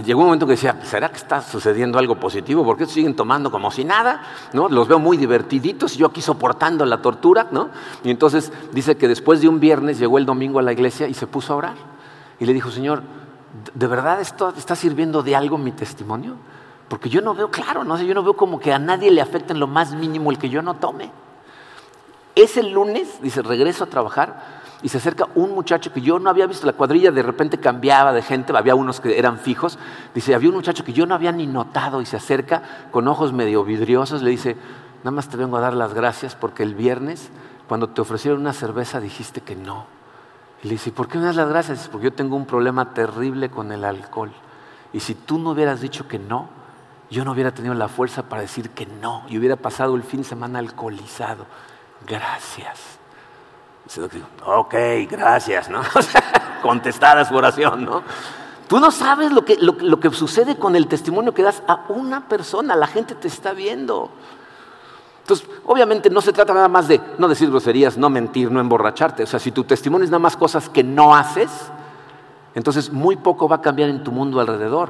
llegó 0.03 0.21
un 0.21 0.25
momento 0.25 0.47
que 0.47 0.53
decía, 0.53 0.79
¿será 0.81 1.09
que 1.09 1.17
está 1.17 1.43
sucediendo 1.43 1.99
algo 1.99 2.19
positivo? 2.19 2.65
¿Por 2.65 2.75
qué 2.75 2.87
siguen 2.87 3.15
tomando 3.15 3.51
como 3.51 3.69
si 3.69 3.83
nada? 3.83 4.23
¿No? 4.51 4.67
Los 4.67 4.87
veo 4.87 4.97
muy 4.97 5.17
divertiditos 5.17 5.95
yo 5.95 6.07
aquí 6.07 6.23
soportando 6.23 6.87
la 6.87 7.03
tortura, 7.03 7.49
¿no? 7.51 7.69
Y 8.03 8.09
entonces 8.09 8.51
dice 8.71 8.97
que 8.97 9.07
después 9.07 9.41
de 9.41 9.47
un 9.47 9.59
viernes 9.59 9.99
llegó 9.99 10.17
el 10.17 10.25
domingo 10.25 10.57
a 10.57 10.63
la 10.63 10.73
iglesia 10.73 11.07
y 11.07 11.13
se 11.13 11.27
puso 11.27 11.53
a 11.53 11.57
orar. 11.57 11.75
Y 12.39 12.47
le 12.47 12.53
dijo, 12.53 12.71
Señor, 12.71 13.03
¿de 13.75 13.85
verdad 13.85 14.21
esto 14.21 14.51
está 14.57 14.75
sirviendo 14.75 15.21
de 15.21 15.35
algo 15.35 15.59
mi 15.59 15.71
testimonio? 15.71 16.33
Porque 16.87 17.09
yo 17.09 17.21
no 17.21 17.35
veo 17.35 17.51
claro, 17.51 17.83
no 17.83 17.95
sé, 17.95 18.07
yo 18.07 18.15
no 18.15 18.23
veo 18.23 18.35
como 18.35 18.59
que 18.59 18.73
a 18.73 18.79
nadie 18.79 19.11
le 19.11 19.21
afecte 19.21 19.53
en 19.53 19.59
lo 19.59 19.67
más 19.67 19.93
mínimo 19.93 20.31
el 20.31 20.39
que 20.39 20.49
yo 20.49 20.63
no 20.63 20.77
tome. 20.77 21.11
Ese 22.35 22.63
lunes, 22.63 23.21
dice, 23.21 23.41
regreso 23.41 23.85
a 23.85 23.87
trabajar 23.87 24.63
y 24.81 24.89
se 24.89 24.97
acerca 24.97 25.29
un 25.35 25.55
muchacho 25.55 25.93
que 25.93 26.01
yo 26.01 26.19
no 26.19 26.29
había 26.29 26.47
visto, 26.47 26.65
la 26.65 26.73
cuadrilla 26.73 27.09
de 27.11 27.23
repente 27.23 27.59
cambiaba 27.59 28.11
de 28.11 28.21
gente, 28.21 28.55
había 28.55 28.75
unos 28.75 28.99
que 28.99 29.17
eran 29.17 29.39
fijos, 29.39 29.79
dice, 30.13 30.35
había 30.35 30.49
un 30.49 30.55
muchacho 30.55 30.83
que 30.83 30.91
yo 30.91 31.05
no 31.05 31.15
había 31.15 31.31
ni 31.31 31.47
notado 31.47 32.01
y 32.01 32.05
se 32.05 32.17
acerca 32.17 32.61
con 32.91 33.07
ojos 33.07 33.31
medio 33.31 33.63
vidriosos, 33.63 34.21
le 34.21 34.31
dice, 34.31 34.57
nada 34.99 35.11
más 35.11 35.29
te 35.29 35.37
vengo 35.37 35.55
a 35.55 35.61
dar 35.61 35.73
las 35.73 35.93
gracias 35.93 36.35
porque 36.35 36.63
el 36.63 36.75
viernes, 36.75 37.29
cuando 37.69 37.89
te 37.89 38.01
ofrecieron 38.01 38.41
una 38.41 38.53
cerveza, 38.53 38.99
dijiste 38.99 39.39
que 39.39 39.55
no. 39.55 39.85
Y 40.61 40.67
le 40.67 40.73
dice, 40.73 40.91
¿por 40.91 41.07
qué 41.07 41.17
me 41.17 41.23
das 41.25 41.37
las 41.37 41.47
gracias? 41.47 41.87
Porque 41.87 42.05
yo 42.05 42.13
tengo 42.13 42.35
un 42.35 42.45
problema 42.45 42.93
terrible 42.93 43.49
con 43.49 43.71
el 43.71 43.85
alcohol. 43.85 44.33
Y 44.91 44.99
si 44.99 45.15
tú 45.15 45.39
no 45.39 45.51
hubieras 45.51 45.79
dicho 45.79 46.07
que 46.07 46.19
no, 46.19 46.49
yo 47.09 47.23
no 47.23 47.31
hubiera 47.31 47.53
tenido 47.53 47.73
la 47.75 47.87
fuerza 47.87 48.23
para 48.23 48.41
decir 48.41 48.71
que 48.71 48.85
no 48.85 49.23
y 49.29 49.37
hubiera 49.37 49.55
pasado 49.55 49.95
el 49.95 50.03
fin 50.03 50.21
de 50.21 50.27
semana 50.27 50.59
alcoholizado 50.59 51.45
gracias. 52.05 52.79
ok, 54.45 54.75
gracias, 55.09 55.69
¿no? 55.69 55.81
Contestada 56.61 57.25
su 57.25 57.35
oración, 57.35 57.85
¿no? 57.85 58.03
Tú 58.67 58.79
no 58.79 58.89
sabes 58.89 59.31
lo 59.31 59.45
que, 59.45 59.57
lo, 59.57 59.99
que 59.99 60.09
sucede 60.11 60.57
con 60.57 60.75
el 60.75 60.87
testimonio 60.87 61.33
que 61.33 61.43
das 61.43 61.61
a 61.67 61.85
una 61.89 62.27
persona, 62.27 62.75
la 62.75 62.87
gente 62.87 63.13
te 63.13 63.27
está 63.27 63.53
viendo. 63.53 64.09
Entonces, 65.21 65.47
obviamente 65.65 66.09
no 66.09 66.21
se 66.21 66.33
trata 66.33 66.53
nada 66.53 66.67
más 66.67 66.87
de 66.87 66.99
no 67.19 67.27
decir 67.27 67.49
groserías, 67.49 67.97
no 67.97 68.09
mentir, 68.09 68.51
no 68.51 68.59
emborracharte. 68.59 69.23
O 69.23 69.27
sea, 69.27 69.39
si 69.39 69.51
tu 69.51 69.63
testimonio 69.63 70.05
es 70.05 70.11
nada 70.11 70.19
más 70.19 70.35
cosas 70.35 70.67
que 70.69 70.83
no 70.83 71.15
haces, 71.15 71.51
entonces 72.55 72.91
muy 72.91 73.17
poco 73.17 73.47
va 73.47 73.57
a 73.57 73.61
cambiar 73.61 73.89
en 73.89 74.03
tu 74.03 74.11
mundo 74.11 74.39
alrededor. 74.39 74.89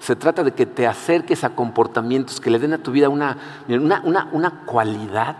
Se 0.00 0.16
trata 0.16 0.42
de 0.42 0.52
que 0.52 0.66
te 0.66 0.86
acerques 0.86 1.44
a 1.44 1.50
comportamientos 1.50 2.40
que 2.40 2.50
le 2.50 2.58
den 2.58 2.72
a 2.72 2.78
tu 2.78 2.90
vida 2.90 3.08
una, 3.08 3.36
una, 3.68 4.00
una, 4.04 4.28
una 4.32 4.50
cualidad 4.64 5.36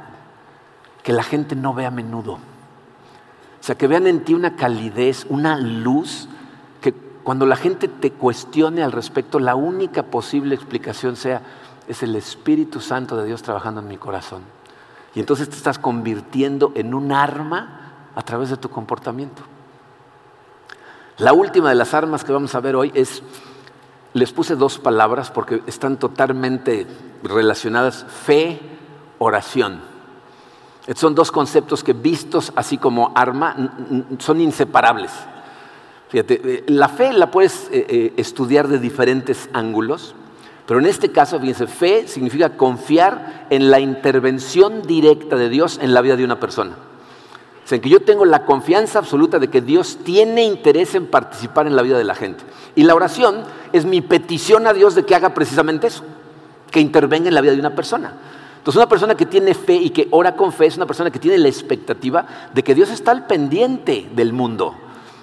que 1.05 1.12
la 1.12 1.23
gente 1.23 1.55
no 1.55 1.75
ve 1.75 1.87
a 1.87 1.93
menudo. 1.93 2.33
O 2.33 2.38
sea, 3.61 3.77
que 3.77 3.87
vean 3.87 4.09
en 4.09 4.25
ti 4.25 4.35
una 4.35 4.57
calidez, 4.57 5.27
una 5.29 5.57
luz, 5.59 6.29
que 6.81 6.93
cuando 6.93 7.47
la 7.47 7.57
gente 7.57 7.88
te 7.88 8.11
cuestione 8.11 8.83
al 8.83 8.90
respecto, 8.90 9.38
la 9.38 9.55
única 9.55 10.05
posible 10.05 10.55
explicación 10.55 11.14
sea, 11.14 11.43
es 11.87 12.03
el 12.03 12.17
Espíritu 12.17 12.81
Santo 12.81 13.17
de 13.17 13.27
Dios 13.27 13.43
trabajando 13.43 13.83
en 13.83 13.88
mi 13.88 13.99
corazón. 13.99 14.43
Y 15.14 15.21
entonces 15.21 15.49
te 15.49 15.57
estás 15.57 15.79
convirtiendo 15.79 16.73
en 16.75 16.95
un 16.95 17.12
arma 17.12 18.09
a 18.14 18.23
través 18.23 18.49
de 18.49 18.57
tu 18.57 18.71
comportamiento. 18.71 19.43
La 21.19 21.35
última 21.35 21.69
de 21.69 21.75
las 21.75 21.93
armas 21.93 22.25
que 22.25 22.33
vamos 22.33 22.55
a 22.55 22.61
ver 22.61 22.77
hoy 22.77 22.90
es, 22.95 23.23
les 24.14 24.33
puse 24.33 24.57
dos 24.57 24.79
palabras 24.79 25.31
porque 25.31 25.62
están 25.67 25.99
totalmente 25.99 26.87
relacionadas, 27.23 28.07
fe, 28.09 28.59
oración. 29.19 29.94
Son 30.94 31.14
dos 31.14 31.33
conceptos 31.33 31.83
que 31.83 31.94
vistos 31.94 32.53
así 32.57 32.77
como 32.77 33.12
arma 33.14 33.57
son 34.18 34.40
inseparables. 34.40 35.11
Fíjate, 36.11 36.40
eh, 36.44 36.64
la 36.68 36.88
fe 36.88 37.12
la 37.12 37.31
puedes 37.31 37.68
eh, 37.73 37.87
eh, 37.88 38.12
estudiar 38.18 38.68
de 38.68 38.79
diferentes 38.79 39.49
ángulos, 39.55 40.14
pero 40.66 40.79
en 40.79 40.87
este 40.87 41.11
caso, 41.11 41.40
fíjense, 41.40 41.66
fe 41.66 42.07
significa 42.07 42.57
confiar 42.57 43.47
en 43.51 43.70
la 43.70 43.81
intervención 43.81 44.83
directa 44.83 45.37
de 45.37 45.49
Dios 45.49 45.79
en 45.83 45.94
la 45.94 46.03
vida 46.03 46.16
de 46.16 46.25
una 46.25 46.38
persona. 46.38 46.77
O 47.64 47.66
sea, 47.66 47.81
que 47.81 47.88
yo 47.88 48.01
tengo 48.01 48.27
la 48.27 48.44
confianza 48.44 48.99
absoluta 48.99 49.38
de 49.38 49.49
que 49.49 49.62
Dios 49.62 49.99
tiene 50.05 50.44
interés 50.44 50.94
en 50.94 51.07
participar 51.07 51.66
en 51.66 51.77
la 51.77 51.83
vida 51.83 51.97
de 51.97 52.05
la 52.05 52.14
gente. 52.14 52.44
Y 52.75 52.83
la 52.83 52.94
oración 52.94 53.42
es 53.73 53.87
mi 53.87 54.03
petición 54.03 54.66
a 54.66 54.75
Dios 54.75 54.94
de 54.94 55.05
que 55.05 55.14
haga 55.14 55.33
precisamente 55.33 55.87
eso, 55.87 56.05
que 56.70 56.81
intervenga 56.81 57.29
en 57.29 57.35
la 57.35 57.40
vida 57.40 57.53
de 57.53 57.61
una 57.61 57.75
persona. 57.75 58.12
Entonces 58.64 58.79
una 58.79 58.88
persona 58.88 59.14
que 59.14 59.27
tiene 59.27 59.53
fe 59.53 59.74
y 59.74 59.90
que 59.90 60.09
ora 60.11 60.35
con 60.35 60.50
fe 60.50 60.64
es 60.64 60.79
una 60.79 60.87
persona 60.87 61.11
que 61.11 61.18
tiene 61.18 61.37
la 61.37 61.48
expectativa 61.48 62.24
de 62.55 62.64
que 62.64 62.74
Dios 62.74 62.88
está 62.88 63.11
al 63.11 63.27
pendiente 63.27 64.09
del 64.14 64.33
mundo, 64.33 64.74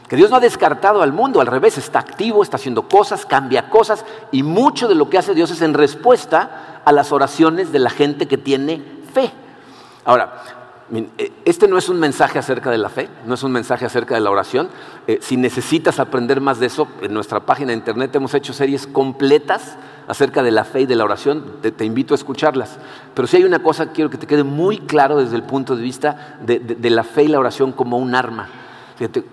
que 0.08 0.16
Dios 0.16 0.30
no 0.30 0.38
ha 0.38 0.40
descartado 0.40 1.02
al 1.02 1.12
mundo, 1.12 1.42
al 1.42 1.48
revés, 1.48 1.80
está 1.80 1.98
activo, 1.98 2.44
está 2.44 2.58
haciendo 2.58 2.88
cosas, 2.88 3.26
cambia 3.26 3.68
cosas 3.68 4.06
y 4.32 4.44
mucho 4.44 4.88
de 4.88 4.94
lo 4.94 5.10
que 5.10 5.18
hace 5.18 5.34
Dios 5.34 5.50
es 5.50 5.64
en 5.64 5.74
respuesta 5.74 6.82
a 6.86 6.92
las 6.92 7.12
oraciones 7.12 7.72
de 7.72 7.80
la 7.80 7.90
gente 7.90 8.28
que 8.28 8.38
tiene 8.38 8.80
fe. 9.12 9.32
Ahora, 10.06 10.61
este 11.46 11.70
no 11.70 11.78
es 11.78 11.88
un 11.88 12.00
mensaje 12.00 12.38
acerca 12.38 12.70
de 12.70 12.78
la 12.78 12.90
fe, 12.90 13.08
no 13.26 13.36
es 13.36 13.44
un 13.44 13.52
mensaje 13.52 13.86
acerca 13.86 14.16
de 14.16 14.22
la 14.22 14.30
oración. 14.30 14.70
Eh, 15.08 15.20
si 15.22 15.38
necesitas 15.38 16.00
aprender 16.00 16.42
más 16.42 16.60
de 16.60 16.66
eso, 16.66 16.88
en 17.02 17.14
nuestra 17.14 17.40
página 17.42 17.70
de 17.70 17.78
internet 17.78 18.14
hemos 18.16 18.34
hecho 18.34 18.52
series 18.52 18.88
completas 18.88 19.78
acerca 20.08 20.44
de 20.44 20.52
la 20.52 20.66
fe 20.66 20.82
y 20.82 20.86
de 20.86 20.96
la 20.96 21.06
oración, 21.06 21.46
te, 21.62 21.86
invito 21.86 22.14
a 22.14 22.16
escucharlas. 22.16 22.78
Pero 23.14 23.26
si 23.26 23.38
hay 23.38 23.46
una 23.46 23.64
cosa 23.64 23.88
que 23.88 23.92
quiero 23.94 24.10
que 24.10 24.18
te 24.18 24.28
quede 24.28 24.44
muy 24.44 24.80
claro 24.80 25.18
desde 25.18 25.38
el 25.38 25.44
punto 25.44 25.78
de 25.78 25.82
vista 25.82 26.38
de, 26.42 26.90
la 26.90 27.06
fe 27.06 27.24
y 27.24 27.28
la 27.30 27.40
oración 27.40 27.72
como 27.72 27.98
un 27.98 28.14
arma. 28.14 28.50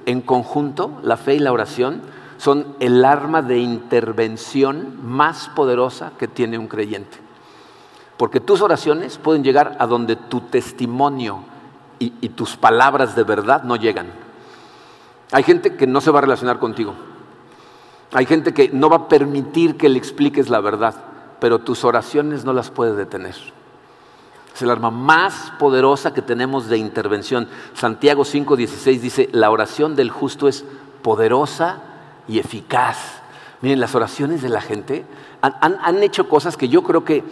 en 0.06 0.20
conjunto, 0.20 1.00
la 1.02 1.16
fe 1.16 1.34
y 1.34 1.38
la 1.40 1.52
oración 1.52 2.02
son 2.36 2.76
el 2.78 3.04
arma 3.04 3.42
de 3.42 3.58
intervención 3.58 4.96
más 5.02 5.48
poderosa 5.48 6.12
que 6.18 6.28
tiene 6.28 6.56
un 6.56 6.68
creyente. 6.68 7.18
Porque 8.16 8.40
tus 8.40 8.62
oraciones 8.62 9.18
pueden 9.18 9.44
llegar 9.44 9.76
a 9.78 9.86
donde 9.86 10.16
tu 10.16 10.40
testimonio 10.42 11.44
y, 11.98 12.28
tus 12.30 12.56
palabras 12.56 13.16
de 13.16 13.24
verdad 13.24 13.62
no 13.62 13.76
llegan. 13.76 14.06
Hay 15.32 15.42
gente 15.42 15.76
que 15.76 15.87
no 15.87 16.00
se 16.00 16.11
va 16.11 16.18
a 16.18 16.22
relacionar 16.22 16.58
contigo. 16.58 16.94
Hay 18.12 18.26
gente 18.26 18.54
que 18.54 18.70
no 18.70 18.88
va 18.88 18.96
a 18.96 19.08
permitir 19.08 19.76
que 19.76 19.88
le 19.88 19.98
expliques 19.98 20.48
la 20.48 20.61
verdad, 20.61 20.94
pero 21.40 21.58
tus 21.58 21.84
oraciones 21.84 22.44
no 22.44 22.52
las 22.52 22.70
puede 22.70 22.94
detener. 22.94 23.34
Es 24.55 24.62
el 24.62 24.70
arma 24.70 24.90
más 24.90 25.53
poderosa 25.59 26.14
que 26.14 26.22
tenemos 26.22 26.68
de 26.68 26.78
intervención. 26.78 27.49
Santiago 27.74 28.24
5:16 28.24 29.01
dice, 29.01 29.28
la 29.32 29.51
oración 29.51 29.94
del 29.94 30.11
justo 30.11 30.49
es 30.49 30.64
poderosa 31.03 31.82
y 32.26 32.38
eficaz. 32.38 33.22
Miren, 33.61 33.80
las 33.80 33.94
oraciones 33.94 34.40
de 34.40 34.49
la 34.49 34.61
gente 34.61 35.05
han, 35.40 36.03
hecho 36.03 36.28
cosas 36.28 36.57
que 36.57 36.68
yo 36.68 36.82
creo 36.82 37.05
que 37.05 37.24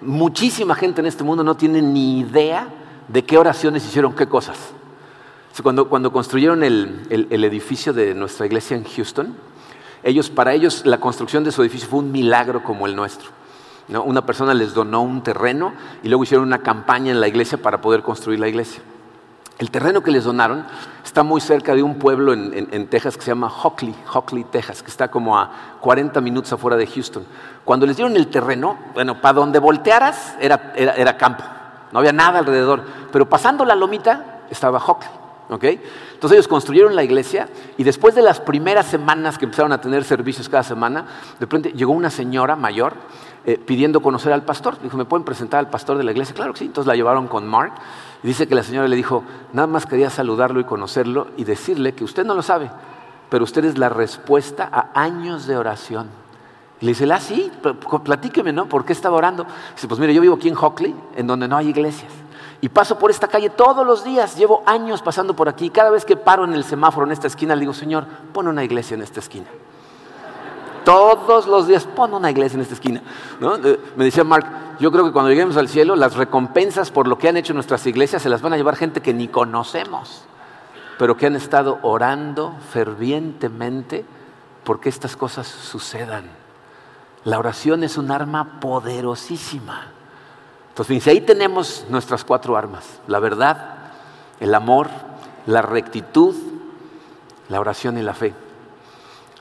muchísima 0.00 0.74
gente 0.74 1.00
en 1.00 1.06
este 1.06 1.24
mundo 1.24 1.42
no 1.42 1.56
tiene 1.56 1.82
ni 1.82 2.20
idea 2.20 2.68
de 3.12 3.24
qué 3.24 3.38
oraciones 3.38 3.84
hicieron 3.84 4.14
qué 4.14 4.26
cosas. 4.26 4.56
Cuando, 5.62 6.12
construyeron 6.12 6.62
el, 6.62 7.06
edificio 7.10 7.92
de 7.92 8.14
nuestra 8.14 8.46
iglesia 8.46 8.76
en 8.76 8.84
Houston, 8.84 9.36
ellos, 10.02 10.30
para 10.30 10.54
ellos 10.54 10.86
la 10.86 10.98
construcción 10.98 11.44
de 11.44 11.52
su 11.52 11.60
edificio 11.62 11.88
fue 11.88 11.98
un 11.98 12.12
milagro 12.12 12.62
como 12.62 12.86
el 12.86 12.96
nuestro. 12.96 13.28
Una 13.88 14.24
persona 14.24 14.54
les 14.54 14.72
donó 14.72 15.02
un 15.02 15.22
terreno 15.22 15.74
y 16.02 16.08
luego 16.08 16.22
hicieron 16.22 16.46
una 16.46 16.62
campaña 16.62 17.10
en 17.10 17.20
la 17.20 17.26
iglesia 17.26 17.60
para 17.60 17.80
poder 17.80 18.02
construir 18.02 18.38
la 18.38 18.48
iglesia. 18.48 18.80
El 19.58 19.70
terreno 19.70 20.02
que 20.02 20.12
les 20.12 20.24
donaron 20.24 20.64
está 21.04 21.22
muy 21.22 21.40
cerca 21.40 21.74
de 21.74 21.82
un 21.82 21.98
pueblo 21.98 22.32
en, 22.32 22.86
Texas 22.86 23.16
que 23.16 23.22
se 23.22 23.32
llama 23.32 23.48
Hockley, 23.48 23.94
Hockley, 24.14 24.44
Texas, 24.44 24.82
que 24.82 24.88
está 24.88 25.10
como 25.10 25.36
a 25.36 25.50
40 25.80 26.20
minutos 26.20 26.52
afuera 26.52 26.76
de 26.76 26.86
Houston. 26.86 27.26
Cuando 27.64 27.84
les 27.84 27.96
dieron 27.96 28.16
el 28.16 28.28
terreno, 28.28 28.78
bueno, 28.94 29.20
para 29.20 29.34
donde 29.34 29.58
voltearas 29.58 30.36
era, 30.40 30.72
era 30.76 31.18
campo, 31.18 31.44
no 31.92 31.98
había 31.98 32.12
nada 32.12 32.38
alrededor, 32.38 32.82
pero 33.12 33.28
pasando 33.28 33.64
la 33.64 33.74
lomita 33.74 34.40
estaba 34.50 34.78
Hockley. 34.78 35.20
Entonces 35.50 36.36
ellos 36.36 36.48
construyeron 36.48 36.94
la 36.94 37.02
iglesia 37.02 37.48
y 37.76 37.82
después 37.82 38.14
de 38.14 38.22
las 38.22 38.38
primeras 38.38 38.86
semanas 38.86 39.36
que 39.36 39.46
empezaron 39.46 39.72
a 39.72 39.80
tener 39.80 40.04
servicios 40.04 40.48
cada 40.48 40.62
semana, 40.62 41.02
de 41.02 41.40
repente 41.40 41.72
llegó 41.72 41.92
una 41.92 42.10
señora 42.10 42.54
mayor 42.54 42.94
eh, 43.44 43.58
pidiendo 43.58 44.00
conocer 44.00 44.32
al 44.32 44.44
pastor. 44.44 44.80
Dijo, 44.80 44.96
¿me 44.96 45.04
pueden 45.04 45.24
presentar 45.24 45.58
al 45.58 45.68
pastor 45.68 45.98
de 45.98 46.04
la 46.04 46.12
iglesia? 46.12 46.34
Claro 46.34 46.52
que 46.52 46.60
sí. 46.60 46.66
Entonces 46.66 46.86
la 46.86 46.94
llevaron 46.94 47.26
con 47.26 47.48
Mark 47.48 47.72
y 48.22 48.28
dice 48.28 48.46
que 48.46 48.54
la 48.54 48.62
señora 48.62 48.86
le 48.86 48.94
dijo, 48.94 49.24
nada 49.52 49.66
más 49.66 49.86
quería 49.86 50.08
saludarlo 50.08 50.60
y 50.60 50.64
conocerlo 50.64 51.28
y 51.36 51.42
decirle 51.42 51.94
que 51.94 52.04
usted 52.04 52.24
no 52.24 52.34
lo 52.34 52.42
sabe, 52.42 52.70
pero 53.28 53.42
usted 53.42 53.64
es 53.64 53.76
la 53.76 53.88
respuesta 53.88 54.68
a 54.70 55.00
años 55.00 55.46
de 55.46 55.56
oración. 55.56 56.19
Y 56.80 56.86
le 56.86 56.92
dice, 56.92 57.10
ah, 57.12 57.20
sí, 57.20 57.52
platíqueme, 58.04 58.52
¿no? 58.52 58.66
¿Por 58.66 58.84
qué 58.84 58.94
estaba 58.94 59.16
orando? 59.16 59.46
Dice, 59.74 59.86
pues 59.86 60.00
mire, 60.00 60.14
yo 60.14 60.22
vivo 60.22 60.36
aquí 60.36 60.48
en 60.48 60.56
Hockley, 60.56 60.94
en 61.14 61.26
donde 61.26 61.46
no 61.46 61.56
hay 61.56 61.68
iglesias. 61.68 62.10
Y 62.62 62.68
paso 62.68 62.98
por 62.98 63.10
esta 63.10 63.28
calle 63.28 63.50
todos 63.50 63.86
los 63.86 64.02
días, 64.02 64.36
llevo 64.36 64.62
años 64.66 65.02
pasando 65.02 65.34
por 65.34 65.48
aquí. 65.48 65.70
Cada 65.70 65.90
vez 65.90 66.04
que 66.04 66.16
paro 66.16 66.44
en 66.44 66.54
el 66.54 66.64
semáforo 66.64 67.06
en 67.06 67.12
esta 67.12 67.26
esquina, 67.26 67.54
le 67.54 67.60
digo, 67.60 67.74
Señor, 67.74 68.06
pon 68.32 68.48
una 68.48 68.64
iglesia 68.64 68.94
en 68.94 69.02
esta 69.02 69.20
esquina. 69.20 69.46
Todos 70.84 71.46
los 71.46 71.66
días, 71.66 71.84
pon 71.84 72.14
una 72.14 72.30
iglesia 72.30 72.56
en 72.56 72.62
esta 72.62 72.74
esquina. 72.74 73.02
Eh, 73.42 73.80
me 73.96 74.04
decía 74.04 74.24
Mark, 74.24 74.46
yo 74.78 74.90
creo 74.90 75.04
que 75.04 75.12
cuando 75.12 75.30
lleguemos 75.30 75.58
al 75.58 75.68
cielo, 75.68 75.96
las 75.96 76.16
recompensas 76.16 76.90
por 76.90 77.06
lo 77.06 77.18
que 77.18 77.28
han 77.28 77.36
hecho 77.36 77.52
nuestras 77.52 77.86
iglesias 77.86 78.22
se 78.22 78.30
las 78.30 78.40
van 78.40 78.54
a 78.54 78.56
llevar 78.56 78.76
gente 78.76 79.02
que 79.02 79.12
ni 79.12 79.28
conocemos, 79.28 80.24
pero 80.98 81.16
que 81.16 81.26
han 81.26 81.36
estado 81.36 81.78
orando 81.82 82.54
fervientemente 82.72 84.04
porque 84.64 84.88
estas 84.88 85.16
cosas 85.16 85.46
sucedan. 85.46 86.39
La 87.24 87.38
oración 87.38 87.84
es 87.84 87.98
un 87.98 88.10
arma 88.10 88.60
poderosísima. 88.60 89.88
Entonces, 90.70 91.06
ahí 91.08 91.20
tenemos 91.20 91.84
nuestras 91.90 92.24
cuatro 92.24 92.56
armas, 92.56 93.00
la 93.06 93.18
verdad, 93.18 93.76
el 94.38 94.54
amor, 94.54 94.88
la 95.46 95.62
rectitud, 95.62 96.34
la 97.48 97.60
oración 97.60 97.98
y 97.98 98.02
la 98.02 98.14
fe. 98.14 98.32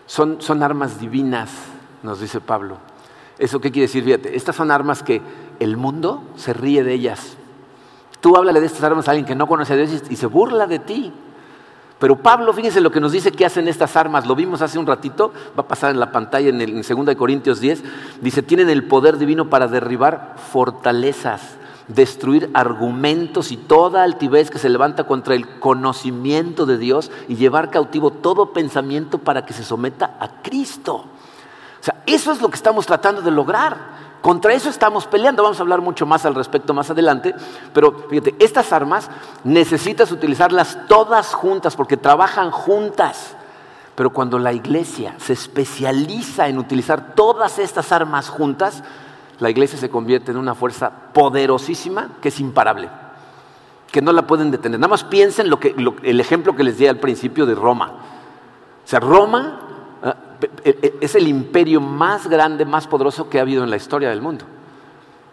Son, 0.06 0.42
son 0.42 0.64
armas 0.64 1.00
divinas, 1.00 1.52
nos 2.04 2.20
dice 2.20 2.42
Pablo. 2.42 2.78
¿Eso 3.38 3.62
qué 3.62 3.72
quiere 3.72 3.88
decir? 3.88 4.04
Fíjate, 4.04 4.36
estas 4.36 4.56
son 4.56 4.72
armas 4.72 5.02
que 5.02 5.22
el 5.60 5.78
mundo 5.78 6.24
se 6.36 6.52
ríe 6.52 6.84
de 6.84 6.94
ellas. 6.94 7.38
Tú 8.20 8.36
háblale 8.36 8.60
de 8.60 8.66
estas 8.66 8.84
armas 8.84 9.08
a 9.08 9.12
alguien 9.12 9.26
que 9.26 9.36
no 9.36 9.48
conoce 9.48 9.74
a 9.74 9.78
Dios 9.78 10.04
y 10.10 10.16
se 10.18 10.26
burla 10.26 10.68
de 10.68 10.80
ti. 10.80 11.14
Pero 12.00 12.18
Pablo, 12.18 12.54
fíjense 12.54 12.80
lo 12.80 12.92
que 12.92 13.02
nos 13.02 13.12
dice 13.12 13.34
que 13.34 13.46
hacen 13.46 13.68
estas 13.68 13.98
armas, 13.98 14.26
lo 14.26 14.34
vimos 14.34 14.62
hace 14.62 14.80
un 14.80 14.88
ratito, 14.88 15.34
va 15.58 15.64
a 15.64 15.68
pasar 15.68 15.92
en 15.92 16.00
la 16.00 16.14
pantalla 16.14 16.48
en, 16.48 16.62
el, 16.62 16.82
2 16.82 17.16
Corintios 17.16 17.60
10, 17.60 17.84
dice, 18.22 18.42
tienen 18.42 18.70
el 18.70 18.86
poder 18.86 19.18
divino 19.18 19.50
para 19.50 19.68
derribar 19.68 20.36
fortalezas, 20.52 21.42
destruir 21.90 22.50
argumentos 22.54 23.52
y 23.52 23.58
toda 23.58 24.04
altivez 24.04 24.50
que 24.50 24.60
se 24.60 24.70
levanta 24.70 25.04
contra 25.04 25.36
el 25.36 25.60
conocimiento 25.60 26.66
de 26.66 26.78
Dios 26.78 27.12
y 27.28 27.36
llevar 27.36 27.70
cautivo 27.70 28.12
todo 28.12 28.54
pensamiento 28.54 29.18
para 29.18 29.46
que 29.46 29.54
se 29.54 29.66
someta 29.66 30.16
a 30.22 30.42
Cristo. 30.42 30.94
O 30.96 31.84
sea, 31.84 32.02
eso 32.06 32.32
es 32.32 32.42
lo 32.42 32.50
que 32.50 32.56
estamos 32.56 32.86
tratando 32.86 33.22
de 33.22 33.32
lograr. 33.32 34.09
Contra 34.22 34.54
eso 34.54 34.70
estamos 34.70 35.06
peleando, 35.06 35.44
vamos 35.44 35.60
a 35.60 35.64
hablar 35.64 35.82
mucho 35.82 36.06
más 36.06 36.26
al 36.26 36.36
respecto 36.36 36.74
más 36.74 36.90
adelante, 36.90 37.34
pero 37.74 38.06
fíjate, 38.10 38.36
estas 38.40 38.74
armas 38.74 39.10
necesitas 39.46 40.12
utilizarlas 40.12 40.78
todas 40.88 41.34
juntas 41.34 41.76
porque 41.76 41.96
trabajan 41.96 42.52
juntas. 42.52 43.36
Pero 43.96 44.12
cuando 44.12 44.38
la 44.38 44.52
iglesia 44.52 45.16
se 45.18 45.34
especializa 45.34 46.48
en 46.48 46.58
utilizar 46.58 47.16
todas 47.16 47.60
estas 47.60 47.92
armas 47.92 48.30
juntas, 48.30 48.84
la 49.40 49.50
iglesia 49.50 49.80
se 49.80 49.90
convierte 49.90 50.32
en 50.32 50.38
una 50.38 50.56
fuerza 50.56 50.92
poderosísima 51.14 52.10
que 52.22 52.28
es 52.28 52.40
imparable, 52.42 52.90
que 53.90 54.02
no 54.02 54.12
la 54.12 54.28
pueden 54.28 54.52
detener. 54.52 54.80
Nada 54.80 54.90
más 54.90 55.06
piensen 55.06 55.50
lo 55.50 55.60
que, 55.62 55.76
el 56.04 56.20
ejemplo 56.20 56.56
que 56.56 56.64
les 56.64 56.78
di 56.78 56.88
al 56.88 56.98
principio 56.98 57.46
de 57.46 57.56
Roma. 57.56 57.92
O 58.84 58.88
sea, 58.88 59.00
Roma 59.00 59.69
es 61.02 61.16
el 61.16 61.28
imperio 61.28 61.82
más 61.82 62.28
grande, 62.28 62.66
más 62.66 62.88
poderoso 62.88 63.30
que 63.30 63.40
ha 63.40 63.42
habido 63.42 63.64
en 63.64 63.70
la 63.70 63.76
historia 63.76 64.10
del 64.10 64.22
mundo. 64.22 64.46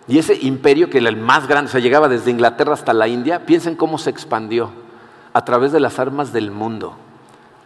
Y 0.09 0.19
ese 0.19 0.35
imperio, 0.35 0.89
que 0.89 0.99
era 0.99 1.09
el 1.09 1.17
más 1.17 1.49
grande, 1.49 1.69
o 1.69 1.73
sea, 1.73 1.81
llegaba 1.81 2.09
desde 2.09 2.31
Inglaterra 2.31 2.75
hasta 2.75 2.93
la 2.93 3.09
India, 3.09 3.45
piensen 3.45 3.75
cómo 3.75 3.99
se 3.99 4.11
expandió 4.11 4.71
a 5.33 5.45
través 5.45 5.73
de 5.73 5.81
las 5.81 5.99
armas 5.99 6.33
del 6.33 6.51
mundo, 6.51 6.95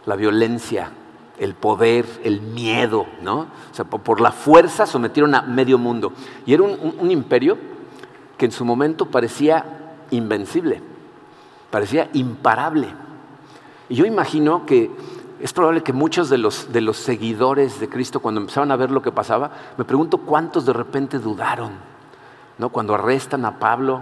la 0.05 0.15
violencia, 0.15 0.91
el 1.37 1.53
poder, 1.53 2.05
el 2.23 2.41
miedo, 2.41 3.05
¿no? 3.21 3.41
O 3.41 3.73
sea, 3.73 3.85
por 3.85 4.21
la 4.21 4.31
fuerza 4.31 4.85
sometieron 4.85 5.35
a 5.35 5.41
medio 5.43 5.77
mundo. 5.77 6.13
Y 6.45 6.53
era 6.53 6.63
un 6.63 7.11
imperio 7.11 7.57
que 8.37 8.45
en 8.45 8.51
su 8.51 8.65
momento 8.65 9.05
parecía 9.05 9.93
invencible, 10.09 10.81
parecía 11.69 12.09
imparable. 12.13 12.87
Y 13.87 13.95
yo 13.95 14.05
imagino 14.05 14.65
que 14.65 14.89
es 15.41 15.53
probable 15.53 15.81
que 15.81 15.93
muchos 15.93 16.29
de 16.29 16.37
los, 16.37 16.71
de 16.71 16.81
los 16.81 16.97
seguidores 16.97 17.79
de 17.79 17.89
Cristo, 17.89 18.19
cuando 18.19 18.41
empezaban 18.41 18.71
a 18.71 18.75
ver 18.75 18.91
lo 18.91 19.01
que 19.01 19.11
pasaba, 19.11 19.51
me 19.77 19.85
pregunto 19.85 20.19
cuántos 20.19 20.65
de 20.65 20.73
repente 20.73 21.19
dudaron, 21.19 21.71
¿no? 22.57 22.69
Cuando 22.69 22.93
arrestan 22.93 23.45
a 23.45 23.57
Pablo, 23.59 24.01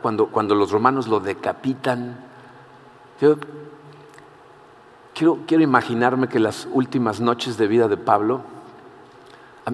cuando, 0.00 0.28
cuando 0.28 0.54
los 0.54 0.70
romanos 0.70 1.06
lo 1.08 1.20
decapitan. 1.20 2.16
Yo 3.20 3.36
quiero, 5.14 5.40
quiero 5.46 5.62
imaginarme 5.62 6.28
que 6.28 6.40
las 6.40 6.66
últimas 6.72 7.20
noches 7.20 7.58
de 7.58 7.66
vida 7.66 7.88
de 7.88 7.96
Pablo 7.96 8.40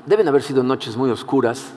deben 0.07 0.28
haber 0.28 0.43
sido 0.43 0.62
noches 0.62 0.97
muy 0.97 1.11
oscuras, 1.11 1.72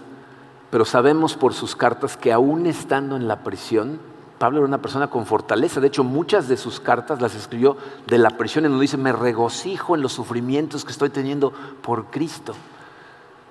pero 0.71 0.85
sabemos 0.85 1.35
por 1.35 1.53
sus 1.53 1.75
cartas 1.75 2.17
que 2.17 2.31
aún 2.31 2.65
estando 2.65 3.15
en 3.15 3.27
la 3.27 3.43
prisión, 3.43 3.99
Pablo 4.37 4.59
era 4.59 4.67
una 4.67 4.81
persona 4.81 5.09
con 5.09 5.25
fortaleza. 5.25 5.79
De 5.79 5.87
hecho, 5.87 6.03
muchas 6.03 6.47
de 6.47 6.57
sus 6.57 6.79
cartas 6.79 7.21
las 7.21 7.35
escribió 7.35 7.77
de 8.07 8.17
la 8.17 8.31
prisión, 8.31 8.65
en 8.65 8.71
donde 8.71 8.83
dice, 8.83 8.97
me 8.97 9.11
regocijo 9.11 9.95
en 9.95 10.01
los 10.01 10.13
sufrimientos 10.13 10.83
que 10.83 10.91
estoy 10.91 11.09
teniendo 11.09 11.51
por 11.81 12.07
Cristo. 12.07 12.53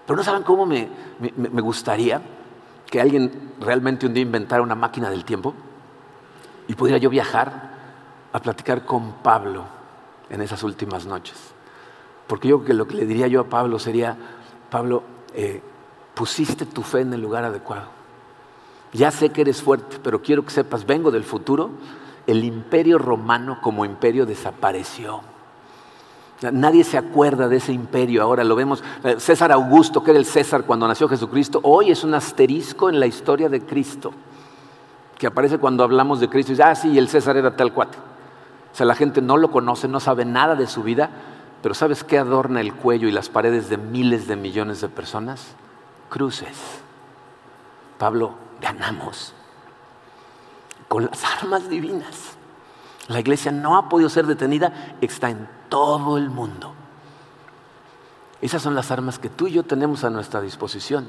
Pero 0.06 0.16
no 0.16 0.22
saben 0.22 0.42
cómo 0.42 0.66
me, 0.66 0.88
gustaría 1.62 2.20
que 2.90 3.00
alguien 3.00 3.52
realmente 3.60 4.06
un 4.06 4.14
día 4.14 4.22
inventara 4.22 4.62
una 4.62 4.74
máquina 4.74 5.08
del 5.08 5.24
tiempo 5.24 5.54
y 6.68 6.74
pudiera 6.74 6.98
yo 6.98 7.08
viajar 7.08 7.72
a 8.32 8.38
platicar 8.40 8.84
con 8.84 9.12
Pablo 9.22 9.64
en 10.28 10.42
esas 10.42 10.62
últimas 10.62 11.06
noches. 11.06 11.36
Porque 12.26 12.48
yo 12.48 12.58
creo 12.58 12.66
que 12.66 12.74
lo 12.74 12.86
que 12.86 12.96
le 12.96 13.06
diría 13.06 13.28
yo 13.28 13.40
a 13.40 13.44
Pablo 13.44 13.78
sería, 13.78 14.16
Pablo, 14.70 15.02
eh, 15.34 15.62
pusiste 16.14 16.66
tu 16.66 16.82
fe 16.82 17.00
en 17.00 17.14
el 17.14 17.22
lugar 17.22 17.44
adecuado 17.44 18.01
ya 18.92 19.10
sé 19.10 19.30
que 19.30 19.40
eres 19.40 19.62
fuerte, 19.62 19.98
pero 20.02 20.20
quiero 20.20 20.44
que 20.44 20.50
sepas, 20.50 20.84
vengo 20.84 21.10
del 21.10 21.24
futuro, 21.24 21.70
el 22.26 22.44
imperio 22.44 22.98
romano 22.98 23.58
como 23.62 23.84
imperio 23.84 24.26
desapareció. 24.26 25.22
Nadie 26.52 26.82
se 26.82 26.98
acuerda 26.98 27.48
de 27.48 27.56
ese 27.56 27.72
imperio, 27.72 28.22
ahora 28.22 28.42
lo 28.42 28.56
vemos. 28.56 28.82
Eh, 29.04 29.16
César 29.18 29.52
Augusto, 29.52 30.02
que 30.02 30.10
era 30.10 30.18
el 30.18 30.26
César 30.26 30.64
cuando 30.64 30.88
nació 30.88 31.08
Jesucristo, 31.08 31.60
hoy 31.62 31.90
es 31.90 32.02
un 32.04 32.14
asterisco 32.14 32.90
en 32.90 32.98
la 32.98 33.06
historia 33.06 33.48
de 33.48 33.60
Cristo, 33.60 34.12
que 35.16 35.28
aparece 35.28 35.58
cuando 35.58 35.84
hablamos 35.84 36.20
de 36.20 36.28
Cristo 36.28 36.52
y 36.52 36.54
dice, 36.54 36.64
ah, 36.64 36.74
sí, 36.74 36.98
el 36.98 37.08
César 37.08 37.36
era 37.36 37.56
tal 37.56 37.72
cuate. 37.72 37.96
O 38.72 38.74
sea, 38.74 38.86
la 38.86 38.96
gente 38.96 39.22
no 39.22 39.36
lo 39.36 39.50
conoce, 39.50 39.86
no 39.86 40.00
sabe 40.00 40.24
nada 40.24 40.56
de 40.56 40.66
su 40.66 40.82
vida, 40.82 41.10
pero 41.62 41.74
¿sabes 41.74 42.02
qué 42.02 42.18
adorna 42.18 42.60
el 42.60 42.74
cuello 42.74 43.06
y 43.06 43.12
las 43.12 43.28
paredes 43.28 43.68
de 43.68 43.76
miles 43.78 44.26
de 44.26 44.36
millones 44.36 44.80
de 44.80 44.88
personas? 44.88 45.54
Cruces. 46.08 46.58
Pablo 47.98 48.34
ganamos 48.62 49.34
con 50.88 51.06
las 51.06 51.24
armas 51.24 51.68
divinas. 51.68 52.36
La 53.08 53.20
iglesia 53.20 53.50
no 53.50 53.76
ha 53.76 53.88
podido 53.88 54.08
ser 54.08 54.26
detenida, 54.26 54.96
está 55.00 55.30
en 55.30 55.48
todo 55.68 56.16
el 56.16 56.30
mundo. 56.30 56.72
Esas 58.40 58.62
son 58.62 58.74
las 58.74 58.90
armas 58.90 59.18
que 59.18 59.28
tú 59.28 59.46
y 59.46 59.52
yo 59.52 59.62
tenemos 59.62 60.04
a 60.04 60.10
nuestra 60.10 60.40
disposición. 60.40 61.06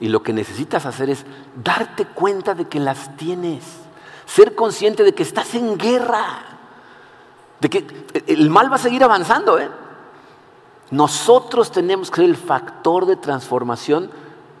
Y 0.00 0.08
lo 0.08 0.22
que 0.22 0.32
necesitas 0.32 0.86
hacer 0.86 1.10
es 1.10 1.24
darte 1.62 2.06
cuenta 2.06 2.54
de 2.54 2.66
que 2.66 2.80
las 2.80 3.16
tienes, 3.16 3.64
ser 4.26 4.54
consciente 4.54 5.04
de 5.04 5.14
que 5.14 5.22
estás 5.22 5.54
en 5.54 5.78
guerra, 5.78 6.24
de 7.60 7.70
que 7.70 8.06
el 8.26 8.50
mal 8.50 8.70
va 8.70 8.76
a 8.76 8.78
seguir 8.78 9.04
avanzando. 9.04 9.58
¿eh? 9.58 9.70
Nosotros 10.90 11.70
tenemos 11.70 12.10
que 12.10 12.16
ser 12.16 12.24
el 12.24 12.36
factor 12.36 13.06
de 13.06 13.16
transformación 13.16 14.10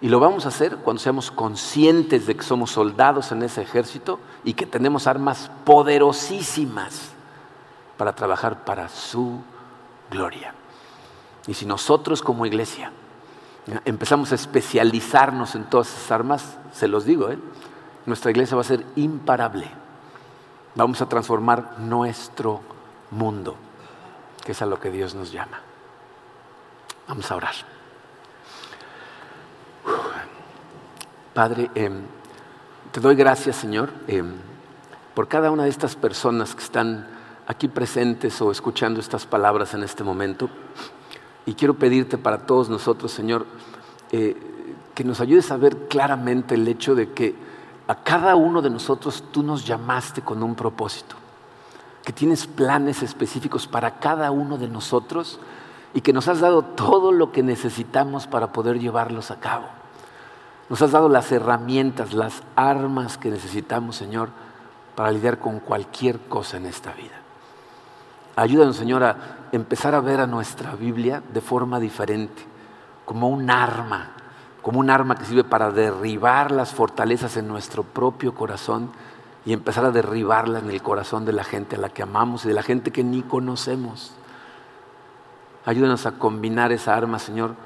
y 0.02 0.08
lo 0.08 0.18
vamos 0.18 0.44
a 0.44 0.48
hacer 0.48 0.78
cuando 0.78 1.00
seamos 1.00 1.30
conscientes 1.30 2.26
de 2.26 2.34
que 2.34 2.42
somos 2.42 2.72
soldados 2.72 3.30
en 3.30 3.44
ese 3.44 3.62
ejército 3.62 4.18
y 4.42 4.54
que 4.54 4.66
tenemos 4.66 5.06
armas 5.06 5.48
poderosísimas 5.64 7.12
para 7.96 8.12
trabajar 8.12 8.64
para 8.64 8.88
su 8.88 9.40
gloria. 10.10 10.54
Y 11.46 11.54
si 11.54 11.66
nosotros 11.66 12.20
como 12.20 12.46
iglesia 12.46 12.90
empezamos 13.84 14.32
a 14.32 14.34
especializarnos 14.34 15.54
en 15.54 15.70
todas 15.70 15.88
esas 15.88 16.10
armas, 16.10 16.58
se 16.72 16.88
los 16.88 17.04
digo, 17.04 17.30
¿eh? 17.30 17.38
nuestra 18.04 18.32
iglesia 18.32 18.56
va 18.56 18.62
a 18.62 18.64
ser 18.64 18.84
imparable. 18.96 19.70
Vamos 20.74 21.00
a 21.00 21.08
transformar 21.08 21.78
nuestro 21.78 22.60
mundo, 23.12 23.54
que 24.44 24.50
es 24.50 24.62
a 24.62 24.66
lo 24.66 24.80
que 24.80 24.90
Dios 24.90 25.14
nos 25.14 25.30
llama. 25.30 25.60
Vamos 27.06 27.30
a 27.30 27.36
orar. 27.36 27.71
Padre, 31.34 31.70
em, 31.74 32.02
te 32.90 33.00
doy 33.00 33.14
gracias, 33.14 33.56
Señor, 33.56 33.90
em, 34.06 34.34
por 35.14 35.28
cada 35.28 35.50
una 35.50 35.62
de 35.64 35.70
estas 35.70 35.96
personas 35.96 36.54
que 36.54 36.62
están 36.62 37.08
aquí 37.46 37.68
presentes 37.68 38.38
o 38.42 38.50
escuchando 38.50 39.00
estas 39.00 39.24
palabras 39.24 39.72
en 39.72 39.82
este 39.82 40.04
momento. 40.04 40.50
Y 41.46 41.54
quiero 41.54 41.72
pedirte 41.72 42.18
para 42.18 42.44
todos 42.44 42.68
nosotros, 42.68 43.12
Señor, 43.12 43.46
eh, 44.10 44.36
que 44.94 45.04
nos 45.04 45.22
ayudes 45.22 45.50
a 45.50 45.56
ver 45.56 45.88
claramente 45.88 46.54
el 46.54 46.68
hecho 46.68 46.94
de 46.94 47.12
que 47.12 47.34
a 47.88 47.94
cada 47.94 48.36
uno 48.36 48.60
de 48.60 48.68
nosotros 48.68 49.24
tú 49.32 49.42
nos 49.42 49.66
llamaste 49.66 50.20
con 50.20 50.42
un 50.42 50.54
propósito, 50.54 51.16
que 52.04 52.12
tienes 52.12 52.46
planes 52.46 53.02
específicos 53.02 53.66
para 53.66 53.98
cada 54.00 54.30
uno 54.30 54.58
de 54.58 54.68
nosotros 54.68 55.40
y 55.94 56.02
que 56.02 56.12
nos 56.12 56.28
has 56.28 56.40
dado 56.40 56.62
todo 56.62 57.10
lo 57.10 57.32
que 57.32 57.42
necesitamos 57.42 58.26
para 58.26 58.52
poder 58.52 58.78
llevarlos 58.78 59.30
a 59.30 59.40
cabo. 59.40 59.81
Nos 60.72 60.80
has 60.80 60.92
dado 60.92 61.10
las 61.10 61.30
herramientas, 61.30 62.14
las 62.14 62.42
armas 62.56 63.18
que 63.18 63.30
necesitamos, 63.30 63.94
Señor, 63.94 64.30
para 64.94 65.12
lidiar 65.12 65.38
con 65.38 65.60
cualquier 65.60 66.18
cosa 66.18 66.56
en 66.56 66.64
esta 66.64 66.94
vida. 66.94 67.20
Ayúdanos, 68.36 68.76
Señor, 68.76 69.04
a 69.04 69.16
empezar 69.52 69.94
a 69.94 70.00
ver 70.00 70.18
a 70.20 70.26
nuestra 70.26 70.74
Biblia 70.74 71.22
de 71.30 71.42
forma 71.42 71.78
diferente, 71.78 72.42
como 73.04 73.28
un 73.28 73.50
arma, 73.50 74.12
como 74.62 74.80
un 74.80 74.88
arma 74.88 75.14
que 75.14 75.26
sirve 75.26 75.44
para 75.44 75.70
derribar 75.70 76.50
las 76.50 76.72
fortalezas 76.72 77.36
en 77.36 77.48
nuestro 77.48 77.82
propio 77.82 78.34
corazón 78.34 78.92
y 79.44 79.52
empezar 79.52 79.84
a 79.84 79.90
derribarlas 79.90 80.62
en 80.62 80.70
el 80.70 80.80
corazón 80.80 81.26
de 81.26 81.34
la 81.34 81.44
gente 81.44 81.76
a 81.76 81.80
la 81.80 81.90
que 81.90 82.02
amamos 82.02 82.46
y 82.46 82.48
de 82.48 82.54
la 82.54 82.62
gente 82.62 82.92
que 82.92 83.04
ni 83.04 83.20
conocemos. 83.20 84.14
Ayúdanos 85.66 86.06
a 86.06 86.12
combinar 86.12 86.72
esa 86.72 86.96
arma, 86.96 87.18
Señor, 87.18 87.56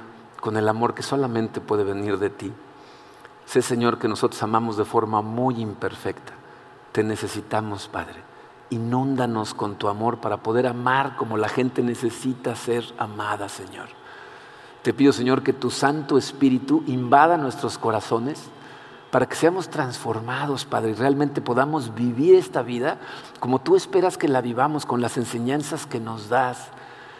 con 0.40 0.56
el 0.56 0.68
amor 0.68 0.94
que 0.94 1.04
solamente 1.04 1.60
puede 1.60 1.84
venir 1.84 2.18
de 2.18 2.30
ti. 2.30 2.52
Sé, 3.46 3.62
Señor, 3.62 3.98
que 3.98 4.08
nosotros 4.08 4.42
amamos 4.42 4.76
de 4.76 4.84
forma 4.84 5.22
muy 5.22 5.60
imperfecta. 5.60 6.34
Te 6.92 7.02
necesitamos, 7.02 7.88
Padre 7.88 8.26
inúndanos 8.70 9.54
con 9.54 9.76
tu 9.76 9.88
amor 9.88 10.18
para 10.18 10.38
poder 10.38 10.66
amar 10.66 11.16
como 11.16 11.36
la 11.36 11.48
gente 11.48 11.82
necesita 11.82 12.54
ser 12.56 12.84
amada, 12.98 13.48
Señor. 13.48 13.88
Te 14.82 14.92
pido, 14.94 15.12
Señor, 15.12 15.42
que 15.42 15.52
tu 15.52 15.70
Santo 15.70 16.18
Espíritu 16.18 16.84
invada 16.86 17.36
nuestros 17.36 17.78
corazones 17.78 18.50
para 19.10 19.26
que 19.26 19.36
seamos 19.36 19.68
transformados, 19.68 20.64
Padre, 20.64 20.90
y 20.90 20.94
realmente 20.94 21.40
podamos 21.40 21.94
vivir 21.94 22.34
esta 22.34 22.62
vida 22.62 22.98
como 23.40 23.60
tú 23.60 23.76
esperas 23.76 24.18
que 24.18 24.28
la 24.28 24.40
vivamos, 24.40 24.84
con 24.84 25.00
las 25.00 25.16
enseñanzas 25.16 25.86
que 25.86 26.00
nos 26.00 26.28
das. 26.28 26.68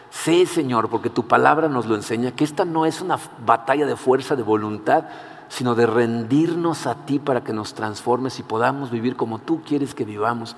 Sé, 0.09 0.45
Señor, 0.45 0.89
porque 0.89 1.09
tu 1.09 1.27
palabra 1.27 1.67
nos 1.67 1.85
lo 1.85 1.95
enseña, 1.95 2.31
que 2.31 2.43
esta 2.43 2.65
no 2.65 2.85
es 2.85 3.01
una 3.01 3.17
batalla 3.45 3.85
de 3.85 3.95
fuerza, 3.95 4.35
de 4.35 4.43
voluntad, 4.43 5.05
sino 5.49 5.75
de 5.75 5.85
rendirnos 5.85 6.87
a 6.87 7.05
ti 7.05 7.19
para 7.19 7.43
que 7.43 7.53
nos 7.53 7.73
transformes 7.73 8.39
y 8.39 8.43
podamos 8.43 8.91
vivir 8.91 9.15
como 9.15 9.39
tú 9.39 9.61
quieres 9.63 9.95
que 9.95 10.05
vivamos. 10.05 10.55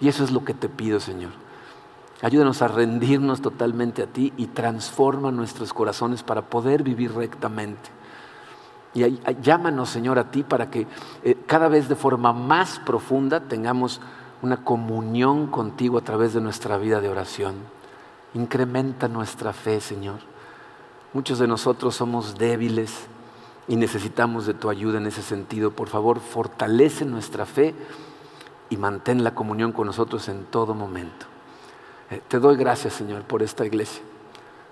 Y 0.00 0.08
eso 0.08 0.24
es 0.24 0.30
lo 0.30 0.44
que 0.44 0.54
te 0.54 0.68
pido, 0.68 1.00
Señor. 1.00 1.30
Ayúdanos 2.22 2.62
a 2.62 2.68
rendirnos 2.68 3.40
totalmente 3.40 4.02
a 4.02 4.06
ti 4.06 4.32
y 4.36 4.46
transforma 4.46 5.32
nuestros 5.32 5.72
corazones 5.74 6.22
para 6.22 6.42
poder 6.42 6.82
vivir 6.82 7.12
rectamente. 7.12 7.90
Y 8.94 9.20
llámanos, 9.42 9.88
Señor, 9.90 10.18
a 10.18 10.30
ti 10.30 10.42
para 10.42 10.70
que 10.70 10.86
eh, 11.24 11.36
cada 11.46 11.68
vez 11.68 11.88
de 11.88 11.96
forma 11.96 12.32
más 12.32 12.78
profunda 12.78 13.40
tengamos 13.40 14.00
una 14.42 14.64
comunión 14.64 15.46
contigo 15.46 15.98
a 15.98 16.02
través 16.02 16.34
de 16.34 16.40
nuestra 16.40 16.76
vida 16.76 17.00
de 17.00 17.08
oración. 17.08 17.54
Incrementa 18.34 19.08
nuestra 19.08 19.52
fe, 19.52 19.80
Señor. 19.80 20.20
Muchos 21.12 21.38
de 21.38 21.46
nosotros 21.46 21.94
somos 21.94 22.38
débiles 22.38 23.08
y 23.68 23.76
necesitamos 23.76 24.46
de 24.46 24.54
tu 24.54 24.70
ayuda 24.70 24.98
en 24.98 25.06
ese 25.06 25.22
sentido. 25.22 25.70
Por 25.70 25.88
favor, 25.88 26.20
fortalece 26.20 27.04
nuestra 27.04 27.46
fe 27.46 27.74
y 28.70 28.76
mantén 28.76 29.22
la 29.22 29.34
comunión 29.34 29.72
con 29.72 29.86
nosotros 29.86 30.28
en 30.28 30.44
todo 30.44 30.74
momento. 30.74 31.26
Eh, 32.10 32.20
te 32.28 32.38
doy 32.38 32.56
gracias, 32.56 32.94
Señor, 32.94 33.22
por 33.22 33.42
esta 33.42 33.64
iglesia. 33.64 34.02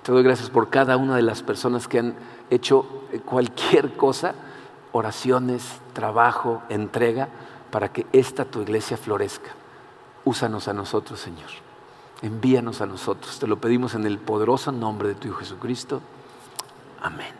Te 0.03 0.13
doy 0.13 0.23
gracias 0.23 0.51
por 0.51 0.71
cada 0.71 0.97
una 0.97 1.17
de 1.17 1.23
las 1.23 1.43
personas 1.43 1.87
que 1.87 1.99
han 1.99 2.15
hecho 2.49 3.05
eh, 3.13 3.21
cualquier 3.21 3.97
cosa, 3.97 4.35
oraciones, 4.93 5.81
trabajo, 5.93 6.63
entrega, 6.69 7.29
para 7.71 7.93
que 7.93 8.07
esta 8.13 8.45
tu 8.45 8.63
iglesia 8.63 8.97
florezca. 8.97 9.51
Úsanos 10.25 10.69
a 10.69 10.75
nosotros, 10.75 11.21
Señor. 11.21 11.51
Envíanos 12.23 12.81
a 12.81 12.87
nosotros. 12.87 13.39
Te 13.39 13.47
lo 13.47 13.61
pedimos 13.61 13.95
en 13.95 14.05
el 14.05 14.19
poderoso 14.19 14.73
nombre 14.73 15.09
de 15.09 15.15
tu 15.15 15.29
Hijo 15.29 15.39
Jesucristo. 15.39 16.01
Amén. 17.01 17.40